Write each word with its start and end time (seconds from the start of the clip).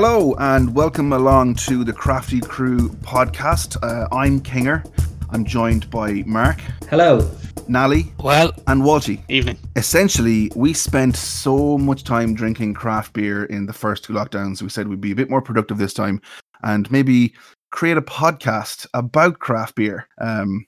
Hello 0.00 0.36
and 0.38 0.76
welcome 0.76 1.12
along 1.12 1.56
to 1.56 1.82
the 1.82 1.92
Crafty 1.92 2.38
Crew 2.38 2.88
podcast. 3.00 3.76
Uh, 3.82 4.06
I'm 4.14 4.40
Kinger. 4.40 4.86
I'm 5.30 5.44
joined 5.44 5.90
by 5.90 6.22
Mark, 6.24 6.60
Hello. 6.88 7.28
Nally, 7.66 8.12
Well, 8.22 8.52
and 8.68 8.82
Walty. 8.82 9.24
evening. 9.28 9.58
Essentially, 9.74 10.52
we 10.54 10.72
spent 10.72 11.16
so 11.16 11.76
much 11.76 12.04
time 12.04 12.32
drinking 12.36 12.74
craft 12.74 13.12
beer 13.12 13.46
in 13.46 13.66
the 13.66 13.72
first 13.72 14.04
two 14.04 14.12
lockdowns. 14.12 14.62
We 14.62 14.68
said 14.68 14.86
we'd 14.86 15.00
be 15.00 15.10
a 15.10 15.16
bit 15.16 15.30
more 15.30 15.42
productive 15.42 15.78
this 15.78 15.94
time 15.94 16.22
and 16.62 16.88
maybe 16.92 17.34
create 17.72 17.96
a 17.96 18.02
podcast 18.02 18.86
about 18.94 19.40
craft 19.40 19.74
beer. 19.74 20.06
Um, 20.20 20.64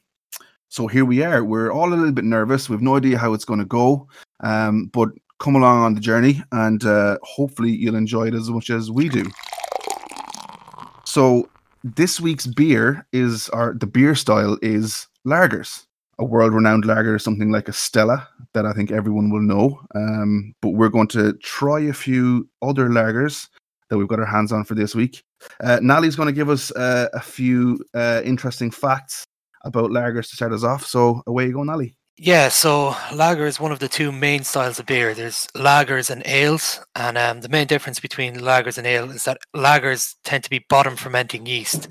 so 0.70 0.88
here 0.88 1.04
we 1.04 1.22
are. 1.22 1.44
We're 1.44 1.70
all 1.70 1.90
a 1.90 1.94
little 1.94 2.10
bit 2.10 2.24
nervous. 2.24 2.68
We've 2.68 2.82
no 2.82 2.96
idea 2.96 3.16
how 3.16 3.32
it's 3.34 3.44
going 3.44 3.60
to 3.60 3.64
go, 3.64 4.08
um, 4.40 4.86
but 4.92 5.10
come 5.40 5.56
along 5.56 5.82
on 5.82 5.94
the 5.94 6.00
journey 6.00 6.42
and 6.52 6.84
uh, 6.84 7.18
hopefully 7.22 7.70
you'll 7.70 7.96
enjoy 7.96 8.28
it 8.28 8.34
as 8.34 8.50
much 8.50 8.70
as 8.70 8.90
we 8.90 9.08
do. 9.08 9.24
So 11.04 11.48
this 11.82 12.20
week's 12.20 12.46
beer 12.46 13.06
is, 13.12 13.48
our 13.48 13.74
the 13.74 13.86
beer 13.86 14.14
style 14.14 14.58
is 14.62 15.08
lagers 15.26 15.86
a 16.20 16.24
world 16.24 16.52
renowned 16.52 16.84
lager, 16.84 17.16
is 17.16 17.24
something 17.24 17.50
like 17.50 17.66
a 17.66 17.72
Stella 17.72 18.28
that 18.52 18.66
I 18.66 18.72
think 18.72 18.92
everyone 18.92 19.30
will 19.30 19.40
know. 19.40 19.80
Um, 19.94 20.54
but 20.60 20.70
we're 20.70 20.90
going 20.90 21.08
to 21.08 21.32
try 21.42 21.80
a 21.80 21.94
few 21.94 22.48
other 22.62 22.88
lagers 22.88 23.48
that 23.88 23.96
we've 23.96 24.06
got 24.06 24.20
our 24.20 24.26
hands 24.26 24.52
on 24.52 24.64
for 24.64 24.74
this 24.74 24.94
week. 24.94 25.24
Uh, 25.64 25.80
Nally's 25.82 26.16
going 26.16 26.28
to 26.28 26.32
give 26.32 26.50
us 26.50 26.70
uh, 26.72 27.08
a 27.14 27.20
few 27.20 27.82
uh, 27.94 28.20
interesting 28.24 28.70
facts 28.70 29.24
about 29.64 29.90
lagers 29.90 30.28
to 30.28 30.36
start 30.36 30.52
us 30.52 30.62
off. 30.62 30.86
So 30.86 31.22
away 31.26 31.46
you 31.46 31.54
go, 31.54 31.64
Nally. 31.64 31.96
Yeah, 32.22 32.50
so 32.50 32.94
lager 33.14 33.46
is 33.46 33.58
one 33.58 33.72
of 33.72 33.78
the 33.78 33.88
two 33.88 34.12
main 34.12 34.44
styles 34.44 34.78
of 34.78 34.84
beer. 34.84 35.14
There's 35.14 35.46
lagers 35.54 36.10
and 36.10 36.22
ales, 36.26 36.78
and 36.94 37.16
um, 37.16 37.40
the 37.40 37.48
main 37.48 37.66
difference 37.66 37.98
between 37.98 38.34
lagers 38.34 38.76
and 38.76 38.86
ale 38.86 39.10
is 39.10 39.24
that 39.24 39.38
lagers 39.56 40.16
tend 40.22 40.44
to 40.44 40.50
be 40.50 40.66
bottom 40.68 40.96
fermenting 40.96 41.46
yeast. 41.46 41.88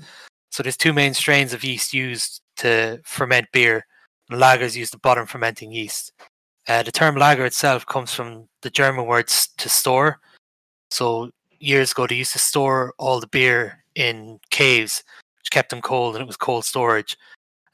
So 0.52 0.62
there's 0.62 0.76
two 0.76 0.92
main 0.92 1.14
strains 1.14 1.52
of 1.52 1.64
yeast 1.64 1.92
used 1.92 2.42
to 2.58 3.00
ferment 3.04 3.48
beer. 3.52 3.84
Lagers 4.30 4.76
use 4.76 4.92
the 4.92 4.98
bottom 4.98 5.26
fermenting 5.26 5.72
yeast. 5.72 6.12
Uh, 6.68 6.84
the 6.84 6.92
term 6.92 7.16
lager 7.16 7.44
itself 7.44 7.84
comes 7.86 8.14
from 8.14 8.48
the 8.62 8.70
German 8.70 9.06
words 9.06 9.48
to 9.58 9.68
store. 9.68 10.20
So 10.92 11.32
years 11.58 11.90
ago, 11.90 12.06
they 12.06 12.14
used 12.14 12.34
to 12.34 12.38
store 12.38 12.94
all 12.98 13.18
the 13.18 13.26
beer 13.26 13.82
in 13.96 14.38
caves, 14.50 15.02
which 15.38 15.50
kept 15.50 15.70
them 15.70 15.82
cold, 15.82 16.14
and 16.14 16.22
it 16.22 16.28
was 16.28 16.36
cold 16.36 16.64
storage. 16.64 17.16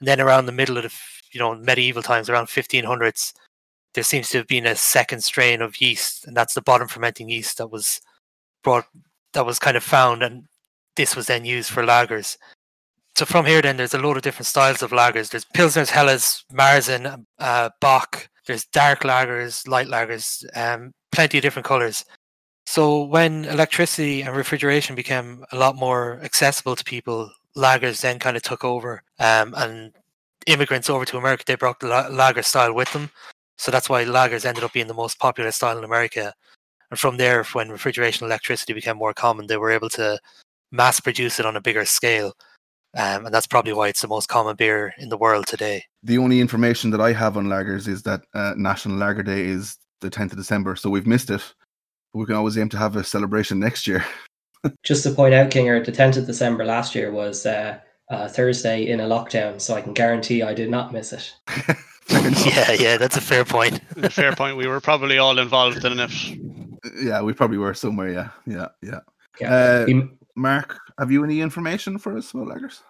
And 0.01 0.09
then 0.09 0.23
around 0.23 0.47
the 0.47 0.53
middle 0.53 0.79
of 0.79 0.85
the 0.85 0.93
you 1.37 1.42
know 1.42 1.55
medieval 1.55 2.03
times, 2.03 2.31
around 2.31 2.47
1500s, 2.47 3.34
there 3.92 4.03
seems 4.05 4.31
to 4.31 4.39
have 4.39 4.47
been 4.47 4.65
a 4.65 4.75
second 4.75 5.23
strain 5.23 5.61
of 5.61 5.79
yeast, 5.83 6.27
and 6.27 6.34
that's 6.34 6.55
the 6.55 6.62
bottom 6.62 6.89
fermenting 6.89 7.29
yeast 7.29 7.59
that 7.59 7.70
was 7.70 8.01
brought 8.65 8.87
that 9.34 9.45
was 9.45 9.59
kind 9.59 9.77
of 9.77 9.84
found, 9.84 10.23
and 10.23 10.47
this 10.97 11.14
was 11.14 11.27
then 11.27 11.45
used 11.45 11.70
for 11.70 11.83
lagers. 11.83 12.39
So 13.17 13.27
from 13.27 13.45
here, 13.45 13.61
then 13.61 13.77
there's 13.77 13.92
a 13.92 13.98
lot 13.98 14.17
of 14.17 14.23
different 14.23 14.47
styles 14.47 14.83
of 14.83 14.92
lagers. 14.92 15.29
There's 15.29 15.45
pilsners, 15.45 15.91
helles, 15.91 16.45
marzen, 16.53 17.25
uh, 17.39 17.70
Bock. 17.81 18.29
There's 18.47 18.64
dark 18.67 19.01
lagers, 19.01 19.69
light 19.69 19.89
lagers, 19.89 20.45
um, 20.57 20.92
plenty 21.12 21.39
of 21.39 21.42
different 21.42 21.67
colors. 21.67 22.07
So 22.67 23.05
when 23.05 23.45
electricity 23.45 24.23
and 24.23 24.34
refrigeration 24.34 24.97
became 24.97 25.45
a 25.53 25.57
lot 25.57 25.77
more 25.77 26.19
accessible 26.23 26.77
to 26.77 26.84
people, 26.84 27.31
lagers 27.57 28.01
then 28.01 28.19
kind 28.19 28.37
of 28.37 28.42
took 28.42 28.64
over, 28.64 29.03
um, 29.19 29.55
and 29.57 29.92
immigrants 30.47 30.89
over 30.89 31.05
to 31.05 31.19
America 31.19 31.44
they 31.47 31.56
brought 31.56 31.80
the 31.80 31.89
lager 32.11 32.42
style 32.42 32.72
with 32.72 32.92
them. 32.92 33.11
So 33.58 33.70
that's 33.70 33.89
why 33.89 34.05
lagers 34.05 34.44
ended 34.44 34.64
up 34.64 34.72
being 34.72 34.86
the 34.86 34.94
most 34.94 35.19
popular 35.19 35.50
style 35.50 35.78
in 35.78 35.84
America. 35.84 36.33
And 36.91 37.00
from 37.00 37.16
there, 37.16 37.42
when 37.52 37.70
refrigeration 37.70 38.25
and 38.25 38.30
electricity 38.30 38.72
became 38.72 38.97
more 38.97 39.14
common, 39.14 39.47
they 39.47 39.56
were 39.56 39.70
able 39.70 39.89
to 39.91 40.19
mass 40.70 41.00
produce 41.00 41.41
it 41.41 41.47
on 41.47 41.56
a 41.56 41.61
bigger 41.61 41.84
scale. 41.84 42.33
Um, 42.96 43.27
and 43.27 43.35
that's 43.35 43.46
probably 43.46 43.73
why 43.73 43.89
it's 43.89 44.01
the 44.01 44.08
most 44.08 44.29
common 44.29 44.56
beer 44.56 44.95
in 44.98 45.08
the 45.08 45.18
world 45.18 45.46
today. 45.46 45.85
The 46.02 46.18
only 46.18 46.40
information 46.40 46.90
that 46.90 47.01
I 47.01 47.12
have 47.12 47.36
on 47.36 47.46
lagers 47.46 47.89
is 47.89 48.02
that 48.05 48.23
uh, 48.35 48.55
National 48.56 48.96
Lager 48.96 49.23
Day 49.23 49.42
is 49.42 49.77
the 50.01 50.11
10th 50.11 50.33
of 50.33 50.39
December. 50.39 50.77
So 50.77 50.89
we've 50.89 51.06
missed 51.06 51.30
it. 51.30 51.42
We 52.14 52.24
can 52.24 52.36
always 52.36 52.56
aim 52.56 52.70
to 52.70 52.79
have 52.79 52.96
a 52.96 53.05
celebration 53.05 53.58
next 53.58 53.86
year. 53.86 54.05
Just 54.83 55.02
to 55.02 55.11
point 55.11 55.35
out, 55.35 55.51
Kinger, 55.51 55.85
the 55.85 55.92
10th 55.92 56.17
of 56.17 56.27
December 56.27 56.64
last 56.64 56.95
year 56.95 57.12
was 57.12 57.45
uh, 57.45 57.79
uh, 58.11 58.28
Thursday 58.28 58.86
in 58.89 59.00
a 59.00 59.05
lockdown, 59.05 59.61
so 59.61 59.74
I 59.74 59.80
can 59.83 59.92
guarantee 59.92 60.42
I 60.42 60.55
did 60.55 60.70
not 60.70 60.92
miss 60.92 61.12
it. 61.12 61.34
Yeah, 62.08 62.70
yeah, 62.72 62.96
that's 62.98 63.17
a 63.17 63.20
fair 63.20 63.44
point. 63.44 63.80
Fair 64.12 64.33
point. 64.33 64.56
We 64.56 64.68
were 64.68 64.80
probably 64.80 65.18
all 65.18 65.40
involved 65.40 65.84
in 65.84 65.98
it. 65.98 66.12
yeah, 67.02 67.20
we 67.20 67.33
probably 67.33 67.58
were 67.58 67.74
somewhere. 67.74 68.11
Yeah, 68.11 68.28
yeah, 68.46 68.68
yeah. 68.80 69.00
Yeah. 69.40 69.52
Uh, 69.52 69.84
We- 69.86 70.08
Mark, 70.36 70.78
have 71.00 71.11
you 71.11 71.24
any 71.24 71.40
information 71.40 71.98
for 71.98 72.17
us 72.17 72.33
about 72.33 72.46
lagers? 72.46 72.80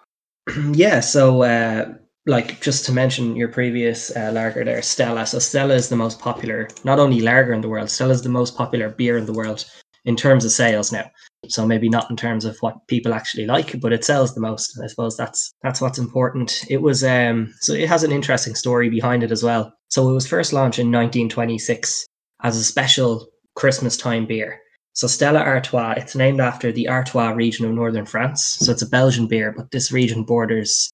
yeah, 0.77 0.99
so 0.99 1.41
uh, 1.41 1.93
like 2.27 2.61
just 2.61 2.85
to 2.85 2.91
mention 2.91 3.35
your 3.35 3.47
previous 3.47 4.15
uh, 4.15 4.31
lager 4.33 4.63
there, 4.63 4.81
Stella. 4.83 5.25
So 5.25 5.39
Stella 5.39 5.73
is 5.73 5.89
the 5.89 5.95
most 5.95 6.19
popular, 6.19 6.67
not 6.83 6.99
only 6.99 7.19
lager 7.21 7.53
in 7.53 7.61
the 7.61 7.69
world, 7.69 7.89
Stella 7.89 8.11
is 8.13 8.21
the 8.21 8.29
most 8.29 8.55
popular 8.55 8.89
beer 8.89 9.17
in 9.17 9.25
the 9.25 9.33
world 9.33 9.65
in 10.05 10.15
terms 10.15 10.45
of 10.45 10.51
sales 10.51 10.91
now. 10.91 11.09
So 11.49 11.65
maybe 11.65 11.89
not 11.89 12.09
in 12.09 12.15
terms 12.15 12.45
of 12.45 12.57
what 12.59 12.87
people 12.87 13.13
actually 13.13 13.45
like, 13.45 13.79
but 13.79 13.93
it 13.93 14.03
sells 14.03 14.33
the 14.33 14.41
most. 14.41 14.79
I 14.83 14.87
suppose 14.87 15.17
that's 15.17 15.53
that's 15.63 15.81
what's 15.81 15.99
important. 15.99 16.65
It 16.69 16.81
was 16.81 17.03
um 17.03 17.53
so 17.61 17.73
it 17.73 17.89
has 17.89 18.03
an 18.03 18.11
interesting 18.11 18.55
story 18.55 18.89
behind 18.89 19.23
it 19.23 19.31
as 19.31 19.43
well. 19.43 19.73
So 19.89 20.09
it 20.09 20.13
was 20.13 20.27
first 20.27 20.53
launched 20.53 20.79
in 20.79 20.87
1926 20.87 22.05
as 22.43 22.57
a 22.57 22.63
special 22.63 23.27
Christmas 23.55 23.97
time 23.97 24.25
beer. 24.25 24.59
So 24.93 25.07
Stella 25.07 25.39
Artois, 25.39 25.93
it's 25.97 26.15
named 26.15 26.39
after 26.41 26.71
the 26.71 26.87
Artois 26.89 27.29
region 27.29 27.65
of 27.65 27.71
northern 27.71 28.05
France. 28.05 28.57
So 28.59 28.71
it's 28.71 28.81
a 28.81 28.89
Belgian 28.89 29.27
beer, 29.27 29.53
but 29.55 29.71
this 29.71 29.91
region 29.91 30.23
borders 30.23 30.89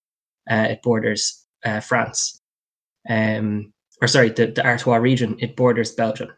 uh, 0.49 0.67
it 0.71 0.81
borders 0.83 1.45
uh, 1.65 1.79
France. 1.79 2.39
Um, 3.09 3.71
or 4.01 4.07
sorry, 4.07 4.29
the, 4.29 4.47
the 4.47 4.65
Artois 4.65 4.97
region 4.97 5.37
it 5.39 5.55
borders 5.55 5.91
Belgium. 5.91 6.29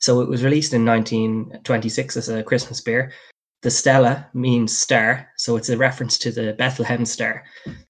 So 0.00 0.20
it 0.20 0.28
was 0.28 0.42
released 0.42 0.72
in 0.72 0.84
1926 0.84 2.16
as 2.16 2.28
a 2.28 2.42
Christmas 2.42 2.80
beer. 2.80 3.12
The 3.62 3.70
Stella 3.70 4.26
means 4.32 4.76
star, 4.76 5.28
so 5.36 5.56
it's 5.56 5.68
a 5.68 5.76
reference 5.76 6.16
to 6.18 6.32
the 6.32 6.54
Bethlehem 6.54 7.04
star. 7.04 7.44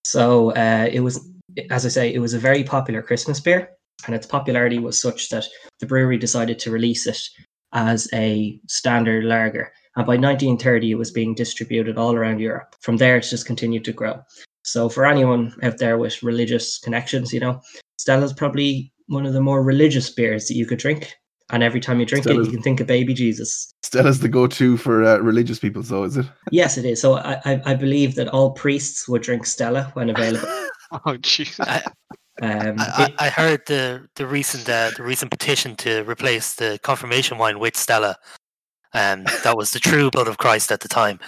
So 0.04 0.50
uh, 0.52 0.88
it 0.90 1.00
was, 1.00 1.28
as 1.70 1.86
I 1.86 1.88
say, 1.88 2.12
it 2.12 2.18
was 2.18 2.34
a 2.34 2.38
very 2.38 2.64
popular 2.64 3.02
Christmas 3.02 3.38
beer, 3.38 3.70
and 4.06 4.14
its 4.14 4.26
popularity 4.26 4.80
was 4.80 5.00
such 5.00 5.28
that 5.28 5.46
the 5.78 5.86
brewery 5.86 6.18
decided 6.18 6.58
to 6.60 6.72
release 6.72 7.06
it 7.06 7.20
as 7.72 8.08
a 8.12 8.58
standard 8.66 9.24
lager. 9.24 9.72
And 9.96 10.06
by 10.06 10.16
1930, 10.16 10.90
it 10.90 10.94
was 10.96 11.12
being 11.12 11.34
distributed 11.34 11.98
all 11.98 12.16
around 12.16 12.40
Europe. 12.40 12.74
From 12.80 12.96
there, 12.96 13.16
it's 13.16 13.30
just 13.30 13.46
continued 13.46 13.84
to 13.84 13.92
grow. 13.92 14.20
So 14.64 14.88
for 14.88 15.06
anyone 15.06 15.54
out 15.62 15.78
there 15.78 15.98
with 15.98 16.22
religious 16.22 16.78
connections, 16.78 17.32
you 17.32 17.40
know, 17.40 17.60
Stella's 17.98 18.32
probably 18.32 18.92
one 19.06 19.26
of 19.26 19.32
the 19.32 19.40
more 19.40 19.62
religious 19.62 20.10
beers 20.10 20.46
that 20.46 20.54
you 20.54 20.66
could 20.66 20.78
drink. 20.78 21.14
And 21.52 21.62
every 21.62 21.80
time 21.80 21.98
you 22.00 22.06
drink 22.06 22.26
it, 22.26 22.34
you 22.34 22.46
can 22.50 22.62
think 22.62 22.80
of 22.80 22.86
baby 22.86 23.12
Jesus. 23.14 23.72
Stella's 23.82 24.20
the 24.20 24.28
go-to 24.28 24.76
for 24.76 25.04
uh, 25.04 25.18
religious 25.18 25.58
people, 25.58 25.82
so 25.82 26.04
is 26.04 26.16
it? 26.16 26.26
Yes, 26.52 26.78
it 26.78 26.84
is. 26.84 27.00
So 27.00 27.14
I, 27.16 27.40
I, 27.44 27.62
I 27.66 27.74
believe 27.74 28.14
that 28.14 28.28
all 28.28 28.52
priests 28.52 29.08
would 29.08 29.22
drink 29.22 29.46
Stella 29.46 29.90
when 29.94 30.10
available. 30.10 30.48
Oh, 30.92 31.16
jeez. 31.18 31.60
I, 31.60 31.82
Um, 32.42 32.76
I, 32.80 33.04
it- 33.04 33.14
I 33.20 33.26
I 33.26 33.28
heard 33.28 33.60
the 33.66 34.08
the 34.16 34.26
recent 34.26 34.68
uh, 34.68 34.90
the 34.96 35.02
recent 35.04 35.30
petition 35.30 35.76
to 35.76 36.02
replace 36.04 36.54
the 36.54 36.78
confirmation 36.82 37.38
wine 37.38 37.58
with 37.60 37.76
Stella. 37.76 38.16
Um, 38.92 39.24
that 39.44 39.56
was 39.56 39.70
the 39.70 39.78
true 39.78 40.10
blood 40.10 40.26
of 40.26 40.38
Christ 40.38 40.72
at 40.72 40.80
the 40.80 40.88
time. 40.88 41.20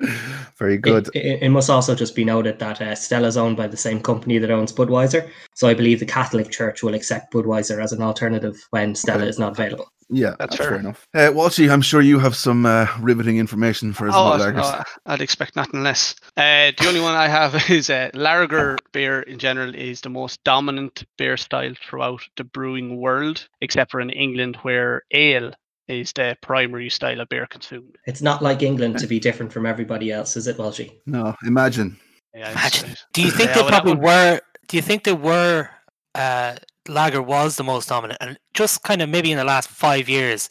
Very 0.58 0.76
good. 0.78 1.08
It, 1.14 1.24
it, 1.24 1.42
it 1.44 1.48
must 1.48 1.70
also 1.70 1.94
just 1.94 2.14
be 2.14 2.24
noted 2.24 2.58
that 2.58 2.80
uh, 2.80 2.86
is 3.26 3.36
owned 3.36 3.56
by 3.56 3.66
the 3.68 3.76
same 3.76 4.00
company 4.00 4.38
that 4.38 4.50
owns 4.50 4.72
Budweiser. 4.72 5.28
So 5.54 5.68
I 5.68 5.74
believe 5.74 6.00
the 6.00 6.06
Catholic 6.06 6.50
Church 6.50 6.82
will 6.82 6.94
accept 6.94 7.32
Budweiser 7.32 7.82
as 7.82 7.92
an 7.92 8.02
alternative 8.02 8.56
when 8.70 8.94
Stella 8.94 9.24
is 9.26 9.38
not 9.38 9.52
available. 9.52 9.88
yeah, 10.10 10.34
That's 10.38 10.38
that's, 10.38 10.56
fair. 10.56 10.68
fair. 10.70 10.78
enough. 10.78 11.06
Uh, 11.14 11.30
Walshy, 11.32 11.70
I'm 11.70 11.80
sure 11.82 12.00
you 12.02 12.18
have 12.18 12.36
some 12.36 12.66
uh, 12.66 12.86
riveting 13.00 13.38
information 13.38 13.92
for 13.92 14.08
us 14.08 14.14
Oh, 14.16 14.32
about 14.32 14.54
lagers. 14.54 14.84
oh, 14.86 14.92
I'd 15.06 15.20
expect 15.22 15.56
nothing 15.56 15.82
less. 15.82 16.14
Uh, 16.36 16.72
the 16.78 16.86
only 16.86 17.00
one 17.00 17.14
I 17.14 17.28
have 17.28 17.54
is 17.70 17.88
uh, 17.90 18.10
lager 18.14 18.76
beer 18.92 19.22
in 19.22 19.38
general 19.38 19.74
is 19.74 20.00
the 20.02 20.10
most 20.10 20.42
dominant 20.44 21.04
beer 21.16 21.36
style 21.36 21.72
throughout 21.82 22.22
the 22.36 22.44
brewing 22.44 22.96
world, 22.98 23.48
except 23.60 23.90
for 23.90 24.00
in 24.00 24.10
England 24.10 24.56
where 24.62 25.02
ale 25.12 25.52
is 26.00 26.12
the 26.12 26.36
primary 26.40 26.90
style 26.90 27.20
of 27.20 27.28
beer 27.28 27.46
consumed. 27.46 27.96
It's 28.06 28.22
not 28.22 28.42
like 28.42 28.62
England 28.62 28.98
to 28.98 29.06
be 29.06 29.20
different 29.20 29.52
from 29.52 29.66
everybody 29.66 30.10
else, 30.10 30.36
is 30.36 30.46
it, 30.46 30.56
Walshy? 30.56 30.92
No, 31.06 31.34
imagine. 31.44 31.96
Yeah, 32.34 32.50
Imagine. 32.52 32.96
Do 33.12 33.22
you 33.22 33.30
think 33.30 33.50
Yeah, 33.50 33.62
they 33.62 33.68
probably 33.68 33.94
were? 33.94 34.40
Do 34.68 34.76
you 34.76 34.82
think 34.82 35.04
they 35.04 35.12
were? 35.12 35.68
Uh, 36.14 36.56
lager 36.88 37.22
was 37.22 37.56
the 37.56 37.64
most 37.64 37.88
dominant, 37.88 38.18
and 38.20 38.38
just 38.54 38.82
kind 38.82 39.02
of 39.02 39.08
maybe 39.08 39.30
in 39.30 39.38
the 39.38 39.44
last 39.44 39.68
five 39.68 40.08
years, 40.08 40.48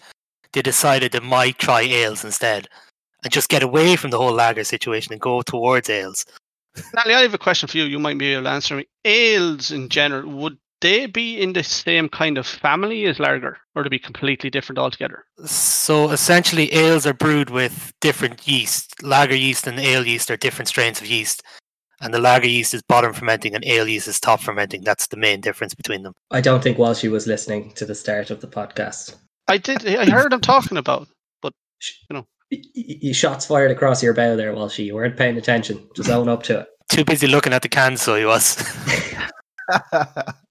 they 0.54 0.62
decided 0.62 1.12
they 1.12 1.20
might 1.20 1.58
try 1.58 1.82
ales 1.82 2.24
instead, 2.24 2.68
and 3.24 3.34
just 3.34 3.50
get 3.50 3.64
away 3.64 3.96
from 3.96 4.12
the 4.12 4.18
whole 4.18 4.34
lager 4.34 4.64
situation 4.64 5.14
and 5.14 5.22
go 5.22 5.42
towards 5.42 5.90
ales. 5.90 6.26
Natalie, 6.94 7.16
I 7.16 7.22
have 7.22 7.34
a 7.34 7.38
question 7.38 7.68
for 7.68 7.78
you. 7.78 7.84
You 7.84 8.00
might 8.00 8.18
be 8.18 8.34
able 8.34 8.44
to 8.44 8.50
answer 8.50 8.76
me. 8.76 8.88
Ales 9.06 9.72
in 9.72 9.90
general, 9.90 10.30
would 10.32 10.58
they 10.82 11.06
be 11.06 11.40
in 11.40 11.54
the 11.54 11.64
same 11.64 12.10
kind 12.10 12.38
of 12.38 12.46
family 12.46 13.06
as 13.06 13.20
lager, 13.20 13.58
or 13.76 13.84
to 13.84 13.90
be 13.90 14.00
completely 14.00 14.50
different 14.50 14.80
altogether? 14.80 15.24
So 15.46 16.10
essentially, 16.10 16.72
ales 16.74 17.06
are 17.08 17.14
brewed 17.14 17.50
with 17.50 17.94
different 18.02 18.48
yeast. 18.48 19.02
Lager 19.04 19.36
yeast 19.36 19.68
and 19.68 19.80
ale 19.80 20.06
yeast 20.06 20.30
are 20.30 20.38
different 20.38 20.68
strains 20.68 21.00
of 21.02 21.08
yeast. 21.08 21.44
And 22.02 22.14
the 22.14 22.20
lager 22.20 22.48
yeast 22.48 22.74
is 22.74 22.82
bottom 22.82 23.14
fermenting 23.14 23.54
and 23.54 23.64
ale 23.66 23.88
yeast 23.88 24.08
is 24.08 24.20
top 24.20 24.42
fermenting. 24.42 24.84
That's 24.84 25.08
the 25.08 25.18
main 25.18 25.40
difference 25.40 25.76
between 25.76 26.02
them. 26.02 26.14
I 26.32 26.42
don't 26.42 26.64
think 26.64 26.78
Walshy 26.78 27.12
was 27.12 27.28
listening 27.28 27.74
to 27.74 27.86
the 27.86 27.94
start 27.94 28.32
of 28.32 28.42
the 28.42 28.48
podcast. 28.48 29.16
I 29.48 29.58
did. 29.60 29.86
I 29.88 30.10
heard 30.10 30.34
him 30.34 30.42
talking 30.42 30.78
about. 30.78 31.08
Y- 32.52 32.62
y- 32.76 32.98
y- 33.04 33.12
shots 33.14 33.46
fired 33.46 33.72
across 33.72 34.04
your 34.04 34.14
bow 34.14 34.36
there, 34.36 34.54
Walshy. 34.54 34.86
You 34.86 34.96
weren't 34.96 35.16
paying 35.16 35.38
attention. 35.38 35.88
Just 35.96 36.10
own 36.10 36.28
up 36.28 36.44
to 36.44 36.60
it. 36.60 36.68
Too 36.90 37.06
busy 37.06 37.28
looking 37.28 37.54
at 37.54 37.62
the 37.62 37.70
can, 37.70 37.96
so 37.96 38.16
he 38.16 38.26
was. 38.26 38.58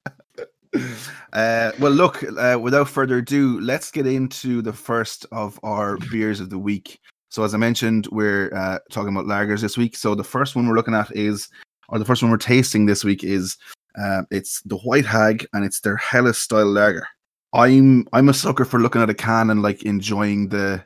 uh, 1.32 1.72
well, 1.78 1.92
look, 1.92 2.24
uh, 2.38 2.58
without 2.60 2.88
further 2.88 3.18
ado, 3.18 3.60
let's 3.60 3.90
get 3.90 4.06
into 4.06 4.62
the 4.62 4.72
first 4.72 5.26
of 5.32 5.58
our 5.62 5.96
beers 6.10 6.40
of 6.40 6.50
the 6.50 6.58
week. 6.58 7.00
So, 7.28 7.44
as 7.44 7.54
I 7.54 7.58
mentioned, 7.58 8.08
we're 8.10 8.52
uh, 8.54 8.78
talking 8.90 9.14
about 9.14 9.26
lagers 9.26 9.60
this 9.60 9.76
week. 9.76 9.96
So, 9.96 10.14
the 10.14 10.24
first 10.24 10.56
one 10.56 10.66
we're 10.66 10.74
looking 10.74 10.94
at 10.94 11.14
is, 11.14 11.48
or 11.88 11.98
the 11.98 12.04
first 12.04 12.22
one 12.22 12.30
we're 12.30 12.38
tasting 12.38 12.86
this 12.86 13.04
week 13.04 13.24
is, 13.24 13.56
uh, 14.00 14.22
it's 14.30 14.62
the 14.62 14.78
White 14.78 15.06
Hag, 15.06 15.46
and 15.52 15.64
it's 15.64 15.80
their 15.80 15.96
Helles 15.96 16.38
style 16.38 16.66
lager. 16.66 17.06
I'm 17.52 18.06
I'm 18.12 18.28
a 18.28 18.34
sucker 18.34 18.64
for 18.64 18.80
looking 18.80 19.02
at 19.02 19.10
a 19.10 19.14
can 19.14 19.50
and 19.50 19.62
like 19.62 19.82
enjoying 19.82 20.48
the 20.48 20.84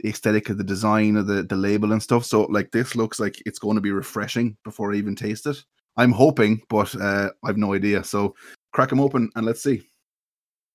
the 0.00 0.08
aesthetic 0.08 0.48
of 0.48 0.58
the 0.58 0.64
design 0.64 1.16
of 1.16 1.26
the 1.26 1.42
the 1.42 1.56
label 1.56 1.92
and 1.92 2.02
stuff. 2.02 2.24
So, 2.24 2.42
like, 2.42 2.72
this 2.72 2.96
looks 2.96 3.20
like 3.20 3.40
it's 3.46 3.58
going 3.60 3.76
to 3.76 3.80
be 3.80 3.92
refreshing 3.92 4.56
before 4.64 4.92
I 4.92 4.96
even 4.96 5.14
taste 5.14 5.46
it. 5.46 5.62
I'm 5.96 6.12
hoping, 6.12 6.62
but 6.68 6.94
uh, 7.00 7.30
I've 7.44 7.58
no 7.58 7.74
idea. 7.74 8.02
So, 8.02 8.34
crack 8.72 8.88
them 8.88 9.00
open 9.00 9.30
and 9.36 9.46
let's 9.46 9.62
see. 9.62 9.82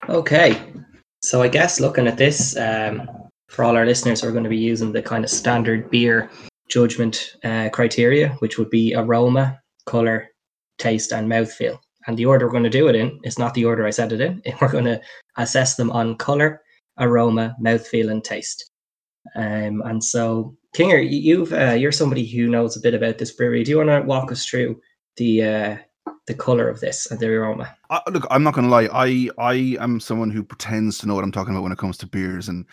Okay. 0.09 0.62
So 1.21 1.42
I 1.42 1.47
guess 1.47 1.80
looking 1.80 2.07
at 2.07 2.18
this, 2.18 2.56
um, 2.57 3.09
for 3.47 3.63
all 3.63 3.75
our 3.75 3.86
listeners, 3.86 4.21
we're 4.21 4.31
going 4.31 4.44
to 4.44 4.50
be 4.50 4.57
using 4.57 4.92
the 4.92 5.01
kind 5.01 5.24
of 5.24 5.30
standard 5.30 5.89
beer 5.89 6.30
judgment 6.69 7.36
uh, 7.44 7.69
criteria, 7.71 8.30
which 8.39 8.57
would 8.57 8.69
be 8.69 8.94
aroma, 8.95 9.59
color, 9.86 10.30
taste, 10.77 11.12
and 11.12 11.30
mouthfeel. 11.30 11.77
And 12.07 12.18
the 12.18 12.25
order 12.25 12.45
we're 12.45 12.51
going 12.51 12.63
to 12.63 12.69
do 12.69 12.88
it 12.88 12.95
in 12.95 13.19
is 13.24 13.39
not 13.39 13.53
the 13.53 13.65
order 13.65 13.86
I 13.86 13.89
said 13.92 14.12
it 14.12 14.21
in. 14.21 14.41
We're 14.62 14.71
going 14.71 14.86
to 14.86 15.01
assess 15.38 15.75
them 15.75 15.89
on 15.89 16.18
color, 16.18 16.62
aroma, 17.00 17.56
mouthfeel, 17.59 18.12
and 18.12 18.24
taste. 18.24 18.69
Um, 19.36 19.81
and 19.86 20.03
so, 20.03 20.56
Kinger, 20.77 21.03
you've 21.09 21.51
uh, 21.51 21.71
you're 21.71 21.91
somebody 21.91 22.27
who 22.27 22.48
knows 22.48 22.77
a 22.77 22.81
bit 22.81 22.94
about 22.94 23.18
this 23.18 23.31
brewery. 23.31 23.63
Do 23.63 23.71
you 23.71 23.77
want 23.77 23.89
to 23.89 24.01
walk 24.01 24.31
us 24.31 24.45
through 24.45 24.80
the 25.18 25.44
uh, 25.44 25.77
the 26.28 26.34
color 26.34 26.68
of 26.69 26.80
this 26.80 27.10
and 27.12 27.19
the 27.19 27.28
aroma? 27.28 27.75
Look, 28.12 28.25
I'm 28.30 28.44
not 28.44 28.54
gonna 28.54 28.69
lie. 28.69 28.90
I 28.92 29.30
I 29.38 29.78
am 29.80 30.00
someone 30.00 30.31
who 30.31 30.44
pretends 30.44 30.98
to 31.00 31.07
know 31.07 31.16
what 31.16 31.24
I'm 31.24 31.31
talking 31.31 31.54
about 31.54 31.63
when 31.63 31.72
it 31.72 31.78
comes 31.78 31.98
to 32.00 32.07
beers 32.07 32.50
and 32.50 32.66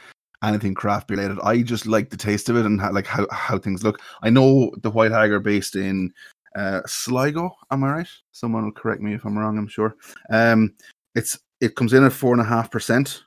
anything 0.43 0.75
craft 0.75 1.09
beer 1.09 1.19
related. 1.19 1.39
I 1.43 1.63
just 1.63 1.87
like 1.87 2.11
the 2.11 2.17
taste 2.17 2.49
of 2.49 2.57
it 2.57 2.67
and 2.67 2.81
how, 2.81 2.93
like 2.93 3.07
how 3.07 3.27
how 3.31 3.59
things 3.59 3.85
look. 3.85 4.01
I 4.23 4.31
know 4.31 4.73
the 4.83 4.91
White 4.91 5.13
Hag 5.13 5.31
are 5.31 5.41
based 5.41 5.77
in 5.77 6.13
uh, 6.57 6.81
Sligo. 6.87 7.51
Am 7.71 7.85
I 7.85 7.93
right? 7.93 8.09
Someone 8.33 8.65
will 8.65 8.73
correct 8.73 9.03
me 9.03 9.15
if 9.15 9.25
I'm 9.25 9.39
wrong. 9.39 9.59
I'm 9.59 9.69
sure. 9.69 9.97
Um, 10.31 10.75
it's 11.15 11.39
it 11.61 11.77
comes 11.77 11.93
in 11.93 12.05
at 12.05 12.13
four 12.13 12.33
and 12.33 12.41
a 12.41 12.45
half 12.45 12.71
percent. 12.71 13.23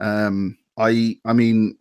Um, 0.00 0.58
I 0.78 1.16
I 1.24 1.32
mean, 1.32 1.76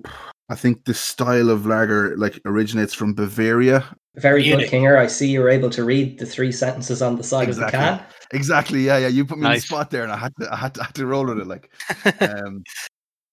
I 0.50 0.56
think 0.56 0.86
the 0.86 0.94
style 0.94 1.50
of 1.50 1.66
lager 1.66 2.16
like 2.18 2.40
originates 2.46 2.94
from 2.94 3.14
Bavaria. 3.14 3.84
Very 4.16 4.44
good, 4.44 4.70
Kinger. 4.70 4.98
I 4.98 5.08
see 5.08 5.28
you 5.30 5.42
were 5.42 5.50
able 5.50 5.70
to 5.72 5.84
read 5.84 6.20
the 6.20 6.26
three 6.26 6.52
sentences 6.52 7.02
on 7.02 7.18
the 7.18 7.24
side 7.24 7.50
Exactly. 7.50 7.66
of 7.66 7.72
the 7.72 7.98
can. 7.98 8.06
Exactly. 8.32 8.82
Yeah, 8.84 8.98
yeah. 9.00 9.08
You 9.10 9.26
put 9.26 9.38
me 9.38 9.46
on 9.46 9.54
the 9.56 9.60
spot 9.60 9.90
there, 9.92 10.04
and 10.04 10.12
I 10.12 10.18
had 10.18 10.34
to 10.40 10.52
I 10.54 10.56
had 10.56 10.74
to, 10.76 10.82
I 10.82 10.86
had 10.86 10.96
to 10.96 11.06
roll 11.06 11.26
with 11.26 11.40
it. 11.40 11.48
Like, 11.48 11.70
um, 12.22 12.64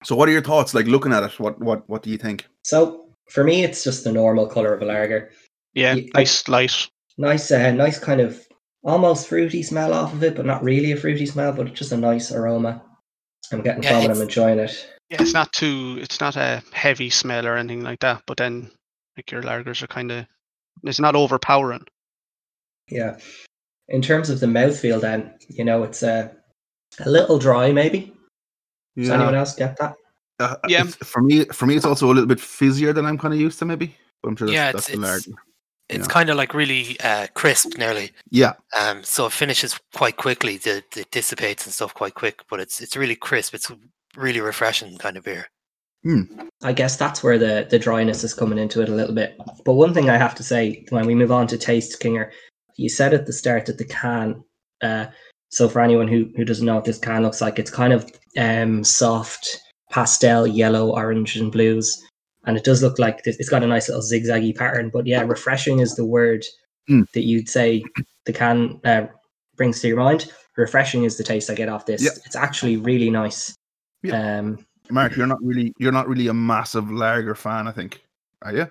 so 0.02 0.16
what 0.16 0.28
are 0.28 0.32
your 0.32 0.42
thoughts? 0.42 0.74
Like 0.74 0.86
looking 0.86 1.12
at 1.12 1.22
it, 1.22 1.38
what 1.38 1.60
what 1.60 1.88
what 1.88 2.02
do 2.02 2.10
you 2.10 2.18
think? 2.18 2.46
So 2.64 3.06
for 3.30 3.44
me, 3.44 3.62
it's 3.62 3.84
just 3.84 4.02
the 4.04 4.10
normal 4.12 4.46
color 4.48 4.74
of 4.74 4.82
a 4.82 4.84
lager. 4.84 5.30
Yeah, 5.74 5.94
Y- 5.94 6.08
I- 6.14 6.18
nice 6.20 6.48
light. 6.48 6.88
Nice, 7.18 7.50
uh, 7.52 7.70
nice 7.72 7.98
kind 7.98 8.20
of 8.20 8.40
almost 8.82 9.28
fruity 9.28 9.62
smell 9.62 9.92
off 9.94 10.12
of 10.12 10.24
it, 10.24 10.34
but 10.34 10.46
not 10.46 10.64
really 10.64 10.90
a 10.92 10.96
fruity 10.96 11.26
smell, 11.26 11.52
but 11.52 11.72
just 11.74 11.92
a 11.92 11.96
nice 11.96 12.32
aroma. 12.32 12.82
I'm 13.52 13.60
getting 13.62 13.82
Yeah, 13.84 13.90
from 13.90 13.98
it. 13.98 14.04
it's- 14.04 14.16
I'm 14.16 14.22
enjoying 14.22 14.58
it. 14.58 14.88
Yeah, 15.12 15.22
it's 15.22 15.34
not 15.34 15.52
too. 15.52 15.98
It's 16.00 16.20
not 16.20 16.36
a 16.36 16.62
heavy 16.72 17.10
smell 17.10 17.46
or 17.46 17.56
anything 17.56 17.82
like 17.82 18.00
that. 18.00 18.22
But 18.26 18.38
then, 18.38 18.70
like 19.16 19.30
your 19.30 19.42
lagers 19.42 19.82
are 19.82 19.86
kind 19.88 20.10
of. 20.10 20.26
It's 20.84 20.98
not 21.00 21.14
overpowering. 21.14 21.84
Yeah. 22.88 23.18
In 23.88 24.00
terms 24.00 24.30
of 24.30 24.40
the 24.40 24.46
mouthfeel, 24.46 25.00
then 25.00 25.34
you 25.48 25.64
know 25.64 25.82
it's 25.82 26.02
uh, 26.02 26.28
a 27.00 27.10
little 27.10 27.38
dry. 27.38 27.72
Maybe. 27.72 28.12
Does 28.96 29.10
anyone 29.10 29.34
else 29.34 29.54
get 29.54 29.76
that? 29.78 29.94
Uh, 30.38 30.56
Yeah. 30.68 30.84
For 30.84 31.22
me, 31.22 31.44
for 31.46 31.66
me, 31.66 31.76
it's 31.76 31.84
also 31.84 32.06
a 32.06 32.12
little 32.14 32.26
bit 32.26 32.38
fizzier 32.38 32.94
than 32.94 33.06
I'm 33.06 33.18
kind 33.18 33.32
of 33.34 33.40
used 33.40 33.58
to, 33.60 33.64
maybe. 33.64 33.94
But 34.22 34.30
I'm 34.30 34.36
sure 34.36 34.46
that's, 34.48 34.54
Yeah, 34.54 34.72
that's 34.72 34.88
it's- 34.88 35.00
the 35.00 35.06
it's- 35.06 35.26
lager. 35.28 35.42
it's 35.88 36.06
Yeah. 36.08 36.12
kind 36.12 36.30
of 36.30 36.36
like 36.36 36.54
really 36.54 36.98
uh, 37.00 37.26
crisp, 37.34 37.76
nearly. 37.78 38.12
Yeah, 38.30 38.54
Um, 38.78 39.02
so 39.04 39.26
it 39.26 39.32
finishes 39.32 39.78
quite 39.94 40.16
quickly. 40.16 40.56
The, 40.58 40.82
it 40.96 41.10
dissipates 41.10 41.64
and 41.66 41.74
stuff 41.74 41.92
quite 41.94 42.14
quick, 42.14 42.42
but 42.50 42.60
it's 42.60 42.80
it's 42.80 42.96
really 42.96 43.16
crisp. 43.16 43.54
It's 43.54 43.70
really 44.16 44.40
refreshing 44.40 44.98
kind 44.98 45.16
of 45.16 45.24
beer. 45.24 45.46
I 46.64 46.72
guess 46.72 46.96
that's 46.96 47.22
where 47.22 47.38
the 47.38 47.66
the 47.70 47.78
dryness 47.78 48.24
is 48.24 48.34
coming 48.34 48.58
into 48.58 48.82
it 48.82 48.88
a 48.88 48.94
little 48.94 49.14
bit. 49.14 49.36
But 49.64 49.74
one 49.74 49.94
thing 49.94 50.10
I 50.10 50.16
have 50.18 50.34
to 50.36 50.42
say 50.42 50.84
when 50.90 51.06
we 51.06 51.14
move 51.14 51.30
on 51.30 51.46
to 51.48 51.56
taste, 51.58 52.00
Kinger, 52.02 52.30
you 52.76 52.88
said 52.88 53.14
at 53.14 53.26
the 53.26 53.32
start 53.32 53.66
that 53.66 53.78
the 53.78 53.84
can. 53.84 54.42
Uh, 54.82 55.06
so 55.50 55.68
for 55.68 55.80
anyone 55.80 56.08
who 56.08 56.28
who 56.36 56.44
doesn't 56.44 56.66
know 56.66 56.74
what 56.74 56.84
this 56.86 56.98
can 56.98 57.22
looks 57.22 57.40
like, 57.40 57.58
it's 57.58 57.70
kind 57.70 57.92
of 57.92 58.10
um 58.36 58.82
soft 58.82 59.60
pastel 59.92 60.46
yellow, 60.46 60.90
orange, 60.90 61.36
and 61.36 61.52
blues, 61.52 62.02
and 62.46 62.56
it 62.56 62.64
does 62.64 62.82
look 62.82 62.98
like 62.98 63.22
th- 63.22 63.36
it's 63.38 63.48
got 63.50 63.62
a 63.62 63.66
nice 63.68 63.88
little 63.88 64.02
zigzaggy 64.02 64.56
pattern. 64.56 64.90
But 64.92 65.06
yeah, 65.06 65.22
refreshing 65.22 65.78
is 65.78 65.94
the 65.94 66.04
word 66.06 66.44
Mm. 66.90 67.08
that 67.12 67.22
you'd 67.22 67.48
say 67.48 67.84
the 68.26 68.32
can 68.32 68.80
uh, 68.84 69.06
brings 69.56 69.80
to 69.80 69.86
your 69.86 69.98
mind. 69.98 70.32
Refreshing 70.56 71.04
is 71.04 71.16
the 71.16 71.22
taste 71.22 71.48
I 71.48 71.54
get 71.54 71.68
off 71.68 71.86
this. 71.86 72.02
Yeah. 72.02 72.10
It's 72.26 72.34
actually 72.34 72.76
really 72.76 73.08
nice. 73.08 73.54
Yeah. 74.02 74.38
Um, 74.38 74.64
Mark, 74.90 75.16
you're 75.16 75.26
not 75.26 75.42
really 75.42 75.72
you're 75.78 75.92
not 75.92 76.08
really 76.08 76.28
a 76.28 76.34
massive 76.34 76.90
lager 76.90 77.34
fan, 77.34 77.66
I 77.68 77.72
think. 77.72 78.02
Are 78.42 78.54
you? 78.54 78.66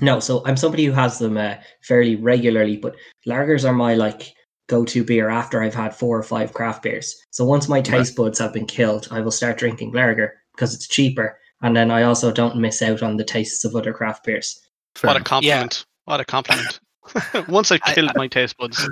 No, 0.00 0.20
so 0.20 0.42
I'm 0.46 0.56
somebody 0.56 0.84
who 0.86 0.92
has 0.92 1.18
them 1.18 1.36
uh, 1.36 1.56
fairly 1.82 2.16
regularly, 2.16 2.76
but 2.76 2.94
lagers 3.26 3.68
are 3.68 3.72
my 3.72 3.94
like 3.94 4.32
go-to 4.68 5.02
beer 5.04 5.28
after 5.28 5.62
I've 5.62 5.74
had 5.74 5.94
four 5.94 6.16
or 6.16 6.22
five 6.22 6.54
craft 6.54 6.84
beers. 6.84 7.20
So 7.30 7.44
once 7.44 7.68
my 7.68 7.80
taste 7.80 8.14
buds 8.16 8.38
have 8.38 8.52
been 8.52 8.66
killed, 8.66 9.08
I 9.10 9.20
will 9.20 9.32
start 9.32 9.58
drinking 9.58 9.92
lager 9.92 10.34
because 10.54 10.74
it's 10.74 10.86
cheaper, 10.86 11.38
and 11.62 11.76
then 11.76 11.90
I 11.90 12.04
also 12.04 12.30
don't 12.32 12.56
miss 12.56 12.80
out 12.80 13.02
on 13.02 13.16
the 13.16 13.24
tastes 13.24 13.64
of 13.64 13.74
other 13.74 13.92
craft 13.92 14.24
beers. 14.24 14.60
Fair 14.94 15.08
what 15.08 15.16
a 15.16 15.18
enough. 15.18 15.26
compliment! 15.26 15.84
What 16.04 16.20
a 16.20 16.24
compliment! 16.24 16.80
Once 17.48 17.72
I've 17.72 17.80
I- 17.84 17.94
killed 17.94 18.12
my 18.14 18.28
taste 18.28 18.56
buds. 18.56 18.88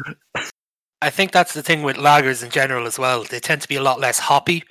I 1.00 1.10
think 1.10 1.30
that's 1.30 1.54
the 1.54 1.62
thing 1.62 1.84
with 1.84 1.96
lagers 1.96 2.42
in 2.42 2.50
general 2.50 2.84
as 2.86 2.98
well. 2.98 3.22
They 3.22 3.38
tend 3.38 3.62
to 3.62 3.68
be 3.68 3.76
a 3.76 3.82
lot 3.82 4.00
less 4.00 4.18
hoppy. 4.18 4.64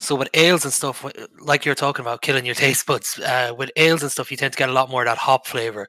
So 0.00 0.14
with 0.14 0.28
ales 0.34 0.64
and 0.64 0.72
stuff, 0.72 1.04
like 1.40 1.64
you're 1.64 1.74
talking 1.74 2.04
about 2.04 2.20
killing 2.22 2.44
your 2.44 2.54
taste 2.54 2.86
buds, 2.86 3.18
uh, 3.20 3.52
with 3.56 3.70
ales 3.76 4.02
and 4.02 4.12
stuff, 4.12 4.30
you 4.30 4.36
tend 4.36 4.52
to 4.52 4.58
get 4.58 4.68
a 4.68 4.72
lot 4.72 4.90
more 4.90 5.02
of 5.02 5.06
that 5.06 5.18
hop 5.18 5.46
flavor, 5.46 5.88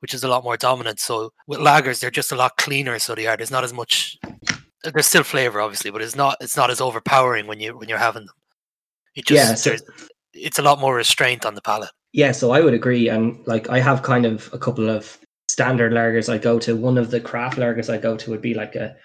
which 0.00 0.12
is 0.12 0.22
a 0.24 0.28
lot 0.28 0.44
more 0.44 0.56
dominant. 0.56 1.00
So 1.00 1.32
with 1.46 1.60
lagers, 1.60 2.00
they're 2.00 2.10
just 2.10 2.32
a 2.32 2.36
lot 2.36 2.56
cleaner. 2.58 2.98
So 2.98 3.14
they 3.14 3.26
are. 3.26 3.36
There's 3.36 3.50
not 3.50 3.64
as 3.64 3.72
much. 3.72 4.18
There's 4.82 5.06
still 5.06 5.22
flavor, 5.22 5.60
obviously, 5.60 5.90
but 5.90 6.02
it's 6.02 6.16
not. 6.16 6.36
It's 6.40 6.56
not 6.56 6.70
as 6.70 6.80
overpowering 6.80 7.46
when 7.46 7.58
you 7.60 7.76
when 7.78 7.88
you're 7.88 7.98
having 7.98 8.26
them. 8.26 8.34
It 9.14 9.26
just 9.26 9.66
Yeah, 9.66 9.76
so- 9.76 9.84
it's 10.34 10.58
a 10.58 10.62
lot 10.62 10.80
more 10.80 10.96
restraint 10.96 11.46
on 11.46 11.54
the 11.54 11.62
palate. 11.62 11.90
Yeah, 12.12 12.32
so 12.32 12.50
I 12.50 12.60
would 12.60 12.74
agree, 12.74 13.08
and 13.08 13.44
like 13.46 13.70
I 13.70 13.80
have 13.80 14.02
kind 14.02 14.26
of 14.26 14.50
a 14.52 14.58
couple 14.58 14.90
of 14.90 15.18
standard 15.48 15.92
lagers 15.92 16.28
I 16.32 16.38
go 16.38 16.58
to. 16.58 16.76
One 16.76 16.98
of 16.98 17.10
the 17.10 17.20
craft 17.20 17.56
lagers 17.56 17.92
I 17.92 17.98
go 17.98 18.16
to 18.16 18.30
would 18.30 18.42
be 18.42 18.54
like 18.54 18.74
a 18.74 18.96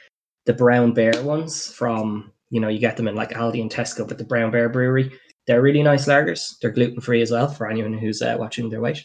the 0.45 0.53
Brown 0.53 0.93
Bear 0.93 1.21
ones 1.23 1.71
from 1.71 2.31
you 2.49 2.59
know 2.59 2.67
you 2.67 2.79
get 2.79 2.97
them 2.97 3.07
in 3.07 3.15
like 3.15 3.31
Aldi 3.31 3.61
and 3.61 3.71
Tesco, 3.71 4.07
but 4.07 4.17
the 4.17 4.23
Brown 4.25 4.51
Bear 4.51 4.69
Brewery. 4.69 5.11
They're 5.47 5.61
really 5.61 5.81
nice 5.83 6.07
lagers. 6.07 6.53
They're 6.61 6.69
gluten 6.71 7.01
free 7.01 7.21
as 7.21 7.31
well 7.31 7.47
for 7.47 7.69
anyone 7.69 7.93
who's 7.93 8.21
uh, 8.21 8.35
watching 8.39 8.69
their 8.69 8.81
weight. 8.81 9.01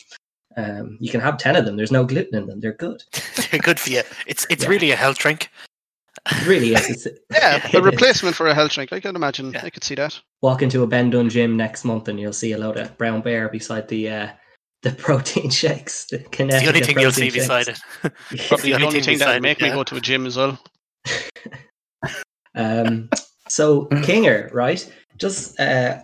Um, 0.56 0.98
you 1.00 1.10
can 1.10 1.20
have 1.20 1.38
ten 1.38 1.56
of 1.56 1.64
them. 1.64 1.76
There's 1.76 1.90
no 1.92 2.04
gluten 2.04 2.36
in 2.38 2.46
them. 2.46 2.60
They're 2.60 2.74
good. 2.74 3.02
they're 3.50 3.60
good 3.60 3.80
for 3.80 3.90
you. 3.90 4.02
It's 4.26 4.46
it's 4.50 4.64
Yeah. 4.64 4.70
really 4.70 4.90
a 4.90 4.96
health 4.96 5.18
drink. 5.18 5.50
It 6.30 6.46
really 6.46 6.74
is. 6.74 6.88
It's, 6.90 7.06
Yeah, 7.32 7.56
it 7.66 7.74
a 7.74 7.78
is. 7.78 7.84
replacement 7.92 8.36
for 8.36 8.46
a 8.46 8.54
health 8.54 8.72
drink. 8.72 8.92
I 8.92 9.00
can 9.00 9.16
imagine. 9.16 9.52
Yeah. 9.52 9.62
I 9.64 9.70
could 9.70 9.84
see 9.84 9.94
that. 9.96 10.20
Walk 10.42 10.62
into 10.62 10.82
a 10.82 10.86
Ben 10.86 11.10
Dunne 11.10 11.28
gym 11.28 11.56
next 11.56 11.84
month 11.84 12.08
and 12.08 12.20
you'll 12.20 12.32
see 12.32 12.52
a 12.52 12.58
load 12.58 12.76
of 12.76 12.96
Brown 12.98 13.20
Bear 13.20 13.48
beside 13.48 13.88
the 13.88 14.08
uh, 14.10 14.28
the 14.82 14.92
protein 14.92 15.50
shakes. 15.50 16.06
The, 16.06 16.20
It's 16.20 16.36
the 16.36 16.68
only 16.68 16.80
thing 16.82 16.98
you'll 17.00 17.10
see 17.10 17.30
protein 17.30 17.40
beside 17.40 17.68
it. 17.68 17.80
Probably 18.02 18.38
the 18.38 18.46
the 18.62 18.74
only 18.74 18.86
only 18.86 19.00
thing 19.00 19.04
thing 19.04 19.18
that 19.20 19.32
would 19.34 19.42
make 19.42 19.60
it, 19.60 19.64
me 19.64 19.70
go 19.70 19.82
to 19.82 19.96
a 19.96 20.00
gym 20.00 20.26
as 20.26 20.36
well. 20.36 20.58
Um, 22.54 23.08
so 23.54 23.86
Kinger, 23.86 24.52
right? 24.52 24.84
Just 25.16 25.60
uh, 25.60 26.00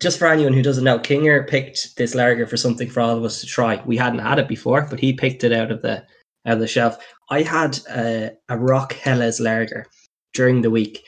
just 0.00 0.18
for 0.18 0.26
anyone 0.26 0.54
who 0.54 0.62
doesn't 0.62 0.84
know, 0.84 0.98
Kinger 0.98 1.46
picked 1.46 1.96
this 1.96 2.14
lager 2.14 2.46
for 2.46 2.56
something 2.56 2.88
for 2.88 3.00
all 3.02 3.18
of 3.18 3.22
us 3.22 3.42
to 3.42 3.46
try. 3.46 3.82
We 3.84 3.98
hadn't 3.98 4.20
had 4.20 4.38
it 4.38 4.48
before, 4.48 4.86
but 4.88 4.98
he 4.98 5.12
picked 5.12 5.44
it 5.44 5.52
out 5.52 5.70
of 5.70 5.82
the 5.82 5.96
out 6.46 6.54
of 6.54 6.60
the 6.60 6.66
shelf. 6.66 6.96
I 7.28 7.42
had 7.42 7.78
a, 7.90 8.30
a 8.48 8.56
Rock 8.56 8.94
Helles 8.94 9.40
lager 9.40 9.84
during 10.32 10.62
the 10.62 10.70
week. 10.70 11.04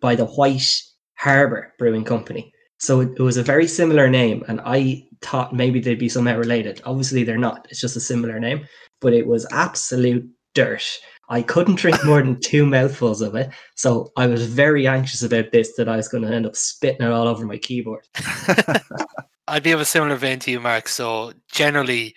by 0.00 0.14
the 0.14 0.26
White 0.26 0.70
Harbor 1.16 1.72
Brewing 1.78 2.04
Company. 2.04 2.52
So 2.78 3.00
it, 3.00 3.10
it 3.16 3.22
was 3.22 3.38
a 3.38 3.42
very 3.42 3.66
similar 3.66 4.08
name, 4.08 4.44
and 4.46 4.60
I 4.64 5.04
thought 5.22 5.54
maybe 5.54 5.80
they'd 5.80 5.98
be 5.98 6.08
somehow 6.08 6.36
related. 6.36 6.82
Obviously, 6.84 7.24
they're 7.24 7.38
not. 7.38 7.66
It's 7.70 7.80
just 7.80 7.96
a 7.96 8.00
similar 8.00 8.38
name, 8.38 8.66
but 9.00 9.14
it 9.14 9.26
was 9.26 9.46
absolute 9.50 10.28
dirt. 10.54 11.00
I 11.28 11.42
couldn't 11.42 11.76
drink 11.76 12.04
more 12.04 12.22
than 12.22 12.40
two 12.40 12.64
mouthfuls 12.64 13.20
of 13.20 13.34
it, 13.34 13.50
so 13.74 14.12
I 14.16 14.26
was 14.26 14.46
very 14.46 14.86
anxious 14.86 15.22
about 15.22 15.52
this 15.52 15.74
that 15.76 15.88
I 15.88 15.96
was 15.96 16.08
going 16.08 16.24
to 16.24 16.34
end 16.34 16.46
up 16.46 16.56
spitting 16.56 17.06
it 17.06 17.12
all 17.12 17.28
over 17.28 17.44
my 17.44 17.58
keyboard. 17.58 18.06
I'd 19.48 19.62
be 19.62 19.72
of 19.72 19.80
a 19.80 19.84
similar 19.84 20.16
vein 20.16 20.38
to 20.40 20.50
you, 20.50 20.60
Mark. 20.60 20.88
So 20.88 21.32
generally, 21.50 22.14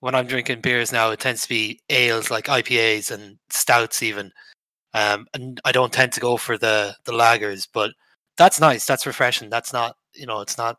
when 0.00 0.14
I'm 0.14 0.26
drinking 0.26 0.60
beers 0.60 0.92
now, 0.92 1.10
it 1.10 1.20
tends 1.20 1.42
to 1.42 1.48
be 1.48 1.80
ales 1.90 2.30
like 2.30 2.46
IPAs 2.46 3.10
and 3.10 3.38
stouts, 3.50 4.02
even. 4.02 4.32
Um, 4.94 5.26
and 5.34 5.60
I 5.64 5.72
don't 5.72 5.92
tend 5.92 6.12
to 6.12 6.20
go 6.20 6.36
for 6.36 6.56
the 6.58 6.94
the 7.04 7.12
lagers, 7.12 7.68
but 7.72 7.92
that's 8.36 8.60
nice. 8.60 8.86
That's 8.86 9.06
refreshing. 9.06 9.50
That's 9.50 9.72
not, 9.72 9.96
you 10.14 10.26
know, 10.26 10.40
it's 10.40 10.58
not. 10.58 10.76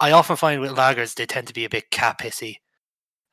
I 0.00 0.12
often 0.12 0.36
find 0.36 0.60
with 0.60 0.72
lagers 0.72 1.14
they 1.14 1.26
tend 1.26 1.46
to 1.48 1.54
be 1.54 1.64
a 1.64 1.70
bit 1.70 1.90
cat 1.90 2.18
pissy, 2.18 2.56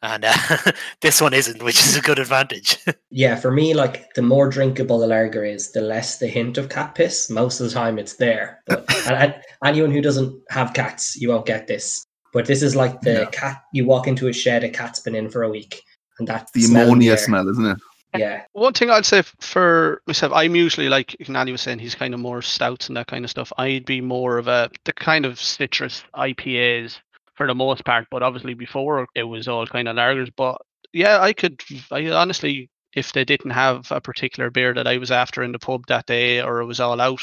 and 0.02 0.26
uh, 0.26 0.34
this 1.02 1.22
one 1.22 1.34
isn't, 1.34 1.62
which 1.64 1.80
is 1.80 1.96
a 1.96 2.02
good 2.02 2.20
advantage. 2.20 2.78
Yeah, 3.12 3.36
for 3.38 3.50
me, 3.52 3.74
like 3.74 4.14
the 4.14 4.22
more 4.22 4.50
drinkable 4.50 5.04
a 5.04 5.08
lager 5.08 5.44
is, 5.44 5.72
the 5.72 5.82
less 5.82 6.20
the 6.20 6.28
hint 6.28 6.60
of 6.60 6.70
cat 6.70 6.94
piss. 6.94 7.28
Most 7.30 7.60
of 7.60 7.68
the 7.68 7.74
time, 7.74 7.98
it's 7.98 8.18
there. 8.18 8.62
But 8.68 8.86
and, 9.08 9.16
and 9.16 9.36
anyone 9.66 9.90
who 9.92 10.00
doesn't 10.02 10.40
have 10.50 10.74
cats, 10.74 11.16
you 11.20 11.30
won't 11.30 11.48
get 11.48 11.66
this. 11.66 12.06
But 12.34 12.46
this 12.46 12.62
is 12.62 12.76
like 12.76 13.02
the 13.02 13.22
Yeah. 13.22 13.26
cat. 13.32 13.64
You 13.74 13.86
walk 13.88 14.06
into 14.08 14.28
a 14.28 14.34
shed, 14.34 14.64
a 14.64 14.70
cat's 14.70 15.00
been 15.00 15.16
in 15.16 15.28
for 15.32 15.42
a 15.42 15.50
week, 15.50 15.82
and 16.20 16.28
that's 16.28 16.52
the 16.52 16.66
ammonia 16.66 17.18
smell, 17.18 17.50
isn't 17.50 17.66
it? 17.66 17.78
Yeah, 18.16 18.44
One 18.54 18.74
thing 18.74 18.90
I'd 18.92 19.06
say 19.06 19.24
for 19.40 20.02
myself, 20.08 20.32
I'm 20.34 20.56
usually 20.56 20.90
like 20.90 21.16
Nally 21.28 21.52
was 21.52 21.62
saying, 21.62 21.80
he's 21.80 21.94
kind 21.96 22.14
of 22.14 22.20
more 22.20 22.42
stouts 22.42 22.88
and 22.88 22.98
that 22.98 23.08
kind 23.08 23.24
of 23.24 23.30
stuff. 23.32 23.52
I'd 23.58 23.86
be 23.86 24.02
more 24.02 24.38
of 24.38 24.48
a 24.48 24.70
the 24.86 24.94
kind 24.94 25.26
of 25.26 25.40
citrus 25.40 26.04
IPAs 26.16 26.98
for 27.40 27.48
the 27.48 27.56
most 27.56 27.86
part, 27.86 28.06
but 28.12 28.22
obviously 28.22 28.54
before 28.54 29.08
it 29.16 29.24
was 29.24 29.48
all 29.48 29.66
kind 29.66 29.88
of 29.88 29.96
lagers. 29.96 30.30
But 30.36 30.58
yeah, 30.92 31.22
I 31.22 31.32
could, 31.32 31.64
I 31.90 32.10
honestly, 32.10 32.70
if 32.94 33.14
they 33.14 33.24
didn't 33.24 33.52
have 33.52 33.90
a 33.94 34.02
particular 34.02 34.50
beer 34.50 34.74
that 34.74 34.88
I 34.88 34.98
was 34.98 35.10
after 35.10 35.42
in 35.42 35.54
the 35.54 35.58
pub 35.60 35.88
that 35.88 36.06
day 36.06 36.42
or 36.42 36.60
it 36.60 36.66
was 36.66 36.82
all 36.82 37.00
out, 37.00 37.22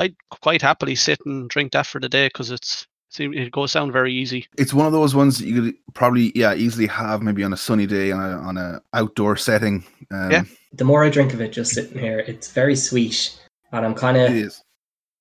I'd 0.00 0.16
quite 0.42 0.60
happily 0.60 0.96
sit 0.96 1.20
and 1.24 1.48
drink 1.48 1.70
that 1.72 1.86
for 1.86 2.00
the 2.00 2.08
day 2.08 2.26
because 2.26 2.50
it's 2.50 2.84
it 3.16 3.52
goes 3.52 3.72
down 3.74 3.92
very 3.92 4.12
easy. 4.12 4.48
It's 4.58 4.74
one 4.74 4.86
of 4.86 4.92
those 4.92 5.14
ones 5.14 5.38
that 5.38 5.46
you 5.46 5.62
could 5.62 5.74
probably 5.94 6.32
yeah 6.34 6.52
easily 6.54 6.88
have 6.88 7.22
maybe 7.22 7.44
on 7.44 7.52
a 7.52 7.56
sunny 7.56 7.86
day 7.86 8.10
on 8.10 8.18
a 8.18 8.36
on 8.38 8.56
a 8.56 8.82
outdoor 8.92 9.36
setting. 9.36 9.84
Um, 10.10 10.32
Yeah. 10.32 10.44
the 10.72 10.84
more 10.84 11.04
I 11.04 11.10
drink 11.10 11.32
of 11.32 11.40
it, 11.40 11.52
just 11.52 11.74
sitting 11.74 11.96
here, 11.96 12.18
it's 12.18 12.50
very 12.50 12.74
sweet, 12.74 13.40
and 13.70 13.86
I'm 13.86 13.94
kind 13.94 14.16
of. 14.16 14.32
is. 14.32 14.60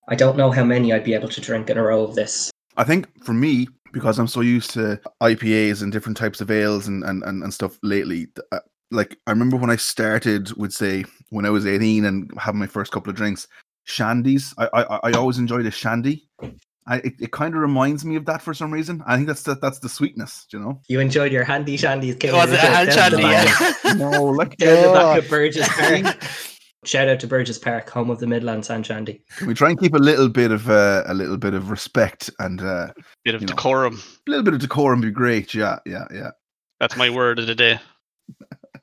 I 0.07 0.15
don't 0.15 0.35
know 0.37 0.49
how 0.49 0.63
many 0.63 0.91
I'd 0.91 1.03
be 1.03 1.13
able 1.13 1.29
to 1.29 1.39
drink 1.39 1.69
in 1.69 1.77
a 1.77 1.83
row 1.83 2.03
of 2.03 2.15
this. 2.15 2.49
I 2.75 2.83
think 2.83 3.07
for 3.23 3.33
me, 3.33 3.67
because 3.93 4.19
I'm 4.19 4.27
so 4.27 4.41
used 4.41 4.71
to 4.71 4.99
IPAs 5.21 5.81
and 5.81 5.91
different 5.91 6.17
types 6.17 6.41
of 6.41 6.51
ales 6.51 6.87
and 6.87 7.03
and, 7.03 7.23
and, 7.23 7.43
and 7.43 7.53
stuff 7.53 7.77
lately, 7.81 8.27
uh, 8.51 8.59
like 8.91 9.17
I 9.25 9.31
remember 9.31 9.55
when 9.55 9.69
I 9.69 9.77
started 9.77 10.51
with 10.57 10.73
say 10.73 11.05
when 11.29 11.45
I 11.45 11.49
was 11.49 11.65
18 11.65 12.03
and 12.03 12.29
having 12.37 12.59
my 12.59 12.67
first 12.67 12.91
couple 12.91 13.09
of 13.09 13.15
drinks, 13.15 13.47
shandies. 13.87 14.53
I 14.57 14.67
I, 14.73 14.99
I 15.03 15.11
always 15.13 15.37
enjoyed 15.37 15.65
a 15.65 15.71
shandy. 15.71 16.27
I, 16.85 16.97
it, 16.97 17.13
it 17.19 17.31
kind 17.31 17.55
of 17.55 17.61
reminds 17.61 18.03
me 18.03 18.17
of 18.17 18.25
that 18.25 18.41
for 18.41 18.53
some 18.53 18.69
reason. 18.71 19.01
I 19.07 19.15
think 19.15 19.27
that's 19.27 19.43
the, 19.43 19.55
that's 19.55 19.79
the 19.79 19.87
sweetness, 19.87 20.47
you 20.51 20.59
know. 20.59 20.81
You 20.89 20.99
enjoyed 20.99 21.31
your 21.31 21.45
handy 21.45 21.77
shandies. 21.77 22.21
it 22.21 22.33
was 22.33 22.51
a 22.51 22.57
hand 22.57 22.91
shandy, 22.91 23.23
yeah. 23.23 23.93
No, 23.93 24.25
like 24.25 24.57
Down 24.57 24.81
the 24.81 24.89
oh, 24.89 24.93
back 24.93 25.23
of 25.23 25.29
Burgess 25.29 25.67
Park. 25.71 26.17
Shout 26.83 27.07
out 27.07 27.19
to 27.21 27.27
Burgess 27.27 27.57
Park, 27.57 27.89
home 27.89 28.09
of 28.09 28.19
the 28.19 28.27
Midland 28.27 28.69
and 28.69 28.85
Shandy. 28.85 29.21
can 29.37 29.47
we 29.47 29.53
try 29.53 29.69
and 29.69 29.79
keep 29.79 29.93
a 29.93 29.97
little 29.99 30.29
bit 30.29 30.51
of 30.51 30.69
uh, 30.69 31.03
a 31.07 31.13
little 31.13 31.37
bit 31.37 31.53
of 31.53 31.69
respect 31.69 32.29
and 32.39 32.61
uh, 32.61 32.87
Bit 33.23 33.35
of 33.35 33.41
You 33.41 33.47
know. 33.47 33.53
decorum. 33.53 34.01
a 34.27 34.29
little 34.29 34.43
bit 34.43 34.53
of 34.53 34.59
decorum 34.59 34.99
would 34.99 35.07
be 35.07 35.11
great. 35.11 35.53
Yeah, 35.53 35.79
yeah, 35.85 36.05
yeah. 36.13 36.31
That's 36.79 36.95
my 36.97 37.09
word 37.09 37.39
of 37.39 37.47
the 37.47 37.55
day. 37.55 37.79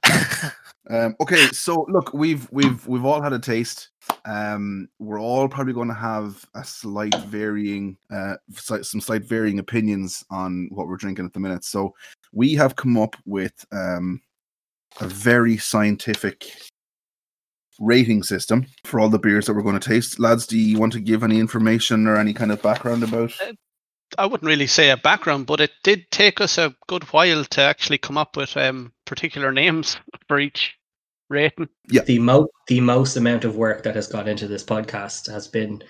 Um, 0.91 1.15
okay, 1.21 1.47
so 1.53 1.87
look, 1.89 2.13
we've 2.13 2.51
we've 2.51 2.85
we've 2.89 3.05
all 3.05 3.23
had 3.23 3.33
a 3.33 3.39
taste. 3.39 3.91
Um, 4.25 4.89
we're 4.99 5.21
all 5.21 5.49
probably 5.49 5.73
going 5.73 5.87
to 5.87 5.95
have 5.95 6.45
a 6.57 6.65
slight 6.65 7.15
varying, 7.27 7.97
uh, 8.13 8.35
some 8.57 9.01
slight 9.01 9.23
varying 9.23 9.61
opinions 9.61 10.25
on 10.31 10.69
what 10.73 10.89
we're 10.89 10.97
drinking 10.97 11.27
at 11.27 11.33
the 11.33 11.39
minute. 11.39 11.63
So 11.65 11.95
we 12.33 12.55
have 12.55 12.75
come 12.75 12.97
up 12.99 13.15
with 13.25 13.65
um, 13.71 14.21
a 15.01 15.07
very 15.07 15.57
scientific 15.59 16.51
rating 17.81 18.23
system 18.23 18.67
for 18.85 19.01
all 19.01 19.09
the 19.09 19.19
beers 19.19 19.47
that 19.47 19.55
we're 19.55 19.63
going 19.63 19.79
to 19.79 19.89
taste. 19.89 20.21
Lads, 20.21 20.47
do 20.47 20.59
you 20.59 20.79
want 20.79 20.93
to 20.93 21.01
give 21.01 21.25
any 21.25 21.41
information 21.41 22.07
or 22.07 22.17
any 22.17 22.33
kind 22.33 22.53
of 22.53 22.63
background 22.63 23.03
about? 23.03 23.33
I 24.19 24.27
wouldn't 24.27 24.47
really 24.47 24.67
say 24.67 24.91
a 24.91 24.97
background, 24.97 25.47
but 25.47 25.61
it 25.61 25.73
did 25.83 26.11
take 26.11 26.41
us 26.41 26.59
a 26.59 26.75
good 26.89 27.05
while 27.05 27.45
to 27.45 27.61
actually 27.63 27.99
come 27.99 28.19
up 28.19 28.37
with 28.37 28.57
um, 28.57 28.93
particular 29.07 29.53
names 29.53 29.97
for 30.29 30.39
each 30.39 30.77
rating. 31.29 31.69
Yeah. 31.89 32.03
The 32.03 32.19
mo 32.19 32.49
the 32.67 32.81
most 32.81 33.17
amount 33.17 33.45
of 33.45 33.57
work 33.57 33.83
that 33.85 33.95
has 33.95 34.07
gone 34.07 34.29
into 34.29 34.47
this 34.47 34.65
podcast 34.65 35.31
has 35.31 35.49
been 35.49 35.83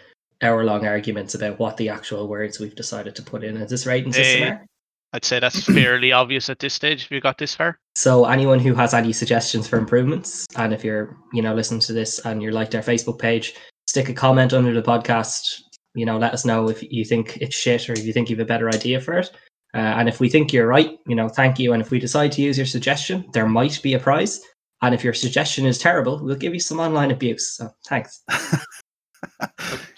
hour 0.42 0.64
long 0.64 0.87
arguments 0.87 1.35
about 1.35 1.59
what 1.59 1.76
the 1.76 1.88
actual 1.88 2.28
words 2.28 2.61
we've 2.61 2.75
decided 2.75 3.14
to 3.16 3.23
put 3.23 3.44
in 3.44 3.56
as 3.56 3.70
this 3.70 3.87
rating 3.87 4.12
system 4.12 4.49
are. 4.49 4.66
I'd 5.12 5.25
say 5.25 5.40
that's 5.40 5.64
fairly 5.64 6.12
obvious 6.12 6.49
at 6.49 6.59
this 6.59 6.75
stage 6.75 7.05
if 7.05 7.11
you 7.11 7.21
got 7.21 7.38
this 7.38 7.55
far. 7.55 7.79
So 7.95 8.25
anyone 8.26 8.59
who 8.59 8.75
has 8.75 8.95
any 8.95 9.12
suggestions 9.12 9.67
for 9.67 9.79
improvements, 9.79 10.47
and 10.57 10.73
if 10.73 10.85
you're, 10.85 11.17
you 11.33 11.43
know, 11.43 11.55
listening 11.55 11.81
to 11.81 11.93
this 11.93 12.19
and 12.21 12.43
you're 12.43 12.52
liked 12.52 12.75
our 12.75 12.83
Facebook 12.83 13.19
page, 13.19 13.55
stick 13.87 14.09
a 14.09 14.14
comment 14.14 14.52
under 14.52 14.73
the 14.73 14.83
podcast. 14.83 15.62
You 15.95 16.07
know, 16.07 16.19
let 16.19 16.33
us 16.33 16.45
know 16.45 16.69
if 16.69 16.83
you 16.83 17.05
think 17.05 17.37
it's 17.38 17.57
shit 17.57 17.88
or 17.88 17.95
if 17.95 18.05
you 18.05 18.12
think 18.12 18.31
you 18.31 18.37
have 18.37 18.45
a 18.45 18.49
better 18.49 18.69
idea 18.69 19.00
for 19.00 19.19
it. 19.19 19.31
Uh, 19.75 19.79
and 19.79 20.09
if 20.09 20.21
we 20.21 20.29
think 20.29 20.52
you're 20.52 20.67
right, 20.67 20.99
you 21.07 21.14
know, 21.14 21.29
thank 21.29 21.59
you. 21.59 21.73
And 21.73 21.83
if 21.83 21.90
we 21.90 21.99
decide 21.99 22.33
to 22.33 22.43
use 22.43 22.57
your 22.57 22.67
suggestion, 22.67 23.25
there 23.33 23.47
might 23.47 23.81
be 23.83 23.95
a 23.95 23.99
prize. 23.99 24.40
And 24.83 24.95
if 24.95 25.05
your 25.05 25.14
suggestion 25.14 25.67
is 25.67 25.79
terrible, 25.79 26.23
we'll 26.23 26.37
give 26.37 26.55
you 26.55 26.61
some 26.61 26.81
online 26.81 27.11
abuse. 27.11 27.57
So 27.57 27.71
thanks. 27.87 28.23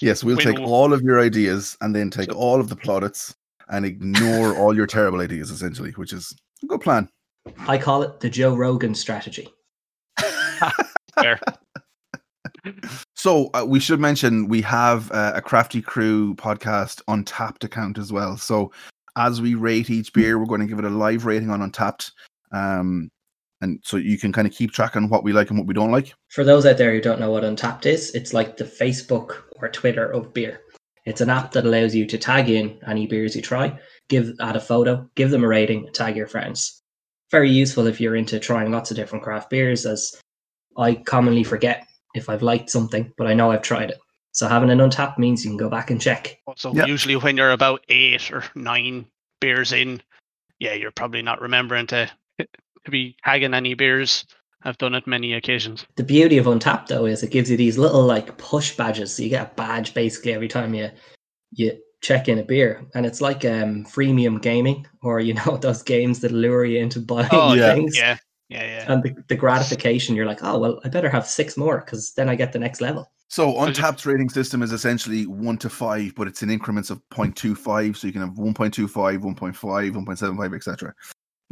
Yes, 0.01 0.25
we'll 0.25 0.37
take 0.37 0.59
all 0.59 0.93
of 0.93 1.03
your 1.03 1.21
ideas 1.21 1.77
and 1.81 1.95
then 1.95 2.11
take 2.11 2.35
all 2.35 2.59
of 2.59 2.69
the 2.69 2.75
plaudits 2.75 3.37
and 3.73 3.85
ignore 3.85 4.57
all 4.57 4.77
your 4.77 4.87
terrible 4.87 5.21
ideas, 5.21 5.51
essentially, 5.51 5.91
which 5.93 6.13
is 6.13 6.33
a 6.63 6.67
good 6.67 6.81
plan. 6.81 7.09
I 7.67 7.79
call 7.79 8.03
it 8.03 8.21
the 8.21 8.31
Joe 8.31 8.55
Rogan 8.55 8.95
strategy. 8.95 9.49
Fair. 11.15 11.41
So 13.17 13.51
uh, 13.55 13.65
we 13.67 13.81
should 13.81 13.99
mention 14.01 14.49
we 14.49 14.61
have 14.63 15.11
uh, 15.11 15.33
a 15.35 15.43
Crafty 15.43 15.83
Crew 15.83 16.35
podcast 16.37 17.03
Untappd 17.09 17.65
account 17.65 17.99
as 17.99 18.13
well. 18.13 18.37
So 18.37 18.73
as 19.17 19.41
we 19.41 19.55
rate 19.55 19.91
each 19.91 20.13
beer, 20.13 20.39
we're 20.39 20.47
going 20.47 20.61
to 20.61 20.67
give 20.67 20.79
it 20.79 20.85
a 20.85 20.91
live 20.91 21.25
rating 21.25 21.51
on 21.51 21.61
Untappd, 21.61 22.11
um, 22.53 23.11
and 23.61 23.81
so 23.85 23.97
you 23.97 24.19
can 24.19 24.33
kind 24.33 24.47
of 24.47 24.53
keep 24.53 24.73
track 24.73 24.97
on 24.97 25.09
what 25.09 25.25
we 25.25 25.33
like 25.33 25.51
and 25.51 25.59
what 25.59 25.67
we 25.69 25.75
don't 25.75 25.93
like. 25.93 26.15
For 26.29 26.45
those 26.45 26.67
out 26.67 26.79
there 26.79 26.93
who 26.93 27.01
don't 27.01 27.21
know 27.21 27.31
what 27.31 27.45
Untappd 27.45 27.87
is, 27.87 28.13
it's 28.15 28.33
like 28.33 28.57
the 28.57 28.65
Facebook 28.65 29.43
or 29.61 29.69
Twitter 29.69 30.11
of 30.11 30.33
beer. 30.33 30.61
It's 31.05 31.21
an 31.21 31.31
app 31.31 31.53
that 31.53 31.65
allows 31.67 31.95
you 31.95 32.07
to 32.07 32.19
tag 32.19 32.49
in 32.49 32.79
any 32.87 33.07
beers 33.07 33.35
you 33.35 33.43
try, 33.43 33.79
give 34.09 34.33
add 34.41 34.57
a 34.57 34.61
photo, 34.61 35.09
give 35.17 35.31
them 35.31 35.43
a 35.45 35.49
rating, 35.49 35.89
tag 35.93 36.17
your 36.17 36.29
friends. 36.29 36.81
Very 37.31 37.51
useful 37.51 37.87
if 37.87 38.01
you're 38.01 38.15
into 38.17 38.39
trying 38.39 38.71
lots 38.71 38.91
of 38.91 38.97
different 38.97 39.25
craft 39.25 39.51
beers, 39.51 39.85
as 39.85 40.15
I 40.77 40.95
commonly 40.95 41.45
forget 41.45 41.87
if 42.15 42.29
I've 42.29 42.43
liked 42.43 42.71
something, 42.71 43.13
but 43.17 43.27
I 43.27 43.35
know 43.35 43.51
I've 43.51 43.63
tried 43.63 43.91
it. 43.91 43.99
So 44.33 44.47
having 44.49 44.71
an 44.71 44.79
Untappd 44.79 45.19
means 45.19 45.45
you 45.45 45.51
can 45.51 45.57
go 45.57 45.69
back 45.69 45.91
and 45.91 46.01
check. 46.01 46.39
So 46.57 46.73
Yeah. 46.75 46.87
usually 46.87 47.17
when 47.17 47.37
you're 47.37 47.51
about 47.51 47.85
eight 47.89 48.31
or 48.31 48.45
nine 48.55 49.07
beers 49.41 49.73
in, 49.73 50.01
yeah, 50.59 50.75
you're 50.75 50.91
probably 50.93 51.23
not 51.23 51.41
remembering 51.41 51.87
to 51.89 52.11
to 52.39 52.47
be 52.91 53.17
tagging 53.25 53.55
any 53.55 53.75
beers. 53.75 54.25
I've 54.65 54.79
done 54.79 54.95
it 54.95 55.07
many 55.07 55.33
occasions. 55.35 55.87
The 55.97 56.05
beauty 56.05 56.39
of 56.39 56.47
Untappd 56.47 56.89
though 56.89 57.07
is 57.07 57.23
it 57.23 57.31
gives 57.31 57.51
you 57.51 57.57
these 57.57 57.79
little 57.79 58.05
like 58.05 58.37
push 58.39 58.77
badges. 58.77 59.15
So 59.15 59.23
you 59.23 59.29
get 59.29 59.53
a 59.53 59.55
badge 59.55 59.95
basically 59.95 60.35
every 60.35 60.49
time 60.49 60.75
you 60.75 60.91
you 61.53 61.79
check 62.01 62.29
in 62.29 62.39
a 62.39 62.43
beer, 62.43 62.85
and 62.95 63.07
it's 63.07 63.21
like 63.21 63.45
um 63.45 63.85
freemium 63.85 64.41
gaming 64.41 64.87
or 65.03 65.21
you 65.21 65.35
know 65.35 65.57
those 65.61 65.83
games 65.83 66.21
that 66.21 66.33
lure 66.33 66.65
you 66.65 66.79
into 66.79 67.01
buying 67.01 67.29
Oh, 67.33 67.55
yeah, 67.55 67.75
things. 67.75 67.97
Yeah, 67.97 68.19
yeah, 68.49 68.65
yeah. 68.65 68.93
And 68.93 69.03
the, 69.03 69.15
the 69.29 69.37
gratification, 69.37 70.15
you're 70.15 70.27
like, 70.27 70.43
oh 70.43 70.59
well, 70.59 70.81
I 70.85 70.89
better 70.89 71.11
have 71.11 71.27
six 71.27 71.57
more 71.57 71.81
because 71.81 72.13
then 72.15 72.29
I 72.29 72.35
get 72.35 72.53
the 72.53 72.59
next 72.59 72.81
level. 72.81 73.11
So 73.29 73.51
So 73.55 73.67
Untappd's 73.67 74.05
rating 74.05 74.29
system 74.29 74.63
is 74.63 74.73
essentially 74.73 75.27
one 75.27 75.57
to 75.59 75.71
five, 75.71 76.15
but 76.15 76.29
it's 76.29 76.43
in 76.43 76.51
increments 76.51 76.91
of 76.91 77.01
0.25. 77.09 77.97
So 77.97 78.07
you 78.07 78.13
can 78.13 78.21
have 78.21 78.35
1.25, 78.35 78.91
1.5, 78.91 79.55
1.75, 79.55 80.55
etc. 80.55 80.95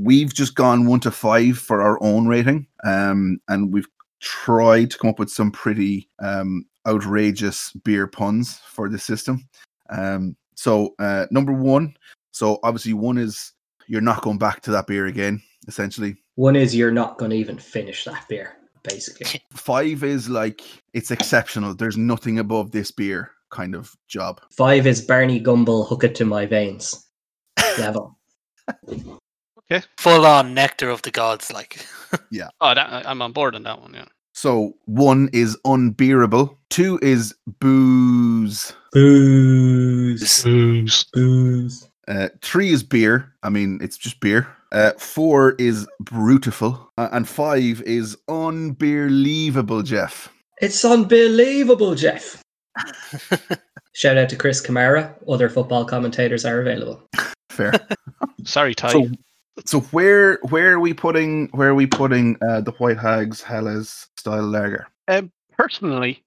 We've 0.02 0.32
just 0.32 0.54
gone 0.54 0.86
one 0.86 1.00
to 1.00 1.10
five 1.10 1.58
for 1.58 1.82
our 1.82 2.02
own 2.02 2.26
rating, 2.26 2.66
um, 2.84 3.38
and 3.48 3.72
we've 3.72 3.88
tried 4.20 4.90
to 4.90 4.98
come 4.98 5.10
up 5.10 5.18
with 5.18 5.30
some 5.30 5.50
pretty 5.50 6.08
um, 6.20 6.64
outrageous 6.86 7.72
beer 7.84 8.06
puns 8.06 8.58
for 8.66 8.88
the 8.88 8.98
system. 8.98 9.46
Um, 9.90 10.36
so 10.54 10.94
uh, 10.98 11.26
number 11.30 11.52
one, 11.52 11.96
so 12.32 12.58
obviously 12.62 12.94
one 12.94 13.18
is 13.18 13.52
you're 13.88 14.00
not 14.00 14.22
going 14.22 14.38
back 14.38 14.62
to 14.62 14.70
that 14.70 14.86
beer 14.86 15.06
again, 15.06 15.42
essentially. 15.68 16.16
One 16.36 16.56
is 16.56 16.74
you're 16.74 16.92
not 16.92 17.18
going 17.18 17.32
to 17.32 17.36
even 17.36 17.58
finish 17.58 18.04
that 18.04 18.26
beer. 18.28 18.56
basically. 18.82 19.42
Five 19.52 20.04
is 20.04 20.28
like 20.28 20.62
it's 20.94 21.10
exceptional. 21.10 21.74
There's 21.74 21.96
nothing 21.96 22.38
above 22.38 22.70
this 22.70 22.90
beer 22.90 23.32
kind 23.50 23.74
of 23.74 23.94
job. 24.08 24.40
Five 24.50 24.86
is 24.86 25.00
Barney 25.00 25.40
Gumble, 25.40 25.84
hook 25.84 26.04
it 26.04 26.14
to 26.16 26.24
my 26.24 26.46
veins 26.46 27.06
level. 27.78 28.16
Full 29.98 30.26
on 30.26 30.54
nectar 30.54 30.88
of 30.90 31.02
the 31.02 31.10
gods, 31.10 31.52
like. 31.52 31.84
Yeah. 32.32 32.48
Oh, 32.60 32.74
that, 32.74 32.92
I- 32.92 33.08
I'm 33.08 33.22
on 33.22 33.30
board 33.32 33.54
on 33.54 33.62
that 33.62 33.80
one. 33.80 33.94
Yeah. 33.94 34.06
So 34.34 34.74
one 34.86 35.30
is 35.32 35.56
unbearable. 35.64 36.58
Two 36.68 36.98
is 37.02 37.32
booze. 37.60 38.72
Booze. 38.92 40.42
Booze. 40.42 41.04
Booze. 41.12 41.88
Uh, 42.08 42.28
three 42.42 42.70
is 42.72 42.82
beer. 42.82 43.32
I 43.44 43.48
mean, 43.50 43.78
it's 43.80 43.96
just 43.96 44.18
beer. 44.18 44.48
Uh, 44.72 44.90
four 44.98 45.52
is 45.58 45.86
brutiful, 46.02 46.84
uh, 46.98 47.08
and 47.12 47.28
five 47.28 47.80
is 47.82 48.16
unbelievable. 48.28 49.82
Jeff. 49.82 50.32
It's 50.60 50.84
unbelievable, 50.84 51.94
Jeff. 51.94 52.42
Shout 53.94 54.16
out 54.18 54.28
to 54.30 54.36
Chris 54.36 54.64
Kamara. 54.64 55.14
Other 55.28 55.48
football 55.48 55.84
commentators 55.84 56.44
are 56.44 56.60
available. 56.60 57.02
Fair. 57.50 57.72
Sorry, 58.44 58.74
Ty. 58.74 58.92
so, 58.92 59.08
so 59.64 59.80
where 59.80 60.38
where 60.48 60.72
are 60.74 60.80
we 60.80 60.94
putting 60.94 61.48
where 61.48 61.70
are 61.70 61.74
we 61.74 61.86
putting 61.86 62.36
uh, 62.42 62.60
the 62.60 62.72
White 62.72 62.98
Hags 62.98 63.42
Helles 63.42 64.08
style 64.16 64.46
lager? 64.46 64.86
Um, 65.08 65.32
personally, 65.56 66.22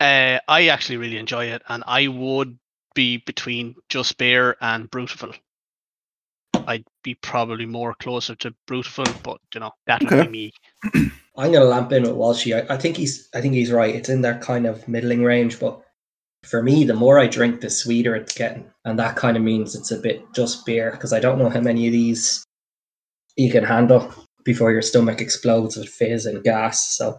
uh, 0.00 0.38
I 0.48 0.68
actually 0.68 0.96
really 0.96 1.18
enjoy 1.18 1.46
it, 1.46 1.62
and 1.68 1.82
I 1.86 2.08
would 2.08 2.58
be 2.94 3.18
between 3.18 3.74
Just 3.88 4.16
Beer 4.18 4.56
and 4.60 4.90
Brutiful. 4.90 5.34
I'd 6.66 6.84
be 7.02 7.14
probably 7.14 7.66
more 7.66 7.94
closer 7.94 8.34
to 8.36 8.54
Brutiful, 8.66 9.14
but 9.22 9.38
you 9.54 9.60
know 9.60 9.72
that 9.86 10.02
would 10.02 10.12
Okay. 10.12 10.26
be 10.26 10.28
me. 10.28 10.52
I'm 11.36 11.52
gonna 11.52 11.64
lamp 11.64 11.92
in 11.92 12.02
with 12.02 12.12
Walshy. 12.12 12.54
I, 12.54 12.74
I 12.74 12.76
think 12.76 12.96
he's 12.96 13.28
I 13.34 13.40
think 13.40 13.54
he's 13.54 13.72
right. 13.72 13.94
It's 13.94 14.08
in 14.08 14.22
that 14.22 14.40
kind 14.40 14.66
of 14.66 14.86
middling 14.88 15.22
range, 15.22 15.60
but 15.60 15.80
for 16.44 16.62
me, 16.62 16.84
the 16.84 16.94
more 16.94 17.18
I 17.18 17.26
drink, 17.26 17.60
the 17.60 17.70
sweeter 17.70 18.14
it's 18.16 18.36
getting, 18.36 18.70
and 18.84 18.98
that 18.98 19.16
kind 19.16 19.36
of 19.36 19.42
means 19.42 19.74
it's 19.74 19.90
a 19.90 19.98
bit 19.98 20.22
just 20.34 20.64
beer 20.66 20.90
because 20.90 21.12
I 21.12 21.20
don't 21.20 21.38
know 21.38 21.48
how 21.48 21.60
many 21.60 21.86
of 21.86 21.92
these 21.92 22.44
you 23.38 23.50
can 23.50 23.64
handle 23.64 24.12
before 24.44 24.72
your 24.72 24.82
stomach 24.82 25.20
explodes 25.20 25.76
with 25.76 25.88
fizz 25.88 26.26
and 26.26 26.42
gas. 26.42 26.96
So 26.96 27.18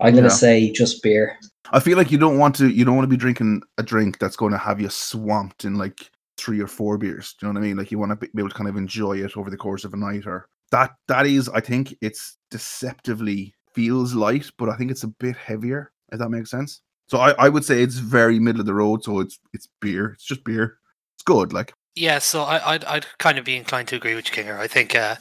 I'm 0.00 0.14
gonna 0.14 0.28
Yeah. 0.28 0.34
say 0.34 0.72
just 0.72 1.02
beer. 1.02 1.36
I 1.70 1.80
feel 1.80 1.98
like 1.98 2.10
you 2.10 2.18
don't 2.18 2.38
want 2.38 2.54
to 2.56 2.68
you 2.68 2.84
don't 2.84 2.96
want 2.96 3.04
to 3.04 3.14
be 3.14 3.16
drinking 3.16 3.62
a 3.76 3.82
drink 3.82 4.18
that's 4.18 4.36
going 4.36 4.52
to 4.52 4.58
have 4.58 4.80
you 4.80 4.88
swamped 4.88 5.64
in 5.64 5.74
like 5.74 6.10
three 6.38 6.60
or 6.60 6.66
four 6.66 6.96
beers. 6.96 7.34
Do 7.34 7.46
you 7.46 7.52
know 7.52 7.58
what 7.58 7.64
I 7.64 7.68
mean? 7.68 7.76
Like 7.76 7.90
you 7.90 7.98
want 7.98 8.10
to 8.10 8.16
be 8.16 8.30
able 8.38 8.48
to 8.48 8.54
kind 8.54 8.70
of 8.70 8.76
enjoy 8.76 9.18
it 9.18 9.36
over 9.36 9.50
the 9.50 9.56
course 9.56 9.84
of 9.84 9.92
a 9.92 9.96
night 9.96 10.26
or 10.26 10.46
that 10.70 10.92
that 11.08 11.26
is 11.26 11.48
I 11.48 11.60
think 11.60 11.94
it's 12.00 12.38
deceptively 12.50 13.54
feels 13.74 14.14
light, 14.14 14.50
but 14.58 14.68
I 14.68 14.76
think 14.76 14.90
it's 14.90 15.04
a 15.04 15.08
bit 15.08 15.36
heavier, 15.36 15.92
if 16.12 16.18
that 16.18 16.30
makes 16.30 16.50
sense. 16.50 16.80
So 17.08 17.18
I, 17.18 17.32
I 17.32 17.48
would 17.48 17.64
say 17.64 17.82
it's 17.82 17.96
very 17.96 18.38
middle 18.38 18.60
of 18.60 18.66
the 18.66 18.74
road, 18.74 19.02
so 19.02 19.20
it's 19.20 19.38
it's 19.52 19.68
beer. 19.80 20.12
It's 20.12 20.24
just 20.24 20.44
beer. 20.44 20.78
It's 21.16 21.24
good, 21.24 21.52
like 21.52 21.72
Yeah, 21.96 22.18
so 22.18 22.42
I, 22.42 22.74
I'd 22.74 22.84
I'd 22.84 23.06
kind 23.18 23.38
of 23.38 23.44
be 23.44 23.56
inclined 23.56 23.88
to 23.88 23.96
agree 23.96 24.14
with 24.14 24.28
you, 24.28 24.44
Kinger. 24.44 24.58
I 24.58 24.68
think 24.68 24.94
uh, 24.94 25.16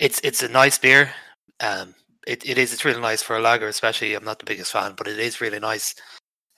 it's 0.00 0.20
it's 0.24 0.42
a 0.42 0.48
nice 0.48 0.78
beer. 0.78 1.12
Um, 1.60 1.94
it, 2.26 2.48
it 2.48 2.58
is 2.58 2.72
it's 2.72 2.84
really 2.84 3.00
nice 3.00 3.22
for 3.22 3.36
a 3.36 3.40
lager, 3.40 3.68
especially. 3.68 4.14
I'm 4.14 4.24
not 4.24 4.38
the 4.38 4.44
biggest 4.46 4.72
fan, 4.72 4.94
but 4.96 5.08
it 5.08 5.18
is 5.18 5.40
really 5.40 5.60
nice. 5.60 5.94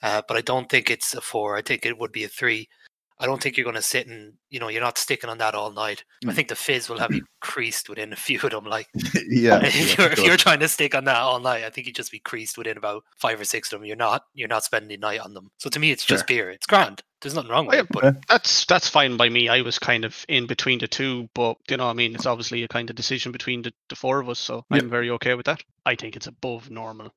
Uh, 0.03 0.21
but 0.27 0.37
I 0.37 0.41
don't 0.41 0.69
think 0.69 0.89
it's 0.89 1.13
a 1.15 1.21
four. 1.21 1.57
I 1.57 1.61
think 1.61 1.85
it 1.85 1.97
would 1.99 2.11
be 2.11 2.23
a 2.25 2.29
three. 2.29 2.69
I 3.21 3.25
don't 3.27 3.41
think 3.41 3.55
you're 3.55 3.63
going 3.63 3.75
to 3.75 3.81
sit 3.81 4.07
and 4.07 4.33
you 4.49 4.59
know 4.59 4.67
you're 4.67 4.81
not 4.81 4.97
sticking 4.97 5.29
on 5.29 5.37
that 5.37 5.53
all 5.55 5.71
night. 5.71 6.03
I 6.25 6.27
Mm. 6.29 6.33
think 6.35 6.47
the 6.49 6.55
fizz 6.55 6.89
will 6.89 6.99
have 6.99 7.13
you 7.13 7.23
creased 7.41 7.87
within 7.87 8.11
a 8.11 8.15
few 8.15 8.39
of 8.41 8.49
them. 8.49 8.65
Like 8.65 8.87
yeah. 9.29 9.59
if 9.63 9.75
yeah, 9.75 9.95
you're 10.05 10.11
if 10.13 10.19
you're 10.23 10.37
trying 10.37 10.59
to 10.61 10.67
stick 10.67 10.95
on 10.95 11.05
that 11.05 11.17
all 11.17 11.39
night, 11.39 11.63
I 11.63 11.69
think 11.69 11.87
you'd 11.87 11.95
just 11.95 12.11
be 12.11 12.19
creased 12.19 12.57
within 12.57 12.77
about 12.77 13.03
five 13.17 13.39
or 13.39 13.45
six 13.45 13.71
of 13.71 13.79
them. 13.79 13.85
You're 13.85 13.95
not 13.95 14.23
you're 14.33 14.47
not 14.47 14.63
spending 14.63 14.89
the 14.89 14.97
night 14.97 15.19
on 15.21 15.33
them. 15.33 15.51
So 15.59 15.69
to 15.69 15.79
me, 15.79 15.91
it's 15.91 16.05
just 16.05 16.27
beer. 16.27 16.49
It's 16.49 16.65
grand. 16.65 17.03
There's 17.21 17.35
nothing 17.35 17.51
wrong 17.51 17.67
with 17.67 17.75
yeah, 17.75 17.81
it. 17.81 17.87
But 17.91 18.15
That's 18.27 18.65
that's 18.65 18.89
fine 18.89 19.15
by 19.15 19.29
me. 19.29 19.47
I 19.47 19.61
was 19.61 19.77
kind 19.77 20.05
of 20.05 20.25
in 20.27 20.47
between 20.47 20.79
the 20.79 20.87
two, 20.87 21.29
but 21.35 21.57
you 21.69 21.77
know, 21.77 21.87
I 21.87 21.93
mean, 21.93 22.15
it's 22.15 22.25
obviously 22.25 22.63
a 22.63 22.67
kind 22.67 22.89
of 22.89 22.95
decision 22.95 23.31
between 23.31 23.61
the, 23.61 23.71
the 23.89 23.95
four 23.95 24.19
of 24.19 24.27
us, 24.27 24.39
so 24.39 24.65
Yeah. 24.71 24.77
I'm 24.77 24.89
very 24.89 25.11
okay 25.11 25.35
with 25.35 25.45
that. 25.45 25.61
I 25.85 25.93
think 25.93 26.15
it's 26.15 26.25
above 26.25 26.71
normal 26.71 27.13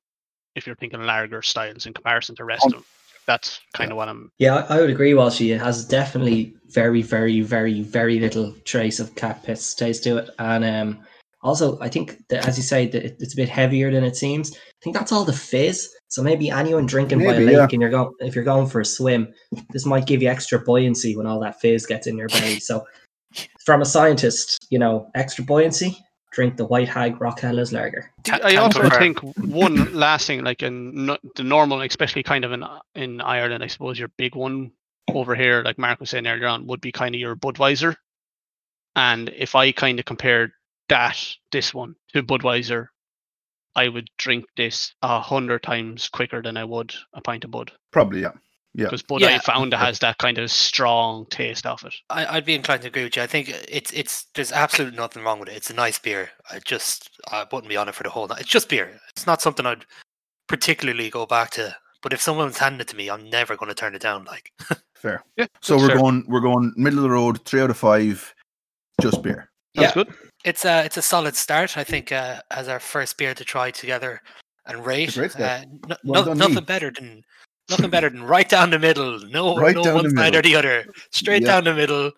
if 0.55 0.67
you're 0.67 0.75
thinking 0.75 1.01
lager 1.01 1.41
styles 1.41 1.87
in 1.87 1.93
comparison 1.93 2.35
to 2.35 2.41
the 2.41 2.45
rest 2.45 2.65
of 2.67 2.71
them. 2.73 2.85
That's 3.27 3.59
kind 3.73 3.91
of 3.91 3.97
what 3.97 4.09
I'm. 4.09 4.31
Yeah, 4.37 4.65
I 4.69 4.77
I 4.77 4.81
would 4.81 4.89
agree, 4.89 5.13
Walshy. 5.13 5.53
It 5.53 5.59
has 5.59 5.85
definitely 5.85 6.55
very, 6.67 7.01
very, 7.01 7.41
very, 7.41 7.81
very 7.81 8.19
little 8.19 8.53
trace 8.65 8.99
of 8.99 9.15
cat 9.15 9.43
piss 9.43 9.73
taste 9.73 10.03
to 10.03 10.17
it. 10.17 10.29
And 10.39 10.63
um, 10.63 11.05
also, 11.41 11.79
I 11.79 11.89
think 11.89 12.27
that, 12.29 12.47
as 12.47 12.57
you 12.57 12.63
say, 12.63 12.87
that 12.87 13.03
it's 13.03 13.33
a 13.33 13.37
bit 13.37 13.49
heavier 13.49 13.91
than 13.91 14.03
it 14.03 14.15
seems. 14.15 14.51
I 14.55 14.83
think 14.83 14.95
that's 14.95 15.11
all 15.11 15.25
the 15.25 15.33
fizz. 15.33 15.89
So 16.07 16.23
maybe 16.23 16.49
anyone 16.49 16.85
drinking 16.85 17.19
by 17.19 17.25
a 17.25 17.31
Maybe, 17.31 17.45
lake 17.45 17.55
yeah. 17.55 17.67
and 17.71 17.81
you're 17.81 17.89
going, 17.89 18.11
if 18.19 18.35
you're 18.35 18.43
going 18.43 18.67
for 18.67 18.79
a 18.79 18.85
swim, 18.85 19.33
this 19.71 19.85
might 19.85 20.05
give 20.05 20.21
you 20.21 20.29
extra 20.29 20.59
buoyancy 20.59 21.15
when 21.15 21.27
all 21.27 21.39
that 21.41 21.59
fizz 21.59 21.85
gets 21.85 22.07
in 22.07 22.17
your 22.17 22.29
belly. 22.29 22.59
So, 22.59 22.85
from 23.65 23.81
a 23.81 23.85
scientist, 23.85 24.65
you 24.69 24.79
know, 24.79 25.09
extra 25.13 25.43
buoyancy, 25.43 25.97
drink 26.35 26.57
the 26.57 26.65
White 26.65 26.89
Hag 26.89 27.19
Rock 27.21 27.39
Helles 27.39 27.71
Lager. 27.71 28.11
Ca- 28.25 28.41
I 28.43 28.57
also 28.57 28.81
confirm. 28.81 28.99
think 28.99 29.37
one 29.37 29.93
last 30.05 30.27
thing, 30.27 30.43
like 30.43 30.61
in 30.61 31.05
no- 31.05 31.17
the 31.35 31.43
normal, 31.43 31.81
especially 31.81 32.23
kind 32.23 32.43
of 32.43 32.51
in 32.51 32.63
in 32.93 33.21
Ireland, 33.21 33.63
I 33.63 33.67
suppose 33.67 33.97
your 33.97 34.09
big 34.17 34.35
one 34.35 34.71
over 35.07 35.33
here, 35.33 35.63
like 35.63 35.77
Mark 35.77 35.99
was 36.01 36.09
saying 36.09 36.27
earlier 36.27 36.47
on, 36.47 36.67
would 36.67 36.81
be 36.81 36.91
kind 36.91 37.15
of 37.15 37.21
your 37.21 37.35
Budweiser. 37.35 37.95
And 38.95 39.29
if 39.29 39.55
I 39.55 39.71
kind 39.71 39.97
of 39.99 40.05
compared 40.05 40.51
that 40.89 41.17
this 41.51 41.73
one 41.73 41.95
to 42.13 42.21
Budweiser, 42.21 42.87
I 43.75 43.87
would 43.87 44.09
drink 44.17 44.45
this 44.57 44.93
a 45.01 45.19
hundred 45.19 45.63
times 45.63 46.09
quicker 46.09 46.41
than 46.41 46.57
I 46.57 46.63
would 46.65 46.93
a 47.13 47.21
pint 47.21 47.45
of 47.45 47.51
Bud 47.51 47.71
Probably, 47.91 48.21
yeah. 48.21 48.31
Yeah. 48.77 48.85
because 48.85 49.03
Bud 49.03 49.21
Yeah. 49.21 49.29
I 49.35 49.39
found 49.39 49.73
has 49.73 49.99
that 49.99 50.17
kind 50.17 50.37
of 50.37 50.51
strong 50.51 51.25
taste 51.27 51.65
of 51.65 51.83
it. 51.85 51.93
I, 52.09 52.25
I'd 52.37 52.45
be 52.45 52.53
inclined 52.55 52.81
to 52.81 52.89
agree 52.89 53.05
with 53.05 53.15
you. 53.15 53.21
I 53.23 53.27
think 53.27 53.49
it's 53.69 53.91
it's 53.93 54.25
there's 54.35 54.51
absolutely 54.51 54.97
nothing 54.97 55.23
wrong 55.23 55.39
with 55.39 55.49
it. 55.49 55.55
It's 55.55 55.69
a 55.69 55.73
nice 55.73 55.97
beer. 55.97 56.29
I 56.51 56.59
just 56.65 57.09
I 57.31 57.45
wouldn't 57.51 57.69
be 57.69 57.77
on 57.77 57.87
it 57.89 57.95
for 57.95 58.03
the 58.03 58.09
whole 58.09 58.27
night. 58.27 58.41
It's 58.41 58.49
just 58.49 58.67
beer. 58.69 58.99
It's 59.15 59.25
not 59.25 59.41
something 59.41 59.65
I'd 59.65 59.85
particularly 60.47 61.09
go 61.09 61.25
back 61.25 61.51
to. 61.51 61.75
But 62.01 62.13
if 62.13 62.21
someone's 62.21 62.57
handing 62.57 62.81
it 62.81 62.87
to 62.89 62.95
me, 62.95 63.09
I'm 63.09 63.29
never 63.29 63.55
going 63.55 63.69
to 63.69 63.75
turn 63.75 63.95
it 63.95 64.01
down. 64.01 64.25
Like 64.25 64.51
Fair. 64.95 65.23
Yeah, 65.37 65.47
So 65.61 65.77
we're 65.77 65.87
fair. 65.87 65.97
going 65.97 66.25
we're 66.27 66.41
going 66.41 66.73
middle 66.75 66.99
of 66.99 67.03
the 67.03 67.09
road, 67.11 67.43
three 67.45 67.61
out 67.61 67.69
of 67.69 67.77
five, 67.77 68.33
just 69.01 69.21
beer. 69.23 69.49
Sounds 69.75 69.87
Yeah. 69.87 69.93
good. 69.93 70.13
it's 70.43 70.65
a 70.65 70.83
it's 70.85 70.97
a 70.97 71.01
solid 71.01 71.35
start. 71.35 71.77
I 71.77 71.83
think 71.83 72.11
uh, 72.11 72.41
as 72.51 72.67
our 72.67 72.79
first 72.79 73.17
beer 73.17 73.33
to 73.33 73.43
try 73.45 73.71
together 73.71 74.21
and 74.67 74.85
rate. 74.85 75.17
Uh, 75.17 75.61
no, 75.87 75.95
Well 76.03 76.25
no- 76.25 76.33
nothing 76.33 76.55
me. 76.55 76.61
better 76.61 76.91
than 76.91 77.23
nothing 77.69 77.89
better 77.89 78.09
than 78.09 78.23
right 78.23 78.47
down 78.47 78.69
the 78.69 78.79
middle. 78.79 79.19
No, 79.29 79.55
Right 79.59 79.75
no 79.75 79.93
one 79.95 80.09
side 80.15 80.35
or 80.35 80.41
the 80.41 80.55
other. 80.55 80.85
Straight 81.11 81.41
Yeah. 81.43 81.47
down 81.49 81.63
the 81.65 81.73
middle. 81.73 82.11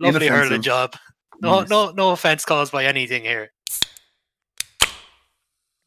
Lovely 0.00 0.28
hurling 0.28 0.62
job. 0.62 0.94
No, 1.40 1.60
Nice. 1.60 1.68
no, 1.70 1.90
no 1.92 2.10
offense 2.10 2.44
caused 2.44 2.72
by 2.72 2.84
anything 2.84 3.22
here. 3.22 3.50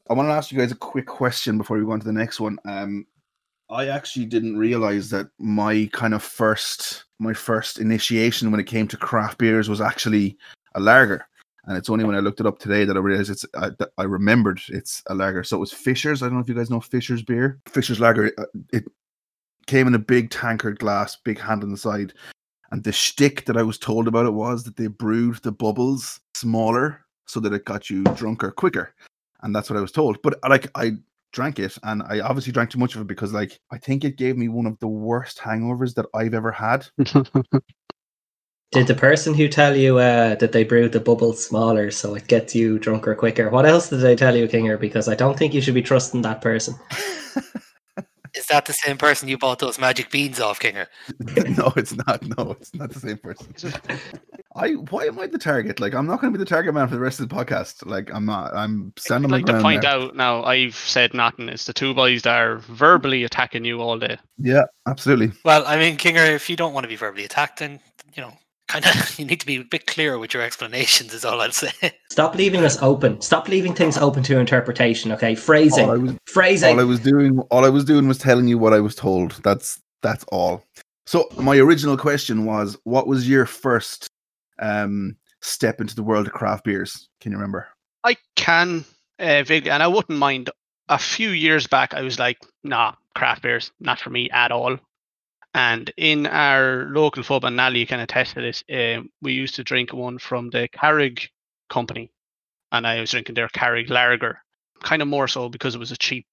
I 0.10 0.13
want 0.13 0.30
to 0.30 0.34
ask 0.34 0.51
you 0.51 0.58
guys 0.58 0.71
a 0.71 0.75
quick 0.75 1.06
question 1.06 1.58
before 1.58 1.77
we 1.77 1.84
go 1.86 1.91
on 1.91 1.99
to 1.99 2.06
the 2.06 2.13
next 2.13 2.39
one. 2.39 2.58
Um, 2.65 3.06
I 3.69 3.88
actually 3.89 4.25
didn't 4.25 4.58
realize 4.58 5.10
that 5.10 5.27
my 5.39 5.89
kind 5.91 6.13
of 6.13 6.23
first 6.23 7.03
my 7.19 7.34
first 7.34 7.80
initiation 7.80 8.51
when 8.51 8.60
it 8.60 8.67
came 8.67 8.88
to 8.88 8.95
craft 8.97 9.38
beers 9.39 9.67
was 9.67 9.82
actually 9.82 10.38
a 10.75 10.80
lager, 10.80 11.27
and 11.65 11.75
it's 11.77 11.89
only 11.89 12.06
when 12.06 12.15
I 12.15 12.19
looked 12.19 12.39
it 12.39 12.45
up 12.45 12.60
today 12.60 12.86
that 12.86 12.95
I 12.95 12.99
realized 13.01 13.30
it's 13.30 13.45
I, 13.56 13.71
I 13.97 14.03
remembered 14.03 14.62
it's 14.69 15.03
a 15.08 15.15
lager. 15.15 15.43
So 15.43 15.58
it 15.58 15.60
was 15.60 15.73
Fisher's. 15.73 16.23
I 16.23 16.27
don't 16.27 16.36
know 16.36 16.41
if 16.41 16.47
you 16.47 16.56
guys 16.56 16.69
know 16.69 16.80
Fisher's 16.80 17.21
beer. 17.23 17.60
Fisher's 17.67 17.99
lager. 17.99 18.32
uh, 18.38 18.45
It 18.71 18.86
came 19.67 19.88
in 19.88 19.95
a 19.95 19.99
big 19.99 20.30
tankard 20.30 20.80
glass, 20.80 21.15
big 21.15 21.39
hand 21.39 21.63
on 21.63 21.69
the 21.69 21.77
side, 21.77 22.13
and 22.71 22.84
the 22.84 22.91
shtick 22.91 23.45
that 23.45 23.58
I 23.58 23.63
was 23.63 23.77
told 23.77 24.08
about 24.08 24.25
it 24.25 24.34
was 24.34 24.63
that 24.63 24.75
they 24.77 24.88
brewed 24.88 25.38
the 25.43 25.51
bubbles 25.51 26.19
smaller 26.34 27.06
so 27.25 27.39
that 27.41 27.53
it 27.53 27.65
got 27.65 27.89
you 27.89 28.03
drunker 28.03 28.51
quicker 28.51 28.93
and 29.43 29.56
that's 29.56 29.69
what 29.69 29.77
I 29.77 29.82
was 29.82 29.91
told. 29.91 30.21
But 30.21 30.39
like 30.47 30.67
I 30.75 30.93
drank 31.32 31.60
it, 31.60 31.77
and 31.84 32.03
I 32.03 32.19
obviously 32.19 32.53
drank 32.53 32.69
too 32.69 32.80
much 32.80 32.95
of 32.95 33.01
it 33.01 33.08
because 33.08 33.34
like 33.34 33.60
I 33.71 33.77
think 33.77 34.03
it 34.03 34.17
gave 34.17 34.38
me 34.38 34.47
one 34.47 34.65
of 34.65 34.80
the 34.80 34.88
worst 34.88 35.39
hangovers 35.39 35.95
that 35.95 36.06
I've 36.13 36.34
ever 36.34 36.51
had. 36.51 36.88
Did 38.73 38.88
the 38.88 38.95
person 38.95 39.34
who 39.34 39.47
tell 39.47 39.77
you 39.77 39.97
uh, 39.97 40.36
that 40.36 40.51
they 40.51 40.65
brewed 40.65 40.91
the 40.91 40.99
bubbles 40.99 41.45
smaller 41.45 41.89
so 41.89 42.15
it 42.15 42.27
gets 42.27 42.53
you 42.53 42.77
drunker 42.77 43.15
quicker? 43.15 43.49
What 43.49 43.65
else 43.65 43.88
did 43.89 44.01
they 44.01 44.13
tell 44.13 44.36
you, 44.36 44.45
Kinger? 44.45 44.77
Because 44.77 45.08
I 45.08 45.15
don't 45.15 45.39
think 45.39 45.53
you 45.53 45.62
should 45.62 45.73
be 45.73 45.82
trusting 45.82 46.21
that 46.23 46.41
person. 46.41 46.75
Is 48.38 48.45
that 48.47 48.65
the 48.65 48.73
same 48.73 48.97
person 48.97 49.28
you 49.28 49.38
bought 49.38 49.60
those 49.60 49.80
magic 49.80 50.12
beans 50.12 50.39
off, 50.39 50.60
Kinger? 50.60 50.88
no, 51.58 51.73
it's 51.76 51.95
not. 51.95 52.23
No, 52.38 52.52
it's 52.52 52.73
not 52.76 52.91
the 52.91 53.00
same 53.00 53.17
person. 53.17 53.54
I 54.56 54.71
why 54.73 55.06
am 55.06 55.19
I 55.19 55.28
the 55.28 55.38
target? 55.38 55.80
Like 55.80 55.93
I'm 55.93 56.06
not 56.06 56.21
going 56.21 56.32
to 56.34 56.38
be 56.38 56.43
the 56.43 56.50
target 56.50 56.73
man 56.73 56.88
for 56.88 56.95
the 56.95 57.02
rest 57.02 57.19
of 57.19 57.30
the 57.30 57.36
podcast. 57.36 57.86
Like 57.86 58.13
I'm 58.13 58.26
not. 58.26 58.54
I'm 58.54 58.93
I'd 58.95 59.00
standing 59.00 59.32
like 59.32 59.45
to 59.45 59.54
ground. 59.54 59.63
point 59.63 59.84
now. 59.84 60.02
out 60.02 60.15
now 60.15 60.43
I've 60.43 60.76
said 60.76 61.13
nothing. 61.13 61.50
It's 61.50 61.65
the 61.65 61.73
two 61.73 61.93
boys 61.93 62.23
that 62.23 62.39
are 62.39 62.58
verbally 62.58 63.23
attacking 63.23 63.65
you 63.65 63.82
all 63.82 63.97
day. 63.97 64.17
Yeah, 64.38 64.63
absolutely. 64.88 65.32
Well, 65.43 65.63
I 65.65 65.78
mean, 65.78 65.97
Kinger, 65.97 66.34
if 66.34 66.50
you 66.50 66.56
don't 66.56 66.73
want 66.73 66.84
to 66.84 66.89
be 66.89 66.95
verbally 66.95 67.26
attacked, 67.26 67.60
then 67.60 67.80
you 68.15 68.21
know, 68.21 68.34
kind 68.67 68.86
of 68.86 69.19
you 69.19 69.25
need 69.25 69.39
to 69.39 69.45
be 69.45 69.58
a 69.58 69.63
bit 69.63 69.88
clearer 69.88 70.19
with 70.19 70.34
your 70.34 70.43
explanations. 70.43 71.13
Is 71.13 71.25
all 71.25 71.41
I'd 71.41 71.53
say. 71.53 71.71
Stop 72.10 72.36
leaving 72.36 72.63
us 72.63 72.82
open. 72.82 73.19
Stop 73.21 73.47
leaving 73.47 73.73
things 73.73 73.97
open 73.97 74.23
to 74.23 74.39
interpretation. 74.39 75.12
Okay, 75.12 75.36
phrasing, 75.36 75.86
All 75.86 75.91
I 75.91 75.97
was 75.97 76.15
phrasing. 76.25 76.73
all 76.73 76.80
I 76.80 76.84
was 76.84 76.99
doing 76.99 77.39
all 77.51 77.65
I 77.65 77.69
was 77.69 77.86
doing 77.86 78.08
was 78.08 78.17
telling 78.17 78.47
you 78.47 78.58
what 78.58 78.73
I 78.73 78.80
was 78.80 78.95
told. 78.95 79.39
That's 79.43 79.80
that's 80.01 80.23
all. 80.25 80.63
So 81.06 81.27
my 81.38 81.58
original 81.58 81.97
question 81.97 82.45
was 82.45 82.77
what 82.84 83.08
was 83.08 83.27
your 83.30 83.45
first 83.45 84.08
um 84.60 85.15
step 85.41 85.80
into 85.80 85.95
the 85.95 86.03
world 86.03 86.27
of 86.27 86.34
craft 86.34 86.63
beers? 86.65 87.10
Can 87.21 87.32
you 87.32 87.38
remember? 87.38 87.67
I 88.03 88.15
can 88.36 88.86
uh, 89.19 89.43
vaguely, 89.43 89.71
and 89.71 89.82
I 89.84 89.88
wouldn't 89.88 90.19
mind. 90.19 90.49
A 90.89 90.97
few 90.97 91.32
years 91.32 91.67
back, 91.67 91.93
I 91.93 92.01
was 92.01 92.17
like, 92.17 92.38
"Nah, 92.63 92.93
craft 93.13 93.41
beers, 93.41 93.71
not 93.82 93.99
for 93.99 94.10
me 94.10 94.30
at 94.30 94.53
all." 94.53 94.77
And 95.53 95.91
in 95.97 96.27
our 96.27 96.88
local 96.89 97.23
pub, 97.23 97.45
and 97.45 97.55
Nally 97.55 97.86
can 97.86 97.99
attest 97.99 98.36
to 98.36 98.41
this. 98.41 98.63
We 99.21 99.33
used 99.33 99.55
to 99.55 99.63
drink 99.63 99.93
one 99.93 100.19
from 100.19 100.49
the 100.49 100.67
Carrig 100.69 101.29
company, 101.69 102.12
and 102.71 102.86
I 102.86 102.99
was 102.99 103.12
drinking 103.12 103.36
their 103.36 103.49
Carrig 103.49 103.89
Lager, 103.89 104.39
kind 104.83 105.01
of 105.01 105.07
more 105.07 105.27
so 105.27 105.49
because 105.49 105.73
it 105.73 105.79
was 105.79 105.91
a 105.91 105.97
cheap, 105.97 106.27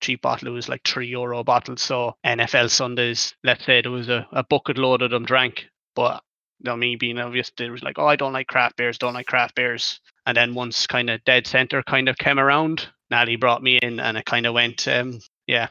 cheap 0.00 0.20
bottle. 0.20 0.48
It 0.48 0.52
was 0.52 0.68
like 0.68 0.82
three 0.84 1.08
euro 1.08 1.42
bottle. 1.42 1.76
So 1.76 2.16
NFL 2.24 2.70
Sundays, 2.70 3.34
let's 3.44 3.64
say 3.64 3.80
there 3.80 3.90
was 3.90 4.08
a, 4.08 4.26
a 4.32 4.44
bucket 4.44 4.78
load 4.78 5.02
of 5.02 5.10
them 5.10 5.24
drank, 5.24 5.66
but 5.94 6.22
you 6.60 6.70
know, 6.70 6.76
me 6.76 6.96
being 6.96 7.18
obvious, 7.18 7.52
they 7.56 7.70
was 7.70 7.82
like, 7.82 7.98
"Oh, 7.98 8.06
I 8.06 8.16
don't 8.16 8.32
like 8.32 8.46
craft 8.48 8.76
beers, 8.76 8.98
don't 8.98 9.14
like 9.14 9.26
craft 9.26 9.54
beers." 9.54 10.00
And 10.26 10.36
then 10.36 10.54
once 10.54 10.86
kind 10.86 11.08
of 11.10 11.24
Dead 11.24 11.46
Centre 11.46 11.82
kind 11.82 12.08
of 12.08 12.18
came 12.18 12.38
around, 12.38 12.88
Nally 13.10 13.36
brought 13.36 13.62
me 13.62 13.78
in, 13.78 14.00
and 14.00 14.16
it 14.16 14.24
kind 14.24 14.46
of 14.46 14.54
went, 14.54 14.88
um, 14.88 15.20
yeah, 15.46 15.68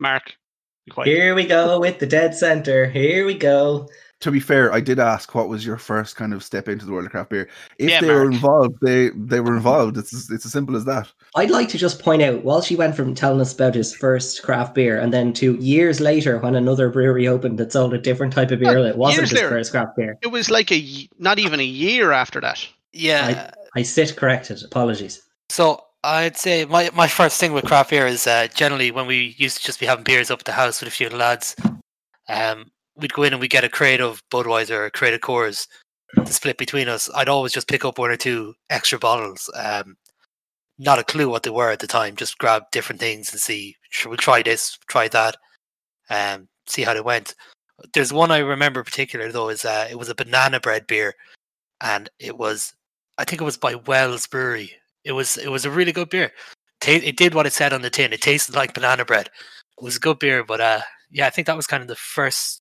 Mark, 0.00 0.34
quite 0.90 1.06
Here 1.06 1.34
we 1.34 1.46
go 1.46 1.78
with 1.80 1.98
the 1.98 2.06
Dead 2.06 2.34
Centre. 2.34 2.86
Here 2.88 3.24
we 3.26 3.34
go. 3.34 3.88
To 4.20 4.30
be 4.30 4.38
fair, 4.38 4.72
I 4.72 4.80
did 4.80 5.00
ask 5.00 5.34
what 5.34 5.48
was 5.48 5.66
your 5.66 5.76
first 5.78 6.14
kind 6.14 6.32
of 6.32 6.44
step 6.44 6.68
into 6.68 6.86
the 6.86 6.92
world 6.92 7.06
of 7.06 7.10
craft 7.10 7.30
beer. 7.30 7.48
If 7.78 7.90
Yeah, 7.90 8.00
they 8.00 8.06
were 8.06 8.30
involved, 8.30 8.76
they 8.80 9.08
they 9.16 9.40
were 9.40 9.56
involved. 9.56 9.96
It's 9.98 10.14
as- 10.14 10.30
it's 10.30 10.46
as 10.46 10.52
simple 10.52 10.76
as 10.76 10.84
that. 10.84 11.08
I'd 11.34 11.50
like 11.50 11.68
to 11.70 11.78
just 11.78 12.00
point 12.00 12.22
out, 12.22 12.44
Walshy 12.44 12.76
went 12.76 12.94
from 12.94 13.16
telling 13.16 13.40
us 13.40 13.52
about 13.52 13.74
his 13.74 13.92
first 13.92 14.44
craft 14.44 14.76
beer, 14.76 15.00
and 15.00 15.12
then 15.12 15.32
to 15.34 15.54
years 15.56 15.98
later, 15.98 16.38
when 16.38 16.54
another 16.54 16.88
brewery 16.88 17.26
opened 17.26 17.58
that 17.58 17.72
sold 17.72 17.94
a 17.94 17.98
different 17.98 18.32
type 18.32 18.52
of 18.52 18.60
beer 18.60 18.80
that 18.84 18.96
wasn't 18.96 19.22
years 19.22 19.30
his 19.30 19.38
later. 19.40 19.48
first 19.48 19.72
craft 19.72 19.96
beer. 19.96 20.16
It 20.22 20.28
was 20.28 20.50
like 20.50 20.70
a 20.70 21.08
not 21.18 21.40
even 21.40 21.58
a 21.58 21.64
year 21.64 22.12
after 22.12 22.40
that. 22.42 22.64
Yeah. 22.92 23.50
I 23.74 23.82
sit 23.82 24.14
corrected. 24.16 24.62
Apologies. 24.62 25.20
So 25.48 25.82
I'd 26.04 26.36
say 26.36 26.64
my, 26.64 26.90
my 26.94 27.06
first 27.06 27.38
thing 27.38 27.52
with 27.52 27.64
craft 27.64 27.90
beer 27.90 28.06
is 28.06 28.26
uh, 28.26 28.48
generally 28.54 28.90
when 28.90 29.06
we 29.06 29.36
used 29.38 29.58
to 29.58 29.64
just 29.64 29.78
be 29.78 29.86
having 29.86 30.04
beers 30.04 30.30
up 30.30 30.40
at 30.40 30.44
the 30.44 30.52
house 30.52 30.80
with 30.80 30.88
a 30.88 30.92
few 30.96 31.08
lads, 31.08 31.54
um, 32.28 32.72
we'd 32.96 33.12
go 33.12 33.22
in 33.22 33.32
and 33.32 33.40
we'd 33.40 33.48
get 33.50 33.64
a 33.64 33.68
crate 33.68 34.00
of 34.00 34.22
Budweiser 34.28 34.72
or 34.72 34.86
a 34.86 34.90
crate 34.90 35.14
of 35.14 35.20
Coors 35.20 35.68
to 36.16 36.32
split 36.32 36.58
between 36.58 36.88
us. 36.88 37.08
I'd 37.14 37.28
always 37.28 37.52
just 37.52 37.68
pick 37.68 37.84
up 37.84 37.98
one 37.98 38.10
or 38.10 38.16
two 38.16 38.54
extra 38.68 38.98
bottles. 38.98 39.48
Um, 39.54 39.96
not 40.78 40.98
a 40.98 41.04
clue 41.04 41.28
what 41.28 41.44
they 41.44 41.50
were 41.50 41.70
at 41.70 41.78
the 41.78 41.86
time. 41.86 42.16
Just 42.16 42.38
grab 42.38 42.64
different 42.72 43.00
things 43.00 43.30
and 43.32 43.40
see. 43.40 43.76
Sure, 43.90 44.10
we'll 44.10 44.16
try 44.16 44.42
this, 44.42 44.78
try 44.88 45.06
that, 45.08 45.36
um, 46.10 46.48
see 46.66 46.82
how 46.82 46.94
they 46.94 47.00
went. 47.00 47.34
There's 47.94 48.12
one 48.12 48.30
I 48.32 48.38
remember 48.38 48.80
in 48.80 48.84
particular 48.84 49.30
though 49.30 49.50
is 49.50 49.64
uh, 49.64 49.86
it 49.90 49.98
was 49.98 50.08
a 50.08 50.14
banana 50.14 50.58
bread 50.58 50.86
beer, 50.86 51.14
and 51.80 52.08
it 52.18 52.36
was 52.36 52.74
I 53.18 53.24
think 53.24 53.40
it 53.40 53.44
was 53.44 53.56
by 53.56 53.74
Wells 53.74 54.26
Brewery. 54.26 54.72
It 55.04 55.12
was 55.12 55.36
it 55.36 55.50
was 55.50 55.64
a 55.64 55.70
really 55.70 55.92
good 55.92 56.10
beer. 56.10 56.32
It 56.84 57.16
did 57.16 57.34
what 57.34 57.46
it 57.46 57.52
said 57.52 57.72
on 57.72 57.82
the 57.82 57.90
tin. 57.90 58.12
It 58.12 58.20
tasted 58.20 58.56
like 58.56 58.74
banana 58.74 59.04
bread. 59.04 59.28
It 59.78 59.84
was 59.84 59.96
a 59.96 60.00
good 60.00 60.18
beer, 60.18 60.42
but 60.42 60.60
uh, 60.60 60.80
yeah, 61.12 61.26
I 61.26 61.30
think 61.30 61.46
that 61.46 61.56
was 61.56 61.66
kind 61.66 61.80
of 61.80 61.88
the 61.88 61.96
first. 61.96 62.60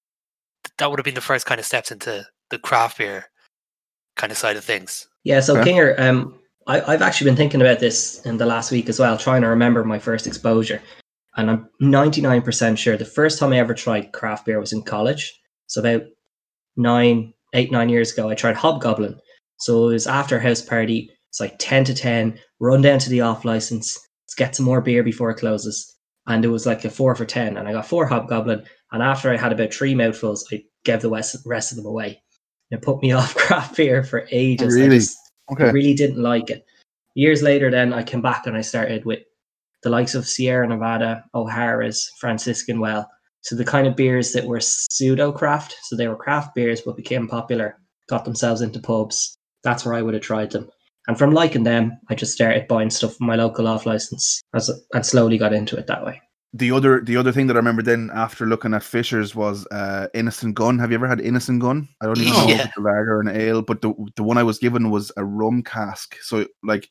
That 0.77 0.89
would 0.89 0.99
have 0.99 1.05
been 1.05 1.15
the 1.15 1.21
first 1.21 1.47
kind 1.47 1.59
of 1.59 1.65
steps 1.65 1.91
into 1.91 2.25
the 2.51 2.59
craft 2.59 2.99
beer 2.99 3.25
kind 4.15 4.31
of 4.31 4.37
side 4.37 4.57
of 4.57 4.63
things. 4.63 5.07
Yeah, 5.23 5.39
so 5.39 5.59
Okay. 5.59 5.71
Kinger, 5.71 5.99
um, 5.99 6.39
I, 6.67 6.81
I've 6.81 7.01
actually 7.01 7.29
been 7.29 7.37
thinking 7.37 7.61
about 7.61 7.79
this 7.79 8.23
in 8.25 8.37
the 8.37 8.45
last 8.45 8.71
week 8.71 8.89
as 8.89 8.99
well, 8.99 9.17
trying 9.17 9.41
to 9.41 9.47
remember 9.47 9.83
my 9.83 9.99
first 9.99 10.27
exposure. 10.27 10.81
And 11.37 11.49
I'm 11.49 11.69
99% 11.81 12.77
sure 12.77 12.97
the 12.97 13.05
first 13.05 13.39
time 13.39 13.53
I 13.53 13.59
ever 13.59 13.73
tried 13.73 14.11
craft 14.11 14.45
beer 14.45 14.59
was 14.59 14.73
in 14.73 14.83
college. 14.83 15.33
So 15.67 15.81
about 15.81 16.03
nine, 16.75 17.33
eight, 17.53 17.71
nine 17.71 17.89
years 17.89 18.11
ago, 18.11 18.29
I 18.29 18.35
tried 18.35 18.57
Hobgoblin. 18.57 19.17
So 19.59 19.89
it 19.89 19.93
was 19.93 20.07
after 20.07 20.37
a 20.37 20.41
house 20.41 20.61
party. 20.61 21.09
It's 21.31 21.39
like 21.39 21.55
10 21.59 21.85
to 21.85 21.95
10, 21.95 22.37
run 22.59 22.81
down 22.81 22.99
to 22.99 23.09
the 23.09 23.21
off 23.21 23.45
license, 23.45 23.97
let's 24.25 24.35
get 24.35 24.53
some 24.53 24.65
more 24.65 24.81
beer 24.81 25.01
before 25.01 25.29
it 25.29 25.37
closes. 25.37 25.95
And 26.27 26.43
it 26.43 26.49
was 26.49 26.65
like 26.65 26.83
a 26.83 26.89
four 26.89 27.15
for 27.15 27.25
10. 27.25 27.55
And 27.55 27.69
I 27.69 27.71
got 27.71 27.87
four 27.87 28.05
Hobgoblin. 28.05 28.63
And 28.91 29.01
after 29.01 29.31
I 29.31 29.37
had 29.37 29.53
about 29.53 29.73
three 29.73 29.95
mouthfuls, 29.95 30.45
I 30.51 30.61
gave 30.83 31.01
the 31.01 31.09
rest, 31.09 31.33
of 31.71 31.77
them 31.77 31.85
away. 31.85 32.21
And 32.69 32.77
It 32.77 32.83
put 32.83 33.01
me 33.01 33.11
off 33.13 33.33
craft 33.33 33.77
beer 33.77 34.03
for 34.03 34.27
ages. 34.29 34.75
I 34.75 34.79
Really? 34.81 34.97
just- 34.99 35.17
I 35.49 35.53
Okay. 35.53 35.71
really 35.71 35.93
didn't 35.93 36.21
like 36.21 36.49
it. 36.49 36.65
Years 37.15 37.41
later, 37.41 37.71
then 37.71 37.93
I 37.93 38.03
came 38.03 38.21
back 38.21 38.45
and 38.45 38.55
I 38.57 38.61
started 38.61 39.05
with 39.05 39.19
the 39.83 39.89
likes 39.89 40.15
of 40.15 40.27
Sierra 40.27 40.67
Nevada, 40.67 41.23
O'Hara's, 41.33 42.09
Franciscan 42.19 42.79
Well. 42.81 43.09
So 43.41 43.55
the 43.55 43.65
kind 43.65 43.87
of 43.87 43.95
beers 43.95 44.33
that 44.33 44.45
were 44.45 44.59
pseudo 44.61 45.31
craft. 45.31 45.75
So 45.83 45.95
they 45.95 46.07
were 46.09 46.15
craft 46.15 46.55
beers 46.55 46.81
but 46.81 46.95
became 46.97 47.27
popular, 47.27 47.77
got 48.09 48.25
themselves 48.25 48.61
into 48.61 48.79
pubs. 48.79 49.37
That's 49.63 49.85
where 49.85 49.93
I 49.95 50.01
would 50.01 50.13
have 50.13 50.23
tried 50.23 50.51
them. 50.51 50.69
And 51.11 51.19
from 51.19 51.31
liking 51.33 51.63
them, 51.63 51.99
I 52.09 52.15
just 52.15 52.31
started 52.31 52.69
buying 52.69 52.89
stuff 52.89 53.17
from 53.17 53.27
my 53.27 53.35
local 53.35 53.67
off 53.67 53.85
license 53.85 54.41
as, 54.53 54.71
and 54.93 55.05
slowly 55.05 55.37
got 55.37 55.51
into 55.51 55.75
it 55.75 55.85
that 55.87 56.05
way. 56.05 56.21
The 56.53 56.71
other 56.71 57.01
the 57.01 57.17
other 57.17 57.33
thing 57.33 57.47
that 57.47 57.57
I 57.57 57.59
remember 57.59 57.81
then 57.81 58.09
after 58.13 58.45
looking 58.45 58.73
at 58.73 58.81
Fisher's 58.81 59.35
was 59.35 59.67
uh 59.71 60.07
Innis 60.13 60.41
& 60.43 60.53
Gunn. 60.53 60.79
Have 60.79 60.89
you 60.89 60.95
ever 60.95 61.07
had 61.09 61.19
Innis 61.19 61.49
& 61.49 61.59
Gunn? 61.59 61.85
I 61.99 62.05
don't 62.05 62.17
even 62.17 62.31
know 62.31 62.43
if 62.43 62.49
Yeah. 62.49 62.67
it's 62.67 62.77
a 62.77 62.79
lager 62.79 63.17
or 63.17 63.19
an 63.19 63.27
ale, 63.27 63.61
but 63.61 63.81
the 63.81 63.93
the 64.15 64.23
one 64.23 64.37
I 64.37 64.43
was 64.43 64.57
given 64.57 64.89
was 64.89 65.11
a 65.17 65.25
rum 65.25 65.63
cask. 65.63 66.15
So 66.21 66.47
like 66.63 66.89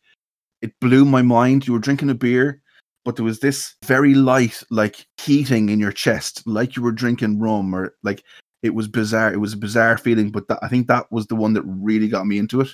it 0.61 0.79
blew 0.81 1.07
my 1.07 1.23
mind. 1.23 1.67
You 1.67 1.73
were 1.73 1.79
drinking 1.79 2.11
a 2.11 2.15
beer, 2.15 2.61
but 3.07 3.17
there 3.17 3.25
was 3.25 3.41
this 3.41 3.75
very 3.87 4.13
light, 4.13 4.63
like 4.71 5.07
heating 5.17 5.71
in 5.71 5.81
your 5.81 5.93
chest, 5.93 6.43
like 6.47 6.77
you 6.77 6.83
were 6.83 6.93
drinking 6.93 7.39
rum, 7.41 7.75
or 7.75 7.95
like 8.03 8.23
it 8.63 8.75
was 8.75 8.87
bizarre. 8.87 9.33
It 9.33 9.41
was 9.41 9.55
a 9.55 9.57
bizarre 9.57 9.97
feeling, 9.97 10.31
but 10.31 10.47
that, 10.49 10.59
I 10.61 10.69
think 10.69 10.89
that 10.89 11.11
was 11.11 11.27
the 11.27 11.37
one 11.37 11.55
that 11.55 11.63
really 11.65 12.09
got 12.09 12.27
me 12.27 12.37
into 12.37 12.61
it. 12.61 12.69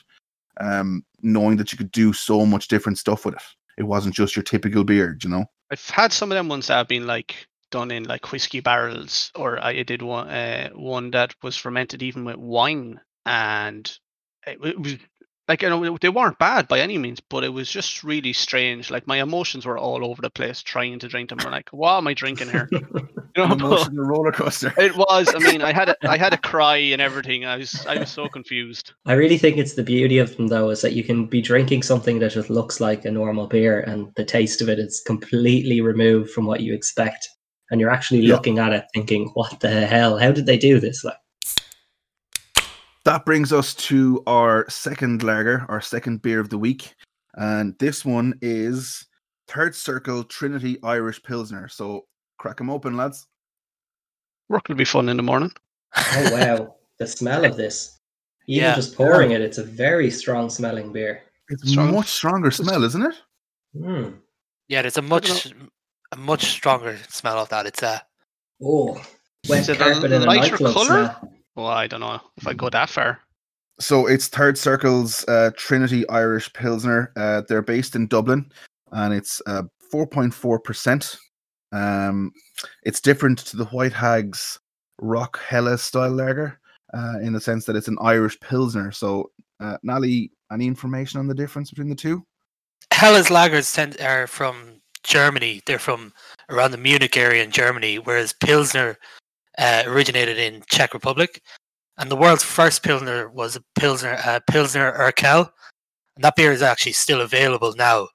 Um, 0.60 1.04
knowing 1.22 1.56
that 1.56 1.72
you 1.72 1.78
could 1.78 1.90
do 1.92 2.12
so 2.12 2.46
much 2.46 2.68
different 2.68 2.98
stuff 2.98 3.24
with 3.24 3.34
it. 3.34 3.42
It 3.78 3.84
wasn't 3.84 4.14
just 4.14 4.36
your 4.36 4.42
typical 4.42 4.84
beer, 4.84 5.16
you 5.22 5.28
know. 5.28 5.44
I've 5.70 5.88
had 5.90 6.12
some 6.12 6.30
of 6.30 6.36
them 6.36 6.48
ones 6.48 6.68
that 6.68 6.76
have 6.76 6.88
been 6.88 7.06
like 7.06 7.46
done 7.70 7.90
in 7.90 8.04
like 8.04 8.32
whiskey 8.32 8.60
barrels, 8.60 9.30
or 9.34 9.62
I 9.62 9.82
did 9.82 10.02
one 10.02 10.28
uh, 10.28 10.70
one 10.70 11.10
that 11.10 11.34
was 11.42 11.56
fermented 11.56 12.02
even 12.02 12.24
with 12.24 12.36
wine, 12.36 13.00
and 13.24 13.98
it, 14.46 14.58
it 14.64 14.80
was 14.80 14.96
like 15.48 15.62
you 15.62 15.68
know 15.70 15.98
they 16.00 16.08
weren't 16.08 16.38
bad 16.38 16.68
by 16.68 16.80
any 16.80 16.98
means, 16.98 17.20
but 17.20 17.44
it 17.44 17.50
was 17.50 17.70
just 17.70 18.02
really 18.04 18.32
strange. 18.32 18.90
Like 18.90 19.06
my 19.06 19.20
emotions 19.20 19.64
were 19.66 19.78
all 19.78 20.04
over 20.04 20.20
the 20.22 20.30
place 20.30 20.62
trying 20.62 20.98
to 20.98 21.08
drink 21.08 21.28
them. 21.30 21.38
I'm 21.40 21.50
like, 21.52 21.68
what 21.70 21.96
am 21.98 22.06
I 22.06 22.14
drinking 22.14 22.48
here? 22.48 22.68
You 23.36 23.46
know, 23.46 23.52
An 23.52 23.60
emotional 23.60 24.06
roller 24.06 24.32
coaster. 24.32 24.72
it 24.78 24.96
was. 24.96 25.28
I 25.34 25.38
mean, 25.40 25.60
I 25.60 25.70
had 25.70 25.90
a, 25.90 25.96
I 26.10 26.16
had 26.16 26.32
a 26.32 26.38
cry 26.38 26.76
and 26.78 27.02
everything. 27.02 27.44
I 27.44 27.58
was 27.58 27.84
I 27.84 27.98
was 27.98 28.10
so 28.10 28.28
confused. 28.30 28.94
I 29.04 29.12
really 29.12 29.36
think 29.36 29.58
it's 29.58 29.74
the 29.74 29.82
beauty 29.82 30.16
of 30.16 30.34
them, 30.38 30.46
though, 30.46 30.70
is 30.70 30.80
that 30.80 30.94
you 30.94 31.04
can 31.04 31.26
be 31.26 31.42
drinking 31.42 31.82
something 31.82 32.18
that 32.20 32.32
just 32.32 32.48
looks 32.48 32.80
like 32.80 33.04
a 33.04 33.10
normal 33.10 33.46
beer, 33.46 33.80
and 33.80 34.10
the 34.16 34.24
taste 34.24 34.62
of 34.62 34.70
it 34.70 34.78
is 34.78 35.02
completely 35.06 35.82
removed 35.82 36.30
from 36.30 36.46
what 36.46 36.62
you 36.62 36.72
expect, 36.72 37.28
and 37.70 37.78
you're 37.78 37.90
actually 37.90 38.20
Yeah. 38.20 38.32
looking 38.36 38.58
at 38.58 38.72
it 38.72 38.86
thinking, 38.94 39.28
"What 39.34 39.60
the 39.60 39.84
hell? 39.86 40.16
How 40.16 40.32
did 40.32 40.46
they 40.46 40.56
do 40.56 40.80
this?" 40.80 41.04
Like, 41.04 41.18
That 43.06 43.24
brings 43.24 43.52
us 43.52 43.72
to 43.74 44.20
our 44.26 44.68
second 44.68 45.22
lager, 45.22 45.64
our 45.68 45.80
second 45.80 46.22
beer 46.22 46.40
of 46.40 46.48
the 46.48 46.58
week. 46.58 46.92
And 47.34 47.78
this 47.78 48.04
one 48.04 48.36
is 48.42 49.06
Third 49.46 49.76
Circle 49.76 50.24
Trinity 50.24 50.76
Irish 50.82 51.22
Pilsner. 51.22 51.68
So 51.68 52.06
crack 52.40 52.56
them 52.56 52.68
open, 52.68 52.96
lads. 52.96 53.24
Work 54.48 54.68
will 54.68 54.74
be 54.74 54.84
fun 54.84 55.08
in 55.08 55.16
the 55.16 55.22
morning. 55.22 55.52
oh 55.96 56.30
wow, 56.32 56.74
the 56.98 57.06
smell 57.06 57.44
of 57.44 57.56
this! 57.56 58.00
Even 58.48 58.64
Yeah. 58.64 58.74
just 58.74 58.96
pouring 58.96 59.30
it, 59.30 59.40
it's 59.40 59.58
a 59.58 59.64
very 59.64 60.10
strong 60.10 60.50
smelling 60.50 60.92
beer. 60.92 61.22
It's 61.48 61.70
Strong. 61.70 61.92
much 61.94 62.08
stronger 62.08 62.50
smell, 62.50 62.82
isn't 62.82 63.02
it? 63.02 63.14
Mm. 63.76 64.14
Yeah, 64.66 64.82
there's 64.82 64.96
a 64.98 65.02
much 65.02 65.52
a 66.10 66.16
much 66.16 66.46
stronger 66.46 66.98
smell 67.08 67.38
of 67.38 67.50
that. 67.50 67.66
It's 67.66 67.84
a. 67.84 68.02
Oh, 68.60 69.00
wet 69.48 69.60
Is 69.60 69.68
it 69.68 69.76
a 69.76 69.78
carpet 69.78 70.10
in 70.10 70.22
a 70.22 70.26
lighter 70.26 70.50
nightclub 70.50 70.74
colour? 70.74 70.86
smell. 70.86 71.32
Well, 71.56 71.66
I 71.66 71.86
don't 71.86 72.00
know 72.00 72.20
if 72.36 72.46
I 72.46 72.52
go 72.52 72.68
that 72.70 72.90
far. 72.90 73.20
So 73.80 74.06
it's 74.06 74.28
Third 74.28 74.56
Circle's 74.56 75.24
uh, 75.28 75.50
Trinity 75.56 76.08
Irish 76.08 76.52
Pilsner. 76.52 77.12
Uh, 77.16 77.42
they're 77.48 77.62
based 77.62 77.96
in 77.96 78.06
Dublin 78.06 78.50
and 78.92 79.12
it's 79.12 79.42
uh, 79.46 79.62
4.4%. 79.92 81.18
Um, 81.72 82.32
it's 82.84 83.00
different 83.00 83.38
to 83.40 83.56
the 83.56 83.66
White 83.66 83.92
Hag's 83.92 84.58
Rock 84.98 85.40
Hella 85.46 85.76
style 85.76 86.10
lager 86.10 86.58
uh, 86.94 87.14
in 87.22 87.32
the 87.32 87.40
sense 87.40 87.64
that 87.66 87.76
it's 87.76 87.88
an 87.88 87.98
Irish 88.00 88.38
Pilsner. 88.40 88.92
So, 88.92 89.30
uh, 89.60 89.76
Nally, 89.82 90.30
any 90.52 90.66
information 90.66 91.20
on 91.20 91.26
the 91.26 91.34
difference 91.34 91.70
between 91.70 91.88
the 91.88 91.94
two? 91.94 92.24
Helles 92.92 93.28
lagers 93.28 93.74
tend 93.74 94.00
are 94.00 94.26
from 94.26 94.80
Germany. 95.02 95.60
They're 95.66 95.78
from 95.78 96.12
around 96.48 96.70
the 96.70 96.78
Munich 96.78 97.16
area 97.16 97.42
in 97.44 97.50
Germany, 97.50 97.98
whereas 97.98 98.32
Pilsner 98.32 98.96
uh, 99.58 99.82
originated 99.86 100.38
in 100.38 100.62
Czech 100.68 100.94
Republic. 100.94 101.42
And 101.98 102.10
the 102.10 102.16
world's 102.16 102.44
first 102.44 102.82
Pilsner 102.82 103.28
was 103.30 103.56
a 103.56 103.62
Pilsner, 103.78 104.18
uh, 104.24 104.40
Pilsner 104.50 104.92
Urquell. 104.92 105.50
And 106.16 106.24
that 106.24 106.36
beer 106.36 106.52
is 106.52 106.62
actually 106.62 106.92
still 106.92 107.20
available 107.20 107.74
now. 107.76 108.08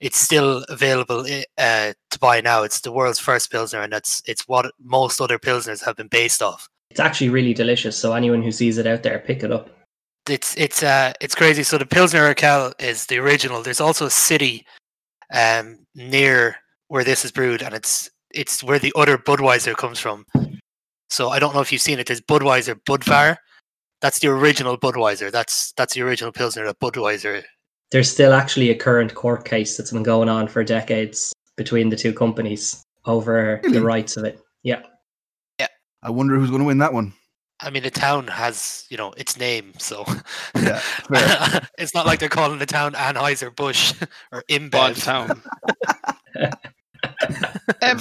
It's 0.00 0.18
still 0.18 0.64
available 0.68 1.24
uh, 1.58 1.92
to 2.10 2.18
buy 2.18 2.40
now. 2.40 2.64
It's 2.64 2.80
the 2.80 2.90
world's 2.90 3.20
first 3.20 3.52
Pilsner, 3.52 3.80
and 3.82 3.92
that's 3.92 4.20
it's 4.26 4.48
what 4.48 4.72
most 4.82 5.20
other 5.20 5.38
Pilsners 5.38 5.84
have 5.84 5.96
been 5.96 6.08
based 6.08 6.42
off. 6.42 6.68
It's 6.90 6.98
actually 7.00 7.28
really 7.30 7.54
delicious. 7.54 7.96
So 7.96 8.12
anyone 8.12 8.42
who 8.42 8.50
sees 8.50 8.78
it 8.78 8.86
out 8.86 9.02
there, 9.04 9.20
pick 9.20 9.44
it 9.44 9.52
up. 9.52 9.70
it's 10.28 10.56
it's 10.56 10.82
uh 10.82 11.12
it's 11.20 11.34
crazy. 11.34 11.62
So 11.62 11.78
the 11.78 11.86
Pilsner 11.86 12.34
Urquell 12.34 12.72
is 12.80 13.06
the 13.06 13.18
original. 13.18 13.62
There's 13.62 13.80
also 13.80 14.06
a 14.06 14.10
city 14.10 14.66
um 15.32 15.78
near 15.94 16.56
where 16.88 17.04
this 17.04 17.24
is 17.24 17.32
brewed, 17.32 17.62
and 17.62 17.74
it's 17.74 18.10
it's 18.34 18.62
where 18.62 18.78
the 18.78 18.92
other 18.96 19.18
Budweiser 19.18 19.74
comes 19.74 19.98
from. 19.98 20.26
So 21.12 21.28
I 21.28 21.38
don't 21.38 21.54
know 21.54 21.60
if 21.60 21.70
you've 21.70 21.82
seen 21.82 21.98
it. 21.98 22.06
There's 22.06 22.22
Budweiser 22.22 22.74
Budvar. 22.74 23.36
That's 24.00 24.18
the 24.20 24.28
original 24.28 24.78
Budweiser. 24.78 25.30
That's 25.30 25.72
that's 25.72 25.92
the 25.92 26.00
original 26.00 26.32
Pilsner 26.32 26.64
that 26.64 26.80
Budweiser. 26.80 27.44
There's 27.90 28.10
still 28.10 28.32
actually 28.32 28.70
a 28.70 28.74
current 28.74 29.14
court 29.14 29.44
case 29.44 29.76
that's 29.76 29.90
been 29.90 30.02
going 30.02 30.30
on 30.30 30.48
for 30.48 30.64
decades 30.64 31.34
between 31.58 31.90
the 31.90 31.96
two 31.96 32.14
companies 32.14 32.82
over 33.04 33.60
Really? 33.62 33.74
the 33.78 33.84
rights 33.84 34.16
of 34.16 34.24
it. 34.24 34.40
Yeah. 34.62 34.80
Yeah. 35.60 35.66
I 36.02 36.08
wonder 36.08 36.38
who's 36.38 36.48
going 36.48 36.62
to 36.62 36.66
win 36.66 36.78
that 36.78 36.94
one. 36.94 37.12
I 37.60 37.68
mean, 37.68 37.82
the 37.82 37.90
town 37.90 38.26
has 38.28 38.86
you 38.88 38.96
know 38.96 39.12
its 39.18 39.38
name, 39.38 39.74
so 39.78 40.06
Yeah, 40.56 40.80
it's 41.78 41.92
not 41.92 42.06
like 42.06 42.20
they're 42.20 42.30
calling 42.30 42.58
the 42.58 42.64
town 42.64 42.94
Anheuser 42.94 43.54
Busch 43.54 43.92
or 44.32 44.42
Bond 44.48 44.72
InBev. 44.72 45.04
Town. 45.04 45.42
um, 47.82 48.00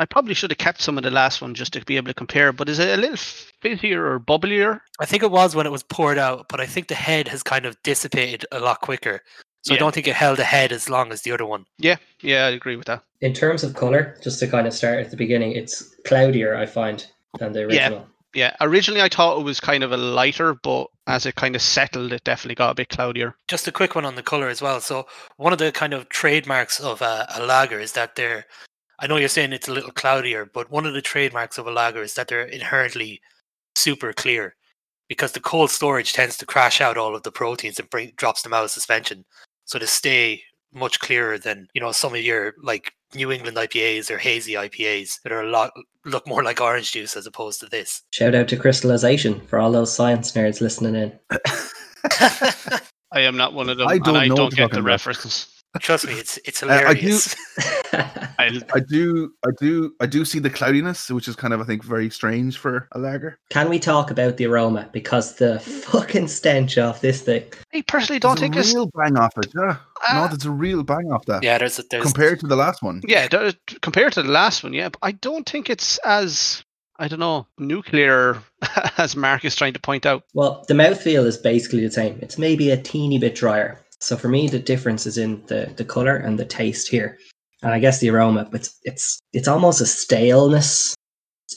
I 0.00 0.06
probably 0.06 0.32
should 0.32 0.50
have 0.50 0.56
kept 0.56 0.80
some 0.80 0.96
of 0.96 1.04
the 1.04 1.10
last 1.10 1.42
one 1.42 1.54
just 1.54 1.74
to 1.74 1.84
be 1.84 1.98
able 1.98 2.06
to 2.08 2.14
compare, 2.14 2.54
but 2.54 2.70
is 2.70 2.78
it 2.78 2.98
a 2.98 3.00
little 3.00 3.18
fizzier 3.18 3.98
or 3.98 4.18
bubblier? 4.18 4.80
I 4.98 5.04
think 5.04 5.22
it 5.22 5.30
was 5.30 5.54
when 5.54 5.66
it 5.66 5.72
was 5.72 5.82
poured 5.82 6.16
out, 6.16 6.46
but 6.48 6.58
I 6.58 6.64
think 6.64 6.88
the 6.88 6.94
head 6.94 7.28
has 7.28 7.42
kind 7.42 7.66
of 7.66 7.76
dissipated 7.82 8.46
a 8.50 8.60
lot 8.60 8.80
quicker. 8.80 9.20
So 9.62 9.74
I 9.74 9.76
don't 9.76 9.94
think 9.94 10.08
it 10.08 10.14
held 10.14 10.38
a 10.38 10.44
head 10.44 10.72
as 10.72 10.88
long 10.88 11.12
as 11.12 11.20
the 11.20 11.32
other 11.32 11.44
one. 11.44 11.66
Yeah, 11.76 11.96
yeah, 12.22 12.46
I 12.46 12.48
agree 12.48 12.76
with 12.76 12.86
that. 12.86 13.02
In 13.20 13.34
terms 13.34 13.62
of 13.62 13.74
color, 13.74 14.16
just 14.22 14.38
to 14.40 14.46
kind 14.48 14.66
of 14.66 14.72
start 14.72 15.00
at 15.00 15.10
the 15.10 15.18
beginning, 15.18 15.52
it's 15.52 15.94
cloudier, 16.06 16.56
I 16.56 16.64
find, 16.64 17.06
than 17.38 17.52
the 17.52 17.60
Yeah. 17.60 17.66
original. 17.66 18.06
Yeah, 18.32 18.56
originally 18.62 19.02
I 19.02 19.08
thought 19.08 19.38
it 19.38 19.44
was 19.44 19.60
kind 19.60 19.82
of 19.82 19.92
a 19.92 19.98
lighter, 19.98 20.54
but 20.54 20.86
as 21.06 21.26
it 21.26 21.34
kind 21.34 21.54
of 21.56 21.60
settled, 21.60 22.12
it 22.12 22.24
definitely 22.24 22.54
got 22.54 22.70
a 22.70 22.74
bit 22.74 22.88
cloudier. 22.88 23.34
Just 23.48 23.68
a 23.68 23.72
quick 23.72 23.94
one 23.94 24.06
on 24.06 24.14
the 24.14 24.22
color 24.22 24.48
as 24.48 24.62
well. 24.62 24.80
So 24.80 25.06
one 25.36 25.52
of 25.52 25.58
the 25.58 25.72
kind 25.72 25.92
of 25.92 26.08
trademarks 26.08 26.80
of 26.80 27.02
a, 27.02 27.26
a 27.34 27.44
lager 27.44 27.78
is 27.80 27.92
that 27.92 28.16
they're. 28.16 28.46
I 29.00 29.06
know 29.06 29.16
you're 29.16 29.28
saying 29.28 29.52
it's 29.52 29.68
a 29.68 29.72
little 29.72 29.90
cloudier, 29.92 30.44
but 30.52 30.70
one 30.70 30.86
of 30.86 30.92
the 30.94 31.00
trademarks 31.02 31.58
of 31.58 31.66
a 31.66 31.70
lager 31.70 32.02
is 32.02 32.14
that 32.14 32.28
they're 32.28 32.44
inherently 32.44 33.20
super 33.74 34.12
clear, 34.12 34.54
because 35.08 35.32
the 35.32 35.40
cold 35.40 35.70
storage 35.70 36.12
tends 36.12 36.36
to 36.36 36.46
crash 36.46 36.80
out 36.80 36.98
all 36.98 37.16
of 37.16 37.22
the 37.22 37.32
proteins 37.32 37.78
and 37.78 37.88
bring 37.90 38.12
drops 38.16 38.42
them 38.42 38.52
out 38.52 38.64
of 38.64 38.70
suspension, 38.70 39.24
so 39.64 39.78
they 39.78 39.86
stay 39.86 40.42
much 40.72 41.00
clearer 41.00 41.36
than 41.38 41.66
you 41.74 41.80
know 41.80 41.90
some 41.92 42.14
of 42.14 42.20
your 42.20 42.54
like 42.62 42.92
New 43.14 43.32
England 43.32 43.56
IPAs 43.56 44.08
or 44.10 44.18
hazy 44.18 44.52
IPAs 44.52 45.20
that 45.22 45.32
are 45.32 45.42
a 45.42 45.50
lot 45.50 45.72
look 46.04 46.26
more 46.28 46.44
like 46.44 46.60
orange 46.60 46.92
juice 46.92 47.16
as 47.16 47.26
opposed 47.26 47.58
to 47.60 47.66
this. 47.66 48.02
Shout 48.12 48.34
out 48.36 48.46
to 48.48 48.56
crystallization 48.56 49.40
for 49.48 49.58
all 49.58 49.72
those 49.72 49.92
science 49.92 50.30
nerds 50.32 50.60
listening 50.60 50.94
in. 50.94 51.18
I 53.12 53.22
am 53.22 53.36
not 53.36 53.54
one 53.54 53.68
of 53.68 53.78
them, 53.78 53.88
I 53.88 53.98
don't 53.98 54.08
and 54.10 54.18
I 54.18 54.26
know 54.28 54.34
what 54.34 54.36
don't 54.36 54.50
get 54.50 54.56
the 54.56 54.62
talking 54.62 54.78
about. 54.80 54.86
reference. 54.86 55.62
Trust 55.80 56.06
me, 56.06 56.12
it's 56.14 56.38
it's 56.44 56.62
Uh, 56.62 56.66
I 56.86 56.94
do- 56.94 57.18
hilarious. 58.02 58.62
I'll, 58.70 58.76
I 58.76 58.80
do, 58.80 59.32
I 59.46 59.50
do, 59.60 59.94
I 60.00 60.06
do 60.06 60.24
see 60.24 60.38
the 60.38 60.50
cloudiness, 60.50 61.10
which 61.10 61.28
is 61.28 61.36
kind 61.36 61.52
of, 61.54 61.60
I 61.60 61.64
think, 61.64 61.84
very 61.84 62.10
strange 62.10 62.58
for 62.58 62.88
a 62.92 62.98
lager. 62.98 63.38
Can 63.50 63.68
we 63.68 63.78
talk 63.78 64.10
about 64.10 64.36
the 64.36 64.46
aroma? 64.46 64.88
Because 64.92 65.36
the 65.36 65.60
fucking 65.60 66.28
stench 66.28 66.78
off 66.78 67.00
this 67.00 67.22
thing. 67.22 67.44
I 67.74 67.82
personally 67.82 68.18
don't 68.18 68.38
There's 68.38 68.40
think 68.40 68.56
a 68.56 68.60
it's. 68.60 68.74
real 68.74 68.90
bang 68.94 69.16
off 69.16 69.36
it. 69.38 69.46
Yeah, 69.54 69.76
no, 70.14 70.20
Uh, 70.22 70.28
there's 70.28 70.44
a 70.46 70.50
real 70.50 70.82
bang 70.82 71.10
off 71.12 71.24
that 71.26 71.42
yeah, 71.42 71.58
there's 71.58 71.78
a, 71.78 71.84
there's 71.90 72.02
compared 72.04 72.40
to 72.40 72.46
the 72.46 72.56
last 72.56 72.82
one. 72.82 73.00
Yeah, 73.06 73.28
there- 73.28 73.52
compared 73.82 74.12
to 74.14 74.22
the 74.22 74.30
last 74.30 74.62
one, 74.62 74.72
yeah, 74.72 74.88
but 74.88 74.98
I 75.02 75.12
don't 75.12 75.48
think 75.48 75.68
it's 75.70 75.98
as 75.98 76.64
I 76.98 77.08
don't 77.08 77.20
know 77.20 77.46
nuclear 77.58 78.42
as 78.98 79.16
Mark 79.16 79.44
is 79.44 79.56
trying 79.56 79.72
to 79.74 79.80
point 79.80 80.04
out. 80.06 80.22
Well, 80.34 80.64
the 80.68 80.74
mouthfeel 80.74 81.24
is 81.26 81.38
basically 81.38 81.86
the 81.86 81.90
same. 81.92 82.18
It's 82.20 82.36
maybe 82.38 82.70
a 82.70 82.76
teeny 82.76 83.18
bit 83.18 83.34
drier. 83.34 83.78
So 84.00 84.16
for 84.16 84.28
me, 84.28 84.48
the 84.48 84.58
difference 84.58 85.06
is 85.06 85.18
in 85.18 85.42
the, 85.46 85.70
the 85.76 85.84
color 85.84 86.16
and 86.16 86.38
the 86.38 86.44
taste 86.46 86.88
here. 86.88 87.18
And 87.62 87.72
I 87.72 87.78
guess 87.78 88.00
the 88.00 88.10
aroma, 88.10 88.48
but 88.50 88.60
it's 88.60 88.78
it's, 88.84 89.20
it's 89.32 89.48
almost 89.48 89.80
a 89.80 89.86
staleness. 89.86 90.94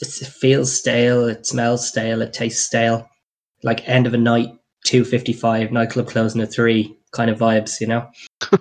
It's, 0.00 0.20
it 0.22 0.28
feels 0.28 0.76
stale. 0.76 1.26
It 1.28 1.46
smells 1.46 1.88
stale. 1.88 2.20
It 2.20 2.32
tastes 2.32 2.66
stale. 2.66 3.08
Like 3.62 3.88
end 3.88 4.06
of 4.06 4.12
a 4.14 4.18
night, 4.18 4.50
two 4.84 5.04
fifty 5.04 5.32
five, 5.32 5.72
nightclub 5.72 6.08
closing 6.08 6.42
at 6.42 6.52
three 6.52 6.96
kind 7.12 7.30
of 7.30 7.38
vibes. 7.38 7.80
You 7.80 7.86
know. 7.86 8.10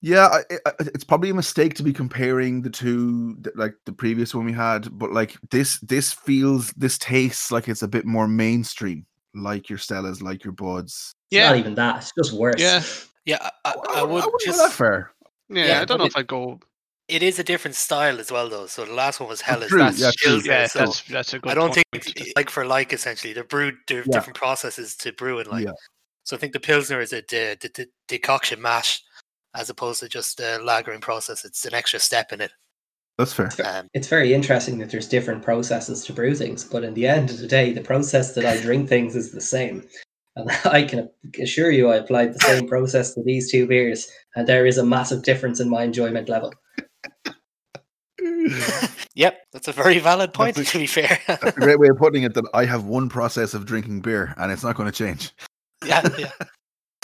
Yeah, 0.00 0.26
I, 0.28 0.40
I, 0.64 0.72
it's 0.80 1.02
probably 1.02 1.30
a 1.30 1.34
mistake 1.34 1.74
to 1.74 1.82
be 1.82 1.92
comparing 1.92 2.62
the 2.62 2.70
two, 2.70 3.36
like 3.56 3.74
the 3.84 3.92
previous 3.92 4.32
one 4.32 4.44
we 4.46 4.52
had. 4.52 4.96
But 4.96 5.12
like 5.12 5.36
this, 5.50 5.80
this 5.80 6.12
feels, 6.12 6.70
this 6.76 6.98
tastes 6.98 7.50
like 7.50 7.68
it's 7.68 7.82
a 7.82 7.88
bit 7.88 8.06
more 8.06 8.28
mainstream, 8.28 9.04
like 9.34 9.68
your 9.68 9.78
Stellas, 9.78 10.22
like 10.22 10.44
your 10.44 10.52
Buds. 10.52 11.12
It's 11.30 11.36
Yeah, 11.36 11.48
not 11.48 11.58
even 11.58 11.74
that. 11.74 11.96
It's 11.96 12.12
just 12.16 12.32
worse. 12.32 12.60
yeah, 12.60 12.82
yeah. 13.24 13.50
I, 13.64 13.74
I, 13.74 14.00
I 14.00 14.02
would 14.02 14.12
wouldn't 14.12 14.32
go 14.32 14.38
just 14.44 14.58
that 14.58 14.72
fair. 14.72 15.10
yeah. 15.48 15.66
Yeah, 15.66 15.80
I 15.80 15.84
don't 15.84 15.98
know 15.98 16.04
but 16.04 16.10
if 16.12 16.16
I'd 16.16 16.26
go. 16.28 16.60
It 17.08 17.22
is 17.22 17.38
a 17.38 17.44
different 17.44 17.74
style 17.74 18.20
as 18.20 18.30
well 18.30 18.48
though. 18.50 18.66
So 18.66 18.84
the 18.84 18.92
last 18.92 19.18
one 19.18 19.28
was 19.30 19.40
Helles. 19.40 19.68
true, 19.68 19.78
That's 19.78 19.98
yeah, 19.98 20.10
true. 20.18 20.32
Pilsner, 20.32 20.52
Yeah, 20.52 20.66
so 20.66 20.78
that's 20.80 21.02
that's 21.02 21.34
a 21.34 21.38
good. 21.38 21.50
I 21.50 21.54
don't 21.54 21.74
point. 21.74 21.86
think 21.92 22.16
it's 22.16 22.32
like 22.36 22.50
for 22.50 22.66
like 22.66 22.92
essentially 22.92 23.32
they're 23.32 23.44
brewed 23.44 23.76
they're 23.86 23.98
Yeah. 24.06 24.12
different 24.12 24.36
processes 24.36 24.94
to 24.96 25.12
brew 25.12 25.38
in 25.38 25.48
like. 25.48 25.64
Yeah. 25.64 25.72
So 26.24 26.36
I 26.36 26.38
think 26.38 26.52
the 26.52 26.60
Pilsner 26.60 27.00
is 27.00 27.14
a 27.14 27.22
de- 27.22 27.56
de- 27.56 27.68
de- 27.70 27.86
decoction 28.08 28.60
mash 28.60 29.02
as 29.54 29.70
opposed 29.70 30.00
to 30.00 30.08
just 30.08 30.38
a 30.40 30.58
lagering 30.60 31.00
process. 31.00 31.44
It's 31.46 31.64
an 31.64 31.72
extra 31.72 31.98
step 31.98 32.32
in 32.32 32.42
it. 32.42 32.50
That's 33.16 33.32
fair. 33.32 33.50
Um, 33.64 33.88
It's 33.94 34.06
very 34.06 34.34
interesting 34.34 34.78
that 34.78 34.90
there's 34.90 35.08
different 35.08 35.42
processes 35.42 36.04
to 36.04 36.12
brew 36.12 36.34
things, 36.34 36.62
but 36.64 36.84
in 36.84 36.92
the 36.94 37.06
end 37.08 37.30
of 37.30 37.38
the 37.38 37.46
day, 37.48 37.72
the 37.72 37.80
process 37.80 38.34
that 38.34 38.44
I 38.44 38.60
drink 38.60 38.86
things 38.90 39.16
is 39.16 39.32
the 39.32 39.40
same. 39.40 39.88
And 40.36 40.50
I 40.66 40.82
can 40.84 41.08
assure 41.40 41.70
you, 41.70 41.88
I 41.90 41.96
applied 41.96 42.34
the 42.34 42.40
same 42.40 42.68
process 42.68 43.14
to 43.14 43.22
these 43.24 43.50
two 43.50 43.66
beers, 43.66 44.08
and 44.36 44.46
there 44.46 44.66
is 44.66 44.76
a 44.78 44.84
massive 44.84 45.22
difference 45.24 45.58
in 45.58 45.70
my 45.70 45.82
enjoyment 45.82 46.28
level. 46.28 46.52
Yep, 49.14 49.40
that's 49.52 49.68
a 49.68 49.72
very 49.72 49.98
valid 49.98 50.32
point. 50.32 50.56
That's 50.56 50.68
a- 50.70 50.72
to 50.72 50.78
be 50.78 50.86
fair. 50.86 51.18
That's 51.26 51.56
a 51.56 51.60
great 51.60 51.78
way 51.78 51.88
of 51.88 51.98
putting 51.98 52.22
it. 52.24 52.34
That 52.34 52.44
I 52.54 52.64
have 52.64 52.84
one 52.84 53.08
process 53.08 53.54
of 53.54 53.66
drinking 53.66 54.00
beer, 54.00 54.34
and 54.38 54.50
it's 54.52 54.62
not 54.62 54.76
going 54.76 54.90
to 54.90 54.96
change. 54.96 55.32
yeah, 55.84 56.06
yeah. 56.18 56.30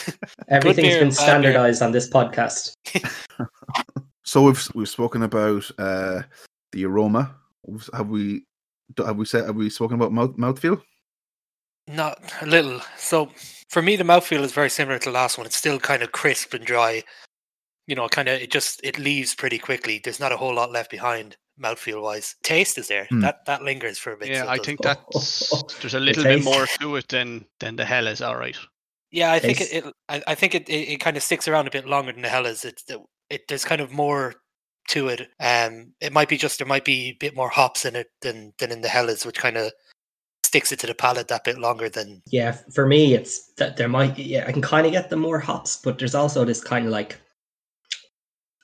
Everything's 0.49 0.89
beer, 0.89 0.99
been 1.01 1.09
bad 1.09 1.17
beer. 1.17 1.27
standardized 1.27 1.83
on 1.83 1.93
this 1.93 2.09
podcast. 2.11 2.73
So 4.27 4.43
we've 4.43 4.69
we've 4.75 4.89
spoken 4.89 5.23
about 5.23 5.71
uh, 5.79 6.23
the 6.73 6.87
aroma. 6.87 7.35
Have 7.93 8.09
we? 8.09 8.47
Have 8.97 9.17
we 9.17 9.27
said? 9.27 9.45
Have 9.45 9.55
we 9.57 9.69
spoken 9.69 9.97
about 9.97 10.13
mouth 10.13 10.37
mouthfeel? 10.37 10.81
Not 11.89 12.19
a 12.41 12.47
little. 12.47 12.81
So 12.97 13.31
for 13.69 13.83
me, 13.83 13.97
the 13.97 14.05
mouthfeel 14.05 14.41
is 14.41 14.53
very 14.53 14.71
similar 14.71 14.99
to 14.99 15.11
the 15.11 15.15
last 15.15 15.37
one. 15.37 15.47
It's 15.47 15.57
still 15.57 15.79
kind 15.79 16.03
of 16.03 16.13
crisp 16.13 16.55
and 16.55 16.65
dry. 16.65 17.03
You 17.87 17.95
know, 17.95 18.09
kind 18.09 18.29
of 18.29 18.41
it 18.41 18.51
just 18.51 18.81
it 18.83 18.99
leaves 18.99 19.35
pretty 19.35 19.59
quickly. 19.59 20.01
There's 20.03 20.21
not 20.21 20.33
a 20.33 20.37
whole 20.37 20.55
lot 20.55 20.73
left 20.73 20.91
behind 20.91 21.37
mouthfeel 21.63 22.03
wise. 22.03 22.35
Taste 22.43 22.79
is 22.79 22.89
there. 22.89 23.07
Hmm. 23.11 23.21
That 23.21 23.45
that 23.47 23.63
lingers 23.63 23.99
for 23.99 24.13
a 24.13 24.17
bit. 24.17 24.29
Yeah, 24.29 24.45
so 24.45 24.49
I 24.49 24.59
think 24.59 24.81
that's 24.83 25.51
there's 25.81 25.95
a 25.95 26.01
little 26.01 26.25
bit 26.25 26.45
more 26.45 26.67
to 26.81 26.97
it 26.97 27.09
than 27.09 27.47
than 27.61 27.77
the 27.77 27.85
hell 27.85 28.07
is. 28.07 28.21
All 28.21 28.37
right. 28.37 28.57
Yeah, 29.11 29.33
I 29.33 29.39
think 29.39 29.61
it. 29.61 29.73
It 29.73 29.85
I, 30.09 30.23
I 30.29 30.35
think 30.35 30.55
it, 30.55 30.69
it, 30.69 30.89
it 30.89 31.01
kind 31.01 31.17
of 31.17 31.23
sticks 31.23 31.47
around 31.47 31.69
a 31.69 31.71
bit 31.71 31.87
longer 31.87 32.13
than 32.13 32.23
the 32.23 32.29
Helles. 32.29 32.65
It's 32.65 32.83
it, 32.89 33.01
it. 33.31 33.43
There's 33.49 33.65
kind 33.65 33.81
of 33.81 33.93
more 33.93 34.35
to 34.89 35.09
it. 35.09 35.29
Um, 35.41 35.93
it 36.01 36.13
might 36.13 36.29
be 36.29 36.37
just 36.37 36.59
there 36.59 36.67
might 36.67 36.85
be 36.85 37.11
a 37.11 37.17
bit 37.21 37.37
more 37.37 37.49
hops 37.49 37.85
in 37.85 37.95
it 37.97 38.09
than 38.23 38.53
than 38.59 38.73
in 38.73 38.81
the 38.81 38.89
hell 38.89 39.09
is, 39.09 39.25
which 39.25 39.39
kind 39.39 39.57
of 39.57 39.73
sticks 40.43 40.73
it 40.73 40.81
to 40.81 40.87
the 40.87 40.95
palate 40.95 41.29
that 41.29 41.45
bit 41.45 41.59
longer 41.59 41.89
than. 41.89 42.23
Yeah, 42.27 42.59
for 42.73 42.87
me, 42.87 43.15
it's 43.15 43.53
that 43.57 43.77
there 43.77 43.89
might. 43.89 44.19
Yeah, 44.19 44.47
I 44.49 44.53
can 44.53 44.63
kind 44.63 44.87
of 44.87 44.93
get 44.93 45.11
the 45.11 45.17
more 45.17 45.39
hops, 45.39 45.77
but 45.77 45.99
there's 45.99 46.15
also 46.15 46.45
this 46.45 46.63
kind 46.63 46.87
of 46.87 46.93
like 46.93 47.21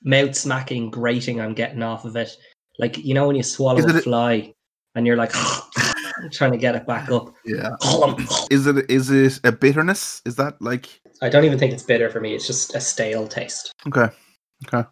mouth 0.03 0.35
smacking 0.35 0.91
grating 0.91 1.41
I'm 1.41 1.55
getting 1.55 1.83
off 1.83 2.05
of 2.05 2.17
it. 2.17 2.37
Like 2.79 2.99
you 2.99 3.15
know 3.15 3.27
when 3.27 3.37
you 3.37 3.43
swallow 3.43 3.79
Is 3.79 3.95
a 3.95 3.99
a- 3.99 4.03
fly 4.03 4.55
and 4.95 5.07
you're 5.07 5.17
like 5.17 5.33
trying 6.33 6.53
to 6.53 6.59
get 6.59 6.75
it 6.75 6.87
back 6.87 7.11
up. 7.11 7.35
Yeah. 7.45 7.71
Is 8.51 8.67
it? 8.67 8.91
Is 8.91 9.11
it 9.11 9.41
a 9.45 9.53
bitterness? 9.53 10.23
Is 10.25 10.37
that 10.37 10.61
like? 10.61 11.01
I 11.23 11.29
don't 11.29 11.45
even 11.45 11.59
think 11.59 11.73
it's 11.73 11.83
bitter 11.83 12.11
for 12.11 12.21
me. 12.21 12.35
It's 12.35 12.47
just 12.47 12.75
a 12.75 12.81
stale 12.81 13.29
taste. 13.29 13.73
Okay. 13.87 14.09
Okay. 14.67 14.89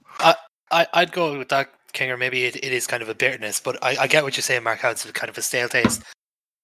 I 0.71 0.87
I'd 0.93 1.13
go 1.13 1.39
with 1.39 1.49
that, 1.49 1.71
Kinger. 1.95 2.19
Maybe 2.19 2.45
it, 2.45 2.57
it 2.57 2.73
is 2.73 2.87
kind 2.87 3.03
of 3.03 3.09
a 3.09 3.15
bitterness, 3.15 3.61
but 3.61 3.83
I, 3.83 3.97
I 4.03 4.07
get 4.07 4.25
what 4.25 4.37
you're 4.37 4.43
saying, 4.43 4.63
Mark. 4.63 4.81
How 4.81 4.91
it's 4.91 5.11
kind 5.13 5.31
of 5.31 5.39
a 5.39 5.43
stale 5.43 5.69
taste. 5.69 6.03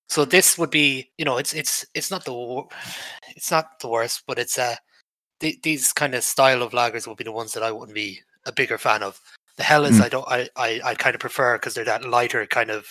So 0.08 0.24
this 0.24 0.58
would 0.58 0.70
be, 0.70 1.10
you 1.16 1.24
know, 1.24 1.38
it's 1.38 1.54
it's 1.54 1.84
it's 1.94 2.10
not 2.10 2.24
the 2.24 2.62
it's 3.36 3.50
not 3.50 3.80
the 3.80 3.88
worst, 3.88 4.24
but 4.26 4.38
it's 4.38 4.58
uh 4.58 4.76
th- 5.40 5.62
these 5.62 5.92
kind 5.92 6.14
of 6.14 6.22
style 6.22 6.62
of 6.62 6.72
lagers 6.72 7.06
would 7.06 7.16
be 7.16 7.24
the 7.24 7.32
ones 7.32 7.52
that 7.54 7.62
I 7.62 7.72
wouldn't 7.72 7.94
be 7.94 8.20
a 8.46 8.52
bigger 8.52 8.78
fan 8.78 9.02
of. 9.02 9.20
The 9.56 9.62
Helles, 9.62 9.92
Mm. 9.98 10.02
I 10.02 10.08
don't, 10.08 10.28
I 10.28 10.48
I, 10.56 10.80
I 10.84 10.94
kind 10.94 11.14
of 11.14 11.20
prefer 11.20 11.56
because 11.56 11.74
they're 11.74 11.84
that 11.84 12.04
lighter 12.04 12.44
kind 12.46 12.70
of, 12.70 12.86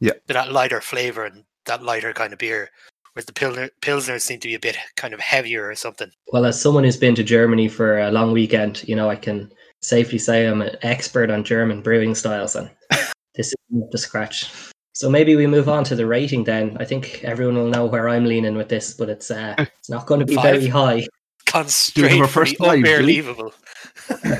Yeah. 0.00 0.12
they're 0.26 0.34
that 0.34 0.52
lighter 0.52 0.80
flavor, 0.80 1.24
and 1.24 1.44
that 1.64 1.82
lighter 1.82 2.12
kind 2.12 2.32
of 2.34 2.38
beer, 2.38 2.70
whereas 3.14 3.24
the 3.26 3.32
Pilsner, 3.32 3.70
Pilsners 3.80 4.20
seem 4.20 4.38
to 4.40 4.48
be 4.48 4.54
a 4.54 4.58
bit 4.60 4.76
kind 4.96 5.14
of 5.14 5.20
heavier 5.20 5.66
or 5.66 5.74
something. 5.74 6.10
Well, 6.32 6.44
as 6.44 6.60
someone 6.60 6.84
who's 6.84 6.98
been 6.98 7.14
to 7.14 7.24
Germany 7.24 7.68
for 7.68 7.98
a 7.98 8.10
long 8.10 8.32
weekend, 8.32 8.86
you 8.86 8.94
know, 8.94 9.08
I 9.08 9.16
can 9.16 9.50
safely 9.82 10.18
say 10.18 10.46
I'm 10.46 10.60
an 10.62 10.76
expert 10.82 11.30
on 11.30 11.44
German 11.44 11.80
brewing 11.80 12.14
styles, 12.14 12.56
and 12.56 12.68
this 13.34 13.48
is 13.48 13.54
up 13.82 13.90
to 13.90 13.98
scratch. 13.98 14.52
So 14.92 15.08
maybe 15.10 15.34
we 15.36 15.46
move 15.46 15.68
on 15.68 15.82
to 15.84 15.94
the 15.96 16.06
rating 16.06 16.44
then. 16.44 16.76
I 16.78 16.84
think 16.84 17.22
everyone 17.24 17.56
will 17.56 17.68
know 17.68 17.84
where 17.86 18.08
I'm 18.08 18.24
leaning 18.26 18.54
with 18.56 18.68
this, 18.68 18.92
but 18.94 19.08
it's 19.08 19.30
uh, 19.30 19.54
it's 19.58 19.88
not 19.90 20.04
going 20.06 20.20
to 20.20 20.26
be 20.26 20.34
Five. 20.36 20.44
very 20.60 20.66
high. 20.68 21.06
Gone 21.52 21.68
straight 21.68 22.28
first 22.28 22.58
the 22.58 22.64
five, 22.64 22.84
unbelievable. 22.84 23.54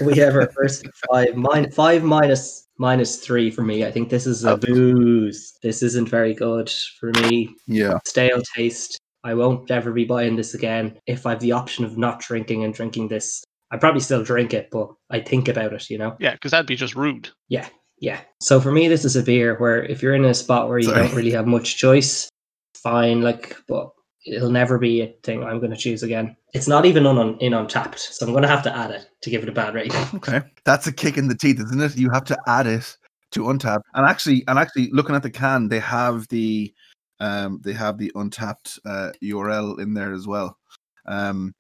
We 0.03 0.17
have 0.19 0.35
our 0.35 0.49
first 0.51 0.87
five, 1.11 1.37
min- 1.37 1.71
five 1.71 2.03
minus 2.03 2.67
minus 2.79 3.17
three 3.17 3.51
for 3.51 3.63
me. 3.63 3.85
I 3.85 3.91
think 3.91 4.11
this 4.11 4.27
is 4.27 4.45
a 4.45 4.53
Oh. 4.53 4.57
booze. 4.57 5.55
This 5.63 5.83
isn't 5.83 6.09
very 6.09 6.35
good 6.35 6.71
for 7.01 7.11
me. 7.23 7.55
Yeah. 7.67 7.99
Stale 8.07 8.43
taste. 8.55 8.99
I 9.25 9.35
won't 9.35 9.71
ever 9.71 9.93
be 9.93 10.05
buying 10.05 10.37
this 10.37 10.55
again. 10.55 10.99
If 11.07 11.27
I 11.27 11.31
have 11.31 11.41
the 11.41 11.53
option 11.53 11.85
of 11.85 11.97
not 11.99 12.21
drinking 12.21 12.65
and 12.65 12.73
drinking 12.75 13.09
this, 13.09 13.43
I 13.73 13.77
probably 13.79 14.01
still 14.01 14.23
drink 14.23 14.55
it, 14.55 14.69
but 14.71 14.89
I 15.11 15.21
think 15.21 15.49
about 15.49 15.73
it. 15.73 15.89
You 15.91 15.99
know. 15.99 16.17
Yeah, 16.21 16.33
because 16.33 16.51
that'd 16.53 16.67
be 16.67 16.77
just 16.77 16.95
rude. 16.95 17.31
Yeah. 17.49 17.67
Yeah. 17.99 18.21
So 18.43 18.61
for 18.61 18.71
me, 18.71 18.89
this 18.89 19.05
is 19.07 19.17
a 19.17 19.23
beer 19.23 19.57
where 19.59 19.83
if 19.83 20.03
you're 20.03 20.15
in 20.15 20.25
a 20.27 20.35
spot 20.35 20.69
where 20.69 20.79
you 20.79 20.89
Sorry. 20.91 21.07
don't 21.07 21.17
really 21.17 21.31
have 21.33 21.47
much 21.47 21.79
choice, 21.79 22.29
fine. 22.75 23.23
Like, 23.23 23.57
but 23.67 23.89
it'll 24.27 24.51
never 24.51 24.79
be 24.79 25.03
a 25.03 25.15
thing 25.23 25.45
I'm 25.45 25.59
going 25.59 25.71
to 25.71 25.77
choose 25.77 26.03
again. 26.03 26.37
It's 26.53 26.69
not 26.69 26.85
even 26.85 27.07
on, 27.07 27.39
in 27.39 27.53
Untappd, 27.53 27.99
so 27.99 28.27
I'm 28.27 28.33
going 28.33 28.43
to 28.43 28.49
have 28.49 28.63
to 28.65 28.77
add 28.77 28.91
it 28.91 29.09
to 29.23 29.31
give 29.31 29.43
it 29.43 29.49
a 29.49 29.53
bad 29.53 29.75
rating. 29.75 29.93
Okay. 30.15 30.41
That's 30.65 30.87
a 30.87 30.93
kick 30.93 31.17
in 31.17 31.29
the 31.29 31.35
teeth, 31.35 31.61
isn't 31.61 31.81
it? 31.81 31.97
You 31.97 32.11
have 32.11 32.25
to 32.25 32.39
add 32.47 32.67
it 32.67 32.97
to 33.33 33.41
Untappd. 33.41 33.83
And 33.95 34.07
actually, 34.07 34.45
and 34.49 34.59
actually, 34.59 34.91
looking 34.93 35.15
at 35.15 35.23
the 35.23 35.31
can, 35.31 35.69
they 35.69 35.81
have 35.81 36.27
the 36.29 36.73
um 37.21 37.61
they 37.65 37.73
have 37.73 37.97
the 37.99 38.13
Untappd 38.15 38.79
uh, 38.85 39.13
URL 39.23 39.81
in 39.81 39.95
there 39.95 40.13
as 40.13 40.27
well. 40.27 40.59
Um, 41.07 41.55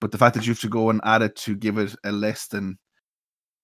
but 0.00 0.10
the 0.12 0.18
fact 0.18 0.34
that 0.34 0.46
you 0.46 0.52
have 0.52 0.60
to 0.60 0.68
go 0.68 0.90
and 0.90 1.00
add 1.04 1.22
it 1.22 1.36
to 1.36 1.54
give 1.54 1.78
it 1.78 1.94
a 2.04 2.12
less 2.12 2.46
than 2.46 2.78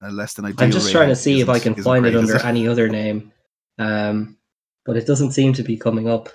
a 0.02 0.10
less 0.10 0.34
than 0.34 0.44
ideal. 0.44 0.64
I'm 0.64 0.70
just 0.70 0.92
trying 0.92 1.08
to 1.08 1.16
see 1.16 1.40
if 1.40 1.48
I 1.48 1.58
can 1.58 1.74
find 1.74 2.02
great, 2.02 2.14
it 2.14 2.22
is 2.22 2.30
under 2.30 2.46
any 2.46 2.68
other 2.68 2.88
name, 2.88 3.32
um, 3.78 4.36
but 4.84 4.96
it 4.96 5.06
doesn't 5.06 5.32
seem 5.32 5.52
to 5.54 5.62
be 5.62 5.76
coming 5.76 6.08
up. 6.08 6.28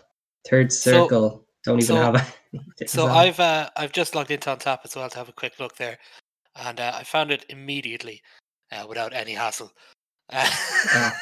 Third 0.47 0.71
So- 0.71 0.91
circle 0.91 1.42
don't 1.63 1.77
even 1.79 1.87
so- 1.87 1.95
have 1.95 2.15
it. 2.15 2.89
So 2.89 3.07
I've 3.07 3.39
uh, 3.39 3.69
I've 3.75 3.91
just 3.91 4.13
logged 4.15 4.29
into 4.31 4.49
Untappd 4.49 4.79
as 4.85 4.95
well 4.95 5.09
to 5.09 5.17
have 5.17 5.29
a 5.29 5.33
quick 5.33 5.59
look 5.59 5.75
there, 5.75 5.97
and 6.55 6.79
uh, 6.79 6.91
I 6.95 7.03
found 7.03 7.31
it 7.31 7.45
immediately 7.49 8.21
uh, 8.71 8.85
without 8.87 9.13
any 9.13 9.33
hassle. 9.33 9.71
Uh, 10.31 10.45
Ah, 10.95 11.13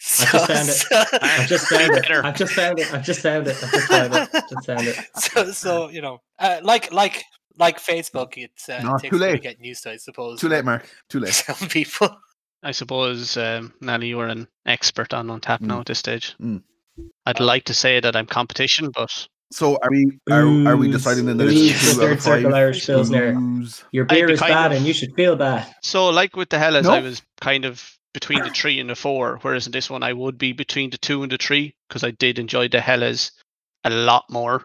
so, 0.00 0.24
just 0.24 0.46
found 0.48 0.68
it. 0.68 0.72
so- 0.72 1.18
I've 1.22 1.48
just 1.48 1.66
found 1.68 1.96
it. 1.96 2.02
Better. 2.02 2.24
I've 2.24 2.36
just 2.36 2.52
found 2.54 2.78
it. 2.78 2.92
I've 2.94 3.04
just 3.04 3.20
found 3.20 3.46
it. 3.48 3.56
I've 3.62 3.70
just 3.72 3.86
found 3.88 4.14
it. 4.14 4.28
Just 4.50 4.66
found 4.66 4.86
it. 4.86 4.96
so, 5.16 5.52
so 5.52 5.88
you 5.90 6.00
know, 6.00 6.18
uh, 6.38 6.60
like 6.62 6.90
like 6.92 7.22
like 7.58 7.78
Facebook, 7.78 8.34
it's 8.36 8.68
uh, 8.68 8.80
No, 8.82 8.94
it 8.94 9.02
takes 9.02 9.10
too 9.10 9.16
a 9.16 9.18
bit 9.18 9.28
of 9.28 9.32
late. 9.34 9.42
getting 9.42 9.64
used 9.64 9.82
to, 9.82 9.90
I 9.92 9.96
suppose. 9.96 10.40
Too 10.40 10.48
late, 10.48 10.64
Mark. 10.64 10.88
Too 11.10 11.20
late. 11.20 11.34
Some 11.34 11.68
people. 11.68 12.08
I 12.62 12.70
suppose, 12.72 13.36
um, 13.36 13.72
Nelly, 13.80 14.08
you 14.08 14.18
are 14.20 14.26
an 14.28 14.48
expert 14.66 15.12
on 15.14 15.26
Untappd 15.28 15.60
now 15.60 15.76
Mm. 15.76 15.80
at 15.80 15.86
this 15.86 15.98
stage. 15.98 16.34
Mm. 16.40 16.62
I'd 17.26 17.40
like 17.40 17.64
to 17.64 17.74
say 17.74 18.00
that 18.00 18.16
I'm 18.16 18.26
competition, 18.26 18.90
but 18.94 19.28
So 19.50 19.78
are 19.82 19.90
we 19.90 20.18
are, 20.30 20.42
are 20.68 20.76
we 20.76 20.90
deciding 20.90 21.24
then 21.26 21.38
that 21.38 21.48
it's 21.48 21.94
the 21.94 21.94
two 21.94 22.00
out 22.02 22.06
third 22.08 22.12
of 22.18 22.22
circle? 22.22 22.54
Irish 22.54 22.86
Pilsner. 22.86 23.32
Booze. 23.32 23.84
Your 23.92 24.04
beer 24.04 24.30
is 24.30 24.40
bad, 24.40 24.72
of- 24.72 24.78
and 24.78 24.86
you 24.86 24.92
should 24.92 25.14
feel 25.14 25.36
bad. 25.36 25.66
so 25.82 26.08
like 26.10 26.36
with 26.36 26.50
the 26.50 26.58
Helles, 26.58 26.86
I 26.86 27.00
was 27.00 27.22
kind 27.40 27.64
of 27.64 27.90
between 28.14 28.42
the 28.42 28.50
three 28.50 28.80
and 28.80 28.90
the 28.90 28.94
four, 28.94 29.38
whereas 29.42 29.66
in 29.66 29.72
this 29.72 29.88
one 29.88 30.02
I 30.02 30.12
would 30.12 30.38
be 30.38 30.52
between 30.52 30.90
the 30.90 30.98
two 30.98 31.22
and 31.22 31.30
the 31.32 31.38
three 31.38 31.74
because 31.88 32.04
I 32.04 32.10
did 32.10 32.38
enjoy 32.38 32.68
the 32.68 32.80
Helles 32.80 33.32
a 33.84 33.90
lot 33.90 34.24
more. 34.30 34.64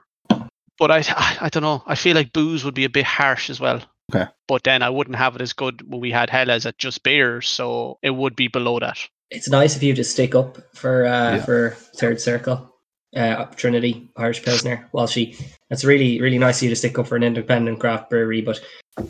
But 0.79 0.89
I, 0.91 1.03
I 1.39 1.49
don't 1.49 1.61
know. 1.63 1.83
I 1.85 1.95
feel 1.95 2.15
like 2.15 2.33
booze 2.33 2.65
would 2.65 2.73
be 2.73 2.83
a 2.85 2.89
bit 2.89 3.05
harsh 3.05 3.49
as 3.49 3.59
well. 3.59 3.81
Okay. 4.13 4.29
But 4.47 4.63
then 4.63 4.81
I 4.81 4.89
wouldn't 4.89 5.15
have 5.17 5.35
it 5.35 5.41
as 5.41 5.53
good 5.53 5.81
when 5.89 6.01
we 6.01 6.11
had 6.11 6.29
Helles 6.29 6.65
at 6.65 6.77
just 6.77 7.03
beers, 7.03 7.47
so 7.47 7.99
it 8.01 8.09
would 8.09 8.35
be 8.35 8.47
below 8.49 8.79
that. 8.79 8.97
It's 9.29 9.47
nice 9.49 9.75
of 9.75 9.83
you 9.83 9.93
to 9.95 10.03
stick 10.03 10.35
up 10.35 10.57
for 10.75 11.05
uh, 11.05 11.35
Yeah. 11.35 11.43
for 11.45 11.69
third 11.95 12.19
circle. 12.19 12.72
Uh, 13.15 13.45
Trinity 13.55 14.09
Irish 14.17 14.43
Pilsner. 14.43 14.89
Well, 14.91 15.07
she 15.07 15.37
that's 15.69 15.85
really 15.85 16.19
really 16.19 16.39
nice 16.39 16.57
of 16.57 16.63
you 16.63 16.69
to 16.69 16.75
stick 16.75 16.97
up 16.97 17.07
for 17.07 17.15
an 17.15 17.23
independent 17.23 17.79
craft 17.79 18.09
brewery. 18.09 18.41
But 18.41 18.59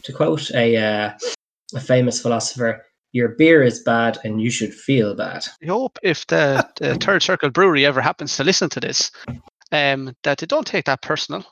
to 0.03 0.13
quote 0.13 0.51
a 0.51 0.75
uh, 0.77 1.13
a 1.73 1.79
famous 1.79 2.21
philosopher, 2.21 2.85
"Your 3.13 3.29
beer 3.29 3.63
is 3.63 3.81
bad, 3.81 4.17
and 4.23 4.41
you 4.41 4.51
should 4.51 4.73
feel 4.73 5.15
bad." 5.15 5.45
I 5.63 5.67
hope 5.67 5.99
if 6.03 6.27
the, 6.27 6.67
the 6.79 6.95
Third 6.95 7.23
Circle 7.23 7.51
Brewery 7.51 7.85
ever 7.85 8.01
happens 8.01 8.35
to 8.37 8.43
listen 8.43 8.69
to 8.69 8.79
this, 8.79 9.09
um, 9.71 10.15
that 10.23 10.39
they 10.39 10.45
don't 10.45 10.67
take 10.67 10.85
that 10.85 11.01
personal. 11.01 11.45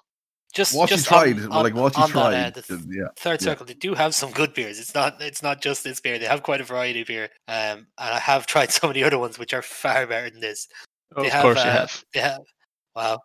Just 0.54 0.76
What 0.76 0.90
you 0.90 0.98
just 0.98 1.08
tried, 1.08 1.40
on, 1.40 1.50
well, 1.50 1.60
on- 1.60 1.64
like 1.64 1.76
what 1.76 1.96
you 1.96 2.04
on 2.04 2.12
that, 2.32 2.58
uh, 2.58 2.62
the 2.68 2.74
uh, 2.74 2.78
yeah. 2.90 3.08
third 3.16 3.42
yeah. 3.42 3.46
circle 3.46 3.66
they 3.66 3.74
do 3.74 3.94
have 3.94 4.14
some 4.14 4.32
good 4.32 4.54
beers 4.54 4.80
it's 4.80 4.94
not 4.94 5.22
it's 5.22 5.42
not 5.42 5.62
just 5.62 5.86
this 5.86 6.02
beer 6.02 6.20
they 6.20 6.26
have 6.26 6.44
quite 6.44 6.60
a 6.60 6.66
variety 6.66 7.02
of 7.02 7.08
beer 7.08 7.30
um 7.48 7.56
and 7.56 7.88
i 7.98 8.20
have 8.20 8.46
tried 8.48 8.70
some 8.72 8.90
of 8.90 8.94
the 8.94 9.04
other 9.06 9.18
ones 9.18 9.40
which 9.40 9.54
are 9.54 9.62
far 9.62 10.06
better 10.06 10.30
than 10.30 10.42
this 10.42 10.68
Of 11.16 11.24
They 11.24 11.30
have, 11.30 11.44
course, 11.44 11.58
you 11.58 11.70
uh, 11.70 11.74
have. 11.74 12.04
they 12.14 12.20
have 12.22 12.42
wow. 12.96 13.20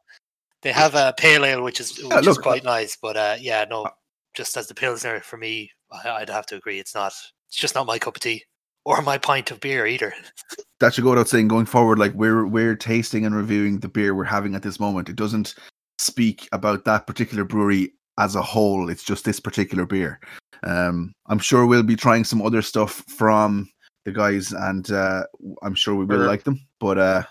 They 0.63 0.73
have 0.73 0.95
a 0.95 1.15
pale 1.17 1.45
ale 1.45 1.63
which 1.63 1.81
is 1.81 1.97
which 1.99 2.11
Yeah, 2.11 2.19
is 2.19 2.25
look, 2.27 2.43
quite 2.43 2.65
nice 2.65 2.97
but 3.01 3.17
uh 3.17 3.37
yeah 3.39 3.65
no 3.71 3.85
uh, 3.85 3.91
just 4.35 4.57
as 4.57 4.67
the 4.67 4.75
pilsner 4.75 5.21
for 5.21 5.37
me 5.37 5.71
I, 5.93 6.11
i'd 6.11 6.29
have 6.31 6.47
to 6.47 6.57
agree 6.57 6.81
it's 6.81 6.95
not 6.95 7.13
it's 7.49 7.57
just 7.57 7.75
not 7.77 7.87
my 7.87 7.99
cup 7.99 8.17
of 8.17 8.21
tea 8.23 8.43
or 8.85 9.01
my 9.03 9.19
pint 9.19 9.51
of 9.51 9.61
beer 9.61 9.87
either. 9.87 10.13
That 10.81 10.93
should 10.93 11.05
go 11.05 11.11
without 11.11 11.29
saying 11.29 11.49
going 11.49 11.65
forward 11.67 11.99
like 11.99 12.13
we're 12.15 12.47
we're 12.47 12.77
tasting 12.77 13.25
and 13.25 13.35
reviewing 13.35 13.81
the 13.81 13.89
beer 13.89 14.15
we're 14.15 14.25
having 14.25 14.55
at 14.55 14.63
this 14.63 14.79
moment. 14.79 15.09
It 15.09 15.17
doesn't 15.17 15.55
speak 15.99 16.49
about 16.53 16.85
that 16.85 17.07
particular 17.07 17.45
brewery 17.45 17.95
as 18.19 18.35
a 18.37 18.43
whole. 18.43 18.91
It's 18.91 19.03
just 19.03 19.25
this 19.25 19.41
particular 19.41 19.87
beer. 19.87 20.21
Um 20.65 21.13
i'm 21.29 21.39
sure 21.39 21.65
we'll 21.67 21.83
be 21.83 21.97
trying 21.97 22.25
some 22.25 22.43
other 22.43 22.61
stuff 22.63 23.03
from 23.17 23.69
the 24.05 24.13
guys 24.13 24.53
and 24.53 24.91
uh 24.91 25.23
i'm 25.63 25.75
sure 25.75 25.95
we 25.95 26.05
will 26.05 26.19
Sure. 26.19 26.27
like 26.27 26.45
them 26.45 26.61
but 26.81 26.99
uh 26.99 27.03
uh, 27.03 27.23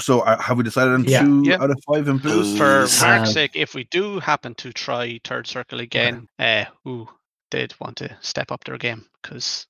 so 0.00 0.20
uh, 0.20 0.40
have 0.40 0.56
we 0.56 0.64
decided 0.64 0.94
on 0.94 1.04
Yeah. 1.04 1.22
two 1.22 1.42
Yeah. 1.44 1.62
out 1.62 1.70
of 1.70 1.78
five 1.86 2.08
in 2.08 2.18
booze 2.18 2.56
For 2.56 2.82
Booze. 2.82 3.00
Mark's 3.02 3.32
sake, 3.32 3.52
if 3.54 3.74
we 3.74 3.84
do 3.90 4.20
happen 4.20 4.54
to 4.56 4.72
try 4.72 5.18
Third 5.24 5.46
Circle 5.46 5.80
again, 5.80 6.28
uh, 6.38 6.64
ooh, 6.86 7.08
they'd 7.50 7.74
want 7.80 7.96
to 7.98 8.16
step 8.20 8.50
up 8.52 8.64
their 8.64 8.78
game 8.78 9.06
because 9.22 9.66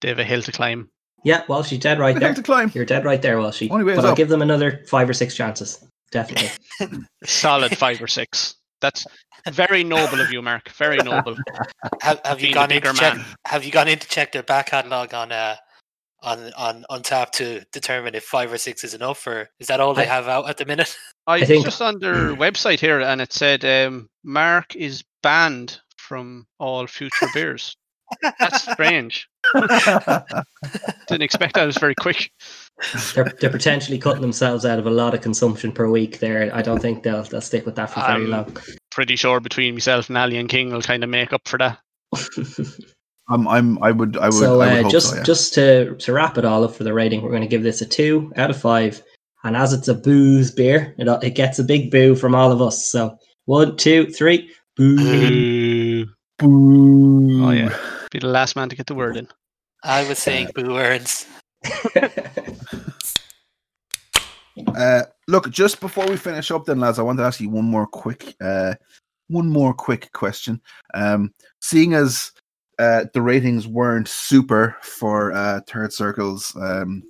they 0.00 0.08
have 0.08 0.18
a 0.18 0.24
hill 0.24 0.42
to 0.42 0.52
climb. 0.52 0.90
Yeah, 1.24 1.42
well, 1.48 1.62
she's 1.62 1.78
dead 1.78 1.98
right 1.98 2.12
They 2.14 2.20
there. 2.20 2.28
have 2.28 2.36
to 2.36 2.42
climb 2.42 2.70
You're 2.74 2.84
dead 2.84 3.04
right 3.04 3.22
there, 3.22 3.38
Walshy. 3.38 3.70
Only 3.70 3.84
way 3.84 3.96
But 3.96 4.04
I'll 4.04 4.10
up. 4.12 4.16
give 4.16 4.28
them 4.28 4.42
another 4.42 4.84
five 4.88 5.08
or 5.08 5.14
six 5.14 5.34
chances. 5.34 5.82
Definitely. 6.12 6.50
Solid 7.24 7.76
five 7.78 8.00
or 8.02 8.06
six. 8.08 8.56
That's 8.82 9.06
very 9.50 9.82
noble 9.84 10.20
of 10.20 10.30
you, 10.30 10.42
Mark. 10.42 10.68
Very 10.70 10.98
noble. 10.98 11.36
have, 12.02 12.20
have 12.24 12.40
you 12.42 12.52
gone 12.52 12.70
in 12.70 12.82
to 12.82 12.92
check 12.92 13.18
have 13.46 13.64
you 13.64 13.72
gone 13.72 13.88
in 13.88 13.98
to 13.98 14.06
check 14.08 14.32
their 14.32 14.42
back 14.42 14.66
catalog 14.66 15.14
on 15.14 15.32
uh 15.32 15.56
on 16.24 16.52
on 16.54 16.84
Untappd 16.90 17.30
to 17.32 17.64
determine 17.72 18.14
if 18.14 18.24
five 18.24 18.52
or 18.52 18.58
six 18.58 18.82
is 18.84 18.94
enough 18.94 19.26
or 19.26 19.48
is 19.60 19.66
that 19.68 19.80
all 19.80 19.94
they 19.94 20.06
have 20.06 20.26
out 20.28 20.48
at 20.48 20.56
the 20.56 20.64
minute 20.64 20.96
I, 21.26 21.38
was 21.40 21.48
think- 21.48 21.64
just 21.64 21.80
on 21.82 21.98
their 22.00 22.14
website 22.36 22.80
here, 22.80 23.00
and 23.00 23.20
it 23.20 23.32
said 23.32 23.64
um, 23.64 24.08
Mark 24.24 24.74
is 24.76 25.04
banned 25.22 25.80
from 25.96 26.46
all 26.58 26.86
future 26.86 27.28
beers. 27.32 27.76
That's 28.38 28.62
strange. 28.70 29.26
Didn't 29.54 31.22
expect 31.22 31.54
that. 31.54 31.62
It 31.64 31.66
was 31.66 31.78
very 31.78 31.94
quick. 31.94 32.30
they're, 33.14 33.32
they're 33.40 33.50
potentially 33.50 33.98
cutting 33.98 34.20
themselves 34.20 34.64
out 34.66 34.78
of 34.78 34.86
a 34.86 34.90
lot 34.90 35.14
of 35.14 35.22
consumption 35.22 35.72
per 35.72 35.88
week 35.88 36.18
there. 36.20 36.54
I 36.54 36.60
don't 36.62 36.80
think 36.80 37.02
they'll 37.02 37.22
they'll 37.24 37.40
stick 37.40 37.64
with 37.66 37.76
that 37.76 37.90
for 37.90 38.00
very 38.00 38.24
Um, 38.24 38.30
long. 38.30 38.56
Pretty 38.90 39.16
sure 39.16 39.40
between 39.40 39.74
myself 39.74 40.08
and 40.08 40.18
Ali 40.18 40.36
and 40.36 40.48
King 40.48 40.70
will 40.72 40.82
kind 40.82 41.02
of 41.02 41.10
make 41.10 41.32
up 41.32 41.48
for 41.48 41.58
that. 41.58 41.78
i'm 43.28 43.48
i'm 43.48 43.82
i 43.82 43.90
would 43.90 44.16
i 44.18 44.26
would, 44.26 44.34
so 44.34 44.60
I 44.60 44.66
would 44.66 44.78
uh, 44.78 44.82
hope 44.82 44.92
just 44.92 45.10
so, 45.10 45.16
yeah. 45.16 45.22
just 45.22 45.54
to 45.54 45.94
to 45.96 46.12
wrap 46.12 46.38
it 46.38 46.44
all 46.44 46.64
up 46.64 46.74
for 46.74 46.84
the 46.84 46.92
rating, 46.92 47.22
we're 47.22 47.30
going 47.30 47.42
to 47.42 47.48
give 47.48 47.62
this 47.62 47.80
a 47.80 47.86
two 47.86 48.32
out 48.36 48.50
of 48.50 48.60
five. 48.60 49.02
And 49.44 49.56
as 49.58 49.74
it's 49.74 49.88
a 49.88 49.94
booze 49.94 50.50
beer, 50.50 50.94
it 50.98 51.06
it 51.22 51.34
gets 51.34 51.58
a 51.58 51.64
big 51.64 51.90
boo 51.90 52.16
from 52.16 52.34
all 52.34 52.50
of 52.50 52.62
us. 52.62 52.90
So 52.90 53.18
one, 53.44 53.76
two, 53.76 54.06
three, 54.06 54.50
boo. 54.74 56.06
boo. 56.38 57.44
Oh 57.44 57.50
yeah, 57.50 57.76
be 58.10 58.20
the 58.20 58.28
last 58.28 58.56
man 58.56 58.70
to 58.70 58.76
get 58.76 58.86
the 58.86 58.94
word 58.94 59.16
in. 59.16 59.28
i 59.82 60.08
was 60.08 60.18
saying 60.18 60.48
boo 60.54 60.72
words. 60.72 61.26
Uh, 64.76 65.02
look, 65.28 65.50
just 65.50 65.80
before 65.80 66.06
we 66.06 66.16
finish 66.16 66.50
up, 66.50 66.64
then, 66.64 66.80
lads, 66.80 66.98
I 66.98 67.02
want 67.02 67.18
to 67.18 67.24
ask 67.24 67.40
you 67.40 67.50
one 67.50 67.64
more 67.64 67.86
quick, 67.86 68.34
uh, 68.40 68.74
one 69.28 69.48
more 69.48 69.74
quick 69.74 70.12
question. 70.12 70.60
Um, 70.94 71.32
seeing 71.60 71.94
as 71.94 72.32
uh, 72.78 73.04
the 73.12 73.22
ratings 73.22 73.66
weren't 73.66 74.08
super 74.08 74.76
for 74.82 75.32
uh, 75.32 75.60
Third 75.66 75.92
Circle's 75.92 76.54
um, 76.56 77.02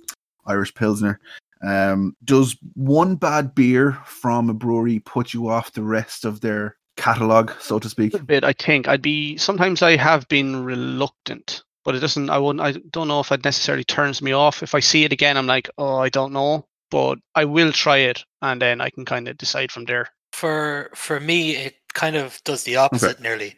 Irish 0.47 0.73
Pilsner, 0.73 1.19
um, 1.65 2.15
does 2.23 2.55
one 2.75 3.15
bad 3.15 3.55
beer 3.55 3.97
from 4.05 4.49
a 4.49 4.53
brewery 4.53 4.99
put 4.99 5.33
you 5.33 5.49
off 5.49 5.71
the 5.73 5.83
rest 5.83 6.25
of 6.25 6.41
their 6.41 6.77
catalog, 6.97 7.51
so 7.59 7.79
to 7.79 7.89
speak? 7.89 8.13
A 8.13 8.19
bit, 8.19 8.43
I 8.43 8.53
think. 8.53 8.87
I'd 8.87 9.01
be 9.01 9.37
sometimes 9.37 9.81
I 9.81 9.95
have 9.97 10.27
been 10.27 10.63
reluctant, 10.63 11.63
but 11.83 11.95
it 11.95 11.99
doesn't. 11.99 12.29
I 12.29 12.37
wouldn't. 12.37 12.61
I 12.61 12.79
don't 12.91 13.07
know 13.07 13.19
if 13.21 13.31
it 13.31 13.43
necessarily 13.43 13.83
turns 13.83 14.21
me 14.21 14.31
off. 14.31 14.61
If 14.61 14.75
I 14.75 14.79
see 14.79 15.03
it 15.03 15.13
again, 15.13 15.37
I'm 15.37 15.47
like, 15.47 15.69
oh, 15.77 15.97
I 15.97 16.09
don't 16.09 16.33
know. 16.33 16.67
but 16.91 17.19
I 17.33 17.45
will 17.45 17.71
try 17.71 17.97
it, 17.97 18.23
and 18.41 18.61
then 18.61 18.79
I 18.81 18.89
can 18.89 19.05
kind 19.05 19.27
of 19.27 19.37
decide 19.37 19.71
from 19.71 19.85
there. 19.85 20.09
For 20.33 20.91
for 20.93 21.19
me, 21.19 21.55
it 21.55 21.75
kind 21.93 22.15
of 22.15 22.39
does 22.43 22.63
the 22.63 22.75
opposite 22.75 23.19
nearly. 23.19 23.55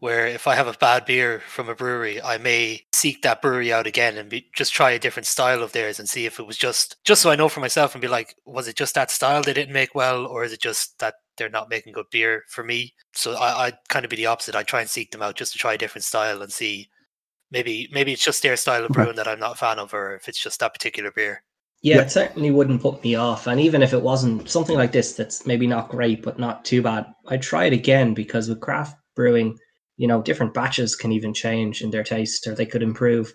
Where 0.00 0.26
if 0.28 0.46
I 0.46 0.54
have 0.54 0.68
a 0.68 0.74
bad 0.74 1.06
beer 1.06 1.40
from 1.48 1.68
a 1.68 1.74
brewery, 1.74 2.22
I 2.22 2.38
may 2.38 2.82
seek 2.92 3.22
that 3.22 3.42
brewery 3.42 3.72
out 3.72 3.86
again 3.88 4.16
and 4.16 4.28
be, 4.30 4.46
just 4.54 4.72
try 4.72 4.92
a 4.92 4.98
different 4.98 5.26
style 5.26 5.60
of 5.62 5.72
theirs 5.72 5.98
and 5.98 6.08
see 6.08 6.24
if 6.24 6.38
it 6.38 6.46
was 6.46 6.56
just 6.56 6.96
just 7.04 7.20
so 7.20 7.30
I 7.30 7.36
know 7.36 7.48
for 7.48 7.58
myself 7.60 7.94
and 7.94 8.02
be 8.02 8.06
like, 8.08 8.34
was 8.46 8.68
it 8.68 8.76
just 8.76 8.94
that 8.94 9.10
style 9.10 9.42
they 9.42 9.52
didn't 9.52 9.72
make 9.72 9.94
well, 9.96 10.24
or 10.26 10.44
is 10.44 10.52
it 10.52 10.60
just 10.60 10.98
that 11.00 11.14
they're 11.36 11.48
not 11.48 11.68
making 11.68 11.94
good 11.94 12.06
beer 12.12 12.44
for 12.48 12.62
me? 12.62 12.94
So 13.12 13.32
I, 13.34 13.66
I'd 13.66 13.78
kind 13.88 14.04
of 14.04 14.10
be 14.10 14.16
the 14.16 14.26
opposite. 14.26 14.54
I 14.54 14.62
try 14.62 14.80
and 14.82 14.90
seek 14.90 15.10
them 15.10 15.22
out 15.22 15.34
just 15.34 15.52
to 15.52 15.58
try 15.58 15.74
a 15.74 15.78
different 15.78 16.04
style 16.04 16.42
and 16.42 16.52
see 16.52 16.88
maybe 17.50 17.88
maybe 17.92 18.12
it's 18.12 18.24
just 18.24 18.42
their 18.42 18.56
style 18.56 18.84
of 18.84 18.92
brewing 18.92 19.16
that 19.16 19.26
I'm 19.28 19.40
not 19.40 19.52
a 19.54 19.58
fan 19.58 19.78
of, 19.80 19.92
or 19.94 20.14
if 20.14 20.28
it's 20.28 20.40
just 20.42 20.60
that 20.60 20.74
particular 20.74 21.10
beer. 21.10 21.42
Yeah, 21.82 21.96
Yeah. 21.96 22.02
it 22.02 22.10
certainly 22.12 22.50
wouldn't 22.52 22.82
put 22.82 23.02
me 23.02 23.14
off. 23.16 23.46
And 23.48 23.60
even 23.60 23.82
if 23.82 23.92
it 23.92 24.02
wasn't 24.02 24.48
something 24.48 24.76
like 24.76 24.92
this 24.92 25.12
that's 25.14 25.44
maybe 25.46 25.66
not 25.66 25.88
great, 25.88 26.22
but 26.22 26.38
not 26.38 26.64
too 26.64 26.82
bad, 26.82 27.06
I'd 27.28 27.42
try 27.42 27.64
it 27.64 27.72
again 27.72 28.14
because 28.14 28.48
with 28.48 28.60
craft 28.60 28.96
brewing, 29.16 29.58
you 29.98 30.08
know, 30.08 30.22
different 30.22 30.54
batches 30.54 30.96
can 30.96 31.12
even 31.12 31.34
change 31.34 31.82
in 31.82 31.90
their 31.90 32.02
taste 32.02 32.46
or 32.46 32.54
they 32.54 32.64
could 32.64 32.82
improve. 32.82 33.34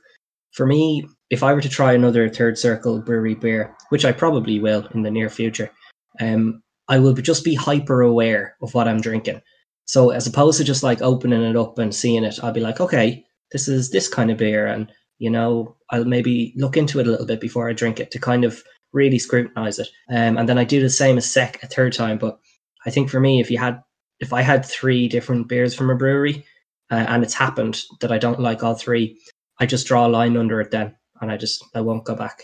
For 0.53 0.65
me, 0.65 1.07
if 1.29 1.43
I 1.43 1.53
were 1.53 1.61
to 1.61 1.69
try 1.69 1.93
another 1.93 2.27
third 2.29 2.57
circle 2.57 3.01
brewery 3.01 3.35
beer, 3.35 3.75
which 3.89 4.05
I 4.05 4.11
probably 4.11 4.59
will 4.59 4.87
in 4.95 5.03
the 5.03 5.11
near 5.11 5.29
future, 5.29 5.71
um, 6.19 6.63
I 6.87 6.99
will 6.99 7.13
just 7.13 7.43
be 7.43 7.53
hyper 7.53 8.01
aware 8.01 8.55
of 8.61 8.73
what 8.73 8.87
I'm 8.87 9.01
drinking. 9.01 9.41
So 9.85 10.09
as 10.09 10.25
opposed 10.25 10.57
to 10.57 10.63
just 10.63 10.83
like 10.83 11.01
opening 11.01 11.43
it 11.43 11.55
up 11.55 11.77
and 11.77 11.93
seeing 11.93 12.23
it, 12.23 12.39
I'll 12.41 12.53
be 12.53 12.61
like, 12.61 12.79
okay, 12.79 13.23
this 13.51 13.67
is 13.67 13.91
this 13.91 14.07
kind 14.07 14.31
of 14.31 14.37
beer, 14.37 14.65
and 14.65 14.91
you 15.19 15.29
know, 15.29 15.75
I'll 15.91 16.05
maybe 16.05 16.53
look 16.55 16.75
into 16.75 16.99
it 16.99 17.07
a 17.07 17.11
little 17.11 17.25
bit 17.25 17.39
before 17.39 17.69
I 17.69 17.73
drink 17.73 17.99
it 17.99 18.11
to 18.11 18.19
kind 18.19 18.43
of 18.43 18.63
really 18.93 19.19
scrutinize 19.19 19.79
it. 19.79 19.87
Um, 20.09 20.37
and 20.37 20.47
then 20.47 20.57
I 20.57 20.63
do 20.63 20.81
the 20.81 20.89
same 20.89 21.17
a 21.17 21.21
sec 21.21 21.61
a 21.63 21.67
third 21.67 21.93
time. 21.93 22.17
But 22.17 22.39
I 22.85 22.89
think 22.89 23.09
for 23.09 23.19
me, 23.19 23.39
if 23.39 23.51
you 23.51 23.57
had, 23.57 23.81
if 24.23 24.31
I 24.31 24.41
had 24.41 24.65
three 24.65 25.07
different 25.09 25.49
beers 25.49 25.75
from 25.75 25.89
a 25.89 25.95
brewery, 25.95 26.45
uh, 26.89 27.05
and 27.09 27.23
it's 27.23 27.33
happened 27.33 27.81
that 27.99 28.11
I 28.11 28.17
don't 28.17 28.39
like 28.39 28.63
all 28.63 28.73
three, 28.73 29.19
I 29.59 29.65
just 29.65 29.85
draw 29.85 30.07
a 30.07 30.09
line 30.09 30.37
under 30.37 30.61
it 30.61 30.71
then, 30.71 30.95
and 31.21 31.29
I 31.29 31.37
just 31.37 31.63
I 31.75 31.81
won't 31.81 32.05
go 32.05 32.15
back. 32.15 32.43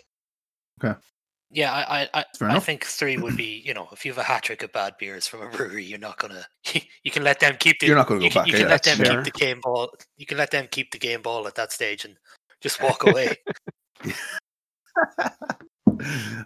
Okay. 0.84 0.99
Yeah, 1.51 1.71
I 1.73 2.01
I, 2.01 2.09
I, 2.13 2.25
I 2.41 2.59
think 2.59 2.84
three 2.86 3.17
would 3.17 3.38
be 3.38 3.63
you 3.65 3.73
know 3.73 3.88
if 3.93 4.05
you 4.05 4.11
have 4.11 4.19
a 4.19 4.23
hat 4.23 4.43
trick 4.43 4.61
of 4.61 4.73
bad 4.73 4.93
beers 4.99 5.25
from 5.25 5.41
a 5.41 5.49
brewery, 5.49 5.86
you're 5.86 5.97
not 5.97 6.19
gonna 6.19 6.45
you 7.03 7.11
can 7.11 7.23
let 7.23 7.39
them 7.39 7.55
keep 7.57 7.80
the 7.80 7.88
You're 7.88 7.95
not 7.95 8.07
gonna 8.07 8.19
go 8.19 8.25
you 8.25 8.32
can, 8.32 8.41
back, 8.41 8.47
You 8.47 8.53
yeah, 8.53 8.59
can 8.59 8.69
let 8.69 8.84
them 8.84 8.97
fair. 8.97 9.23
keep 9.23 9.34
the 9.34 9.39
game 9.39 9.59
ball. 9.63 9.89
You 10.17 10.25
can 10.25 10.38
let 10.38 10.51
them 10.51 10.67
keep 10.69 10.91
the 10.91 10.99
game 10.99 11.21
ball 11.21 11.47
at 11.47 11.55
that 11.55 11.71
stage 11.71 12.03
and 12.05 12.17
just 12.61 12.84
walk 12.84 13.03
away. 13.03 13.38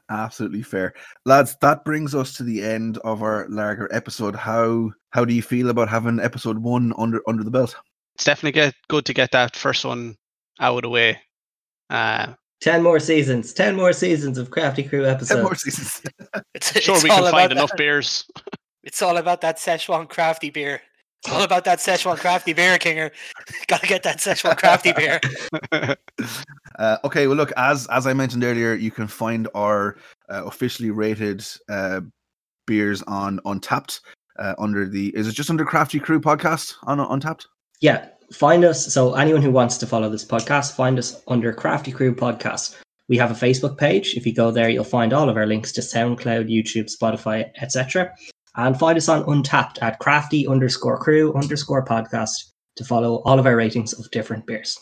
Absolutely 0.10 0.62
fair, 0.64 0.94
lads. 1.26 1.56
That 1.62 1.84
brings 1.86 2.14
us 2.16 2.34
to 2.38 2.44
the 2.44 2.62
end 2.64 2.98
of 3.00 3.22
our 3.24 3.48
Lager 3.50 3.88
episode. 3.94 4.36
How 4.36 4.92
how 5.12 5.26
do 5.26 5.34
you 5.34 5.42
feel 5.42 5.70
about 5.70 5.90
having 5.90 6.20
episode 6.20 6.58
one 6.60 6.94
under 6.98 7.22
under 7.28 7.44
the 7.44 7.52
belt? 7.52 7.76
It's 8.16 8.26
definitely 8.26 8.52
get, 8.52 8.76
good 8.90 9.06
to 9.06 9.14
get 9.14 9.32
that 9.32 9.56
first 9.56 9.84
one 9.86 10.16
out 10.60 10.76
of 10.78 10.82
the 10.84 10.90
way. 10.90 11.20
Uh, 11.90 12.34
Ten 12.62 12.82
more 12.84 13.00
seasons, 13.00 13.54
ten 13.54 13.76
more 13.76 13.92
seasons 13.92 14.38
of 14.38 14.50
Crafty 14.52 14.84
Crew 14.84 15.04
Ten 15.04 15.16
episodes. 15.16 15.44
more 15.44 15.56
seasons. 15.56 16.02
It's, 16.56 16.80
sure, 16.82 16.96
it's 16.96 17.04
we 17.04 17.10
all 17.10 17.18
can 17.18 17.24
about 17.28 17.32
find 17.32 17.52
that- 17.52 17.58
enough 17.58 17.72
beers. 17.76 18.26
It's 18.84 19.02
all 19.02 19.18
about 19.18 19.42
that 19.42 19.58
Szechuan 19.58 20.08
crafty 20.10 20.50
beer. 20.50 20.82
It's 21.24 21.34
all 21.34 21.44
about 21.44 21.64
that 21.64 21.80
Szechuan 21.80 22.18
crafty 22.18 22.52
beer, 22.52 22.78
Kinger. 22.78 23.10
Got 23.68 23.80
to 23.80 23.88
get 23.88 24.04
that 24.04 24.18
Szechuan 24.18 24.58
crafty 24.58 24.92
beer. 24.98 25.22
Uh, 26.78 26.98
okay, 27.06 27.28
well, 27.28 27.38
look, 27.38 27.54
as 27.56 27.88
as 27.88 28.06
I 28.06 28.14
mentioned 28.14 28.44
earlier, 28.44 28.74
you 28.74 28.92
can 28.92 29.08
find 29.08 29.48
our 29.56 29.96
uh, 30.30 30.44
officially 30.46 30.92
rated 30.92 31.46
uh, 31.70 32.02
beers 32.68 33.04
on 33.04 33.40
Untappd 33.46 34.02
uh, 34.38 34.56
under 34.58 34.86
the. 34.86 35.16
Is 35.16 35.30
it 35.30 35.32
just 35.32 35.50
under 35.50 35.64
Crafty 35.64 35.98
Crew 35.98 36.20
podcast 36.20 36.76
on 36.84 36.98
Untappd? 36.98 37.46
Yeah, 37.80 38.10
find 38.34 38.66
us. 38.66 38.94
So 38.94 39.14
anyone 39.16 39.42
who 39.42 39.52
wants 39.52 39.78
to 39.78 39.88
follow 39.88 40.10
this 40.10 40.26
podcast, 40.26 40.76
find 40.76 41.00
us 41.00 41.22
under 41.30 41.54
Crafty 41.54 41.94
Crew 41.94 42.14
Podcast. 42.14 42.76
We 43.08 43.18
have 43.18 43.32
a 43.32 43.46
Facebook 43.46 43.78
page. 43.78 44.16
If 44.18 44.26
you 44.26 44.34
go 44.34 44.52
there, 44.52 44.70
you'll 44.70 44.84
find 44.84 45.14
all 45.14 45.30
of 45.30 45.38
our 45.38 45.46
links 45.46 45.72
to 45.74 45.82
SoundCloud, 45.82 46.50
YouTube, 46.50 46.94
Spotify, 46.94 47.50
etc. 47.62 48.14
And 48.56 48.78
find 48.78 48.98
us 48.98 49.10
on 49.10 49.24
Untappd 49.24 49.82
at 49.82 50.00
crafty 50.00 50.48
underscore 50.48 51.00
crew 51.00 51.34
underscore 51.34 51.86
podcast 51.86 52.52
to 52.76 52.84
follow 52.84 53.22
all 53.26 53.40
of 53.40 53.46
our 53.46 53.56
ratings 53.56 53.94
of 53.94 54.10
different 54.12 54.46
beers. 54.46 54.80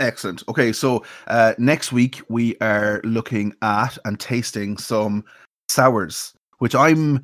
Excellent. 0.00 0.42
Okay, 0.48 0.72
so 0.72 1.04
uh, 1.28 1.54
next 1.56 1.92
week 1.92 2.20
we 2.28 2.56
are 2.58 3.00
looking 3.04 3.54
at 3.62 3.96
and 4.04 4.18
tasting 4.18 4.76
some 4.76 5.24
sours, 5.68 6.34
which 6.58 6.74
I'm 6.74 7.22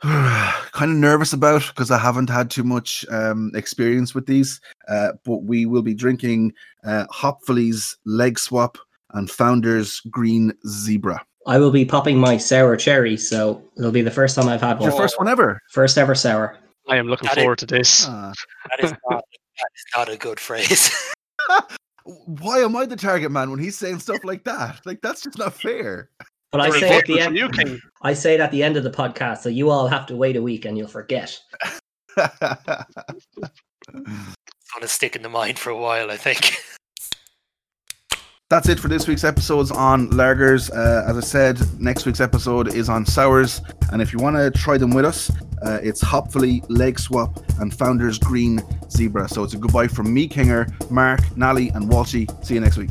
kind 0.02 0.90
of 0.90 0.96
nervous 0.96 1.32
about 1.32 1.66
because 1.68 1.90
I 1.90 1.98
haven't 1.98 2.30
had 2.30 2.50
too 2.50 2.64
much 2.64 3.04
um, 3.10 3.52
experience 3.54 4.14
with 4.14 4.26
these. 4.26 4.60
Uh, 4.88 5.12
but 5.24 5.44
we 5.44 5.66
will 5.66 5.82
be 5.82 5.94
drinking 5.94 6.54
uh, 6.84 7.06
Hopfully's 7.10 7.96
Leg 8.04 8.38
Swap 8.38 8.76
and 9.12 9.30
Founder's 9.30 10.00
Green 10.10 10.52
Zebra. 10.66 11.24
I 11.46 11.58
will 11.58 11.70
be 11.70 11.84
popping 11.84 12.18
my 12.18 12.36
sour 12.36 12.76
cherry, 12.76 13.16
so 13.16 13.62
it'll 13.78 13.90
be 13.92 14.02
the 14.02 14.10
first 14.10 14.36
time 14.36 14.48
I've 14.48 14.60
had 14.60 14.80
Your 14.80 14.90
one. 14.90 15.00
first 15.00 15.18
one 15.18 15.28
ever. 15.28 15.60
First 15.72 15.96
ever 15.98 16.14
sour. 16.14 16.56
I 16.88 16.96
am 16.96 17.06
looking 17.06 17.28
That 17.28 17.38
is- 17.38 17.42
forward 17.44 17.58
to 17.58 17.66
this. 17.66 18.06
Ah. 18.08 18.32
That 18.70 18.84
is 18.84 18.90
not, 19.08 19.24
that 19.58 19.70
is 19.74 19.84
not 19.96 20.08
a 20.08 20.16
good 20.16 20.38
phrase. 20.40 20.90
Why 22.04 22.58
am 22.60 22.76
I 22.76 22.86
the 22.86 22.96
target 22.96 23.30
man 23.30 23.50
when 23.50 23.58
he's 23.60 23.76
saying 23.78 24.00
stuff 24.00 24.18
like 24.24 24.44
that? 24.44 24.80
Like 24.84 25.00
that's 25.02 25.22
just 25.22 25.38
not 25.38 25.54
fair. 25.54 26.10
But 26.50 26.60
I 26.62 26.66
You're 26.68 26.78
say 26.80 26.98
at 26.98 27.06
the 27.06 27.20
end, 27.20 27.36
you, 27.36 27.48
I 28.02 28.12
say 28.14 28.34
it 28.34 28.40
at 28.40 28.50
the 28.50 28.62
end 28.62 28.76
of 28.76 28.82
the 28.84 28.90
podcast, 28.90 29.38
so 29.38 29.48
you 29.48 29.70
all 29.70 29.86
have 29.86 30.06
to 30.06 30.16
wait 30.16 30.36
a 30.36 30.42
week 30.42 30.64
and 30.64 30.76
you'll 30.76 30.88
forget. 30.88 31.38
It's 33.92 34.74
going 34.74 34.82
to 34.82 34.88
stick 34.88 35.16
in 35.16 35.22
the 35.22 35.28
mind 35.28 35.58
for 35.58 35.70
a 35.70 35.76
while, 35.76 36.10
I 36.10 36.16
think. 36.16 36.56
That's 38.50 38.68
it 38.68 38.80
for 38.80 38.88
this 38.88 39.06
week's 39.06 39.22
episodes 39.22 39.70
on 39.70 40.08
lagers. 40.08 40.76
Uh, 40.76 41.08
as 41.08 41.16
I 41.16 41.20
said, 41.20 41.80
next 41.80 42.04
week's 42.04 42.18
episode 42.18 42.74
is 42.74 42.88
on 42.88 43.06
sours, 43.06 43.62
and 43.92 44.02
if 44.02 44.12
you 44.12 44.18
want 44.18 44.34
to 44.34 44.50
try 44.50 44.76
them 44.76 44.90
with 44.90 45.04
us, 45.04 45.30
uh, 45.62 45.78
it's 45.84 46.00
Hopfully 46.00 46.60
Leg 46.66 46.98
Swap 46.98 47.40
and 47.60 47.72
Founder's 47.72 48.18
Green 48.18 48.60
Zebra. 48.90 49.28
So 49.28 49.44
it's 49.44 49.54
a 49.54 49.56
goodbye 49.56 49.86
from 49.86 50.12
me, 50.12 50.28
Kinger, 50.28 50.90
Mark, 50.90 51.20
Nally, 51.36 51.68
and 51.68 51.88
Walshy. 51.88 52.26
See 52.44 52.54
you 52.54 52.60
next 52.60 52.76
week. 52.76 52.90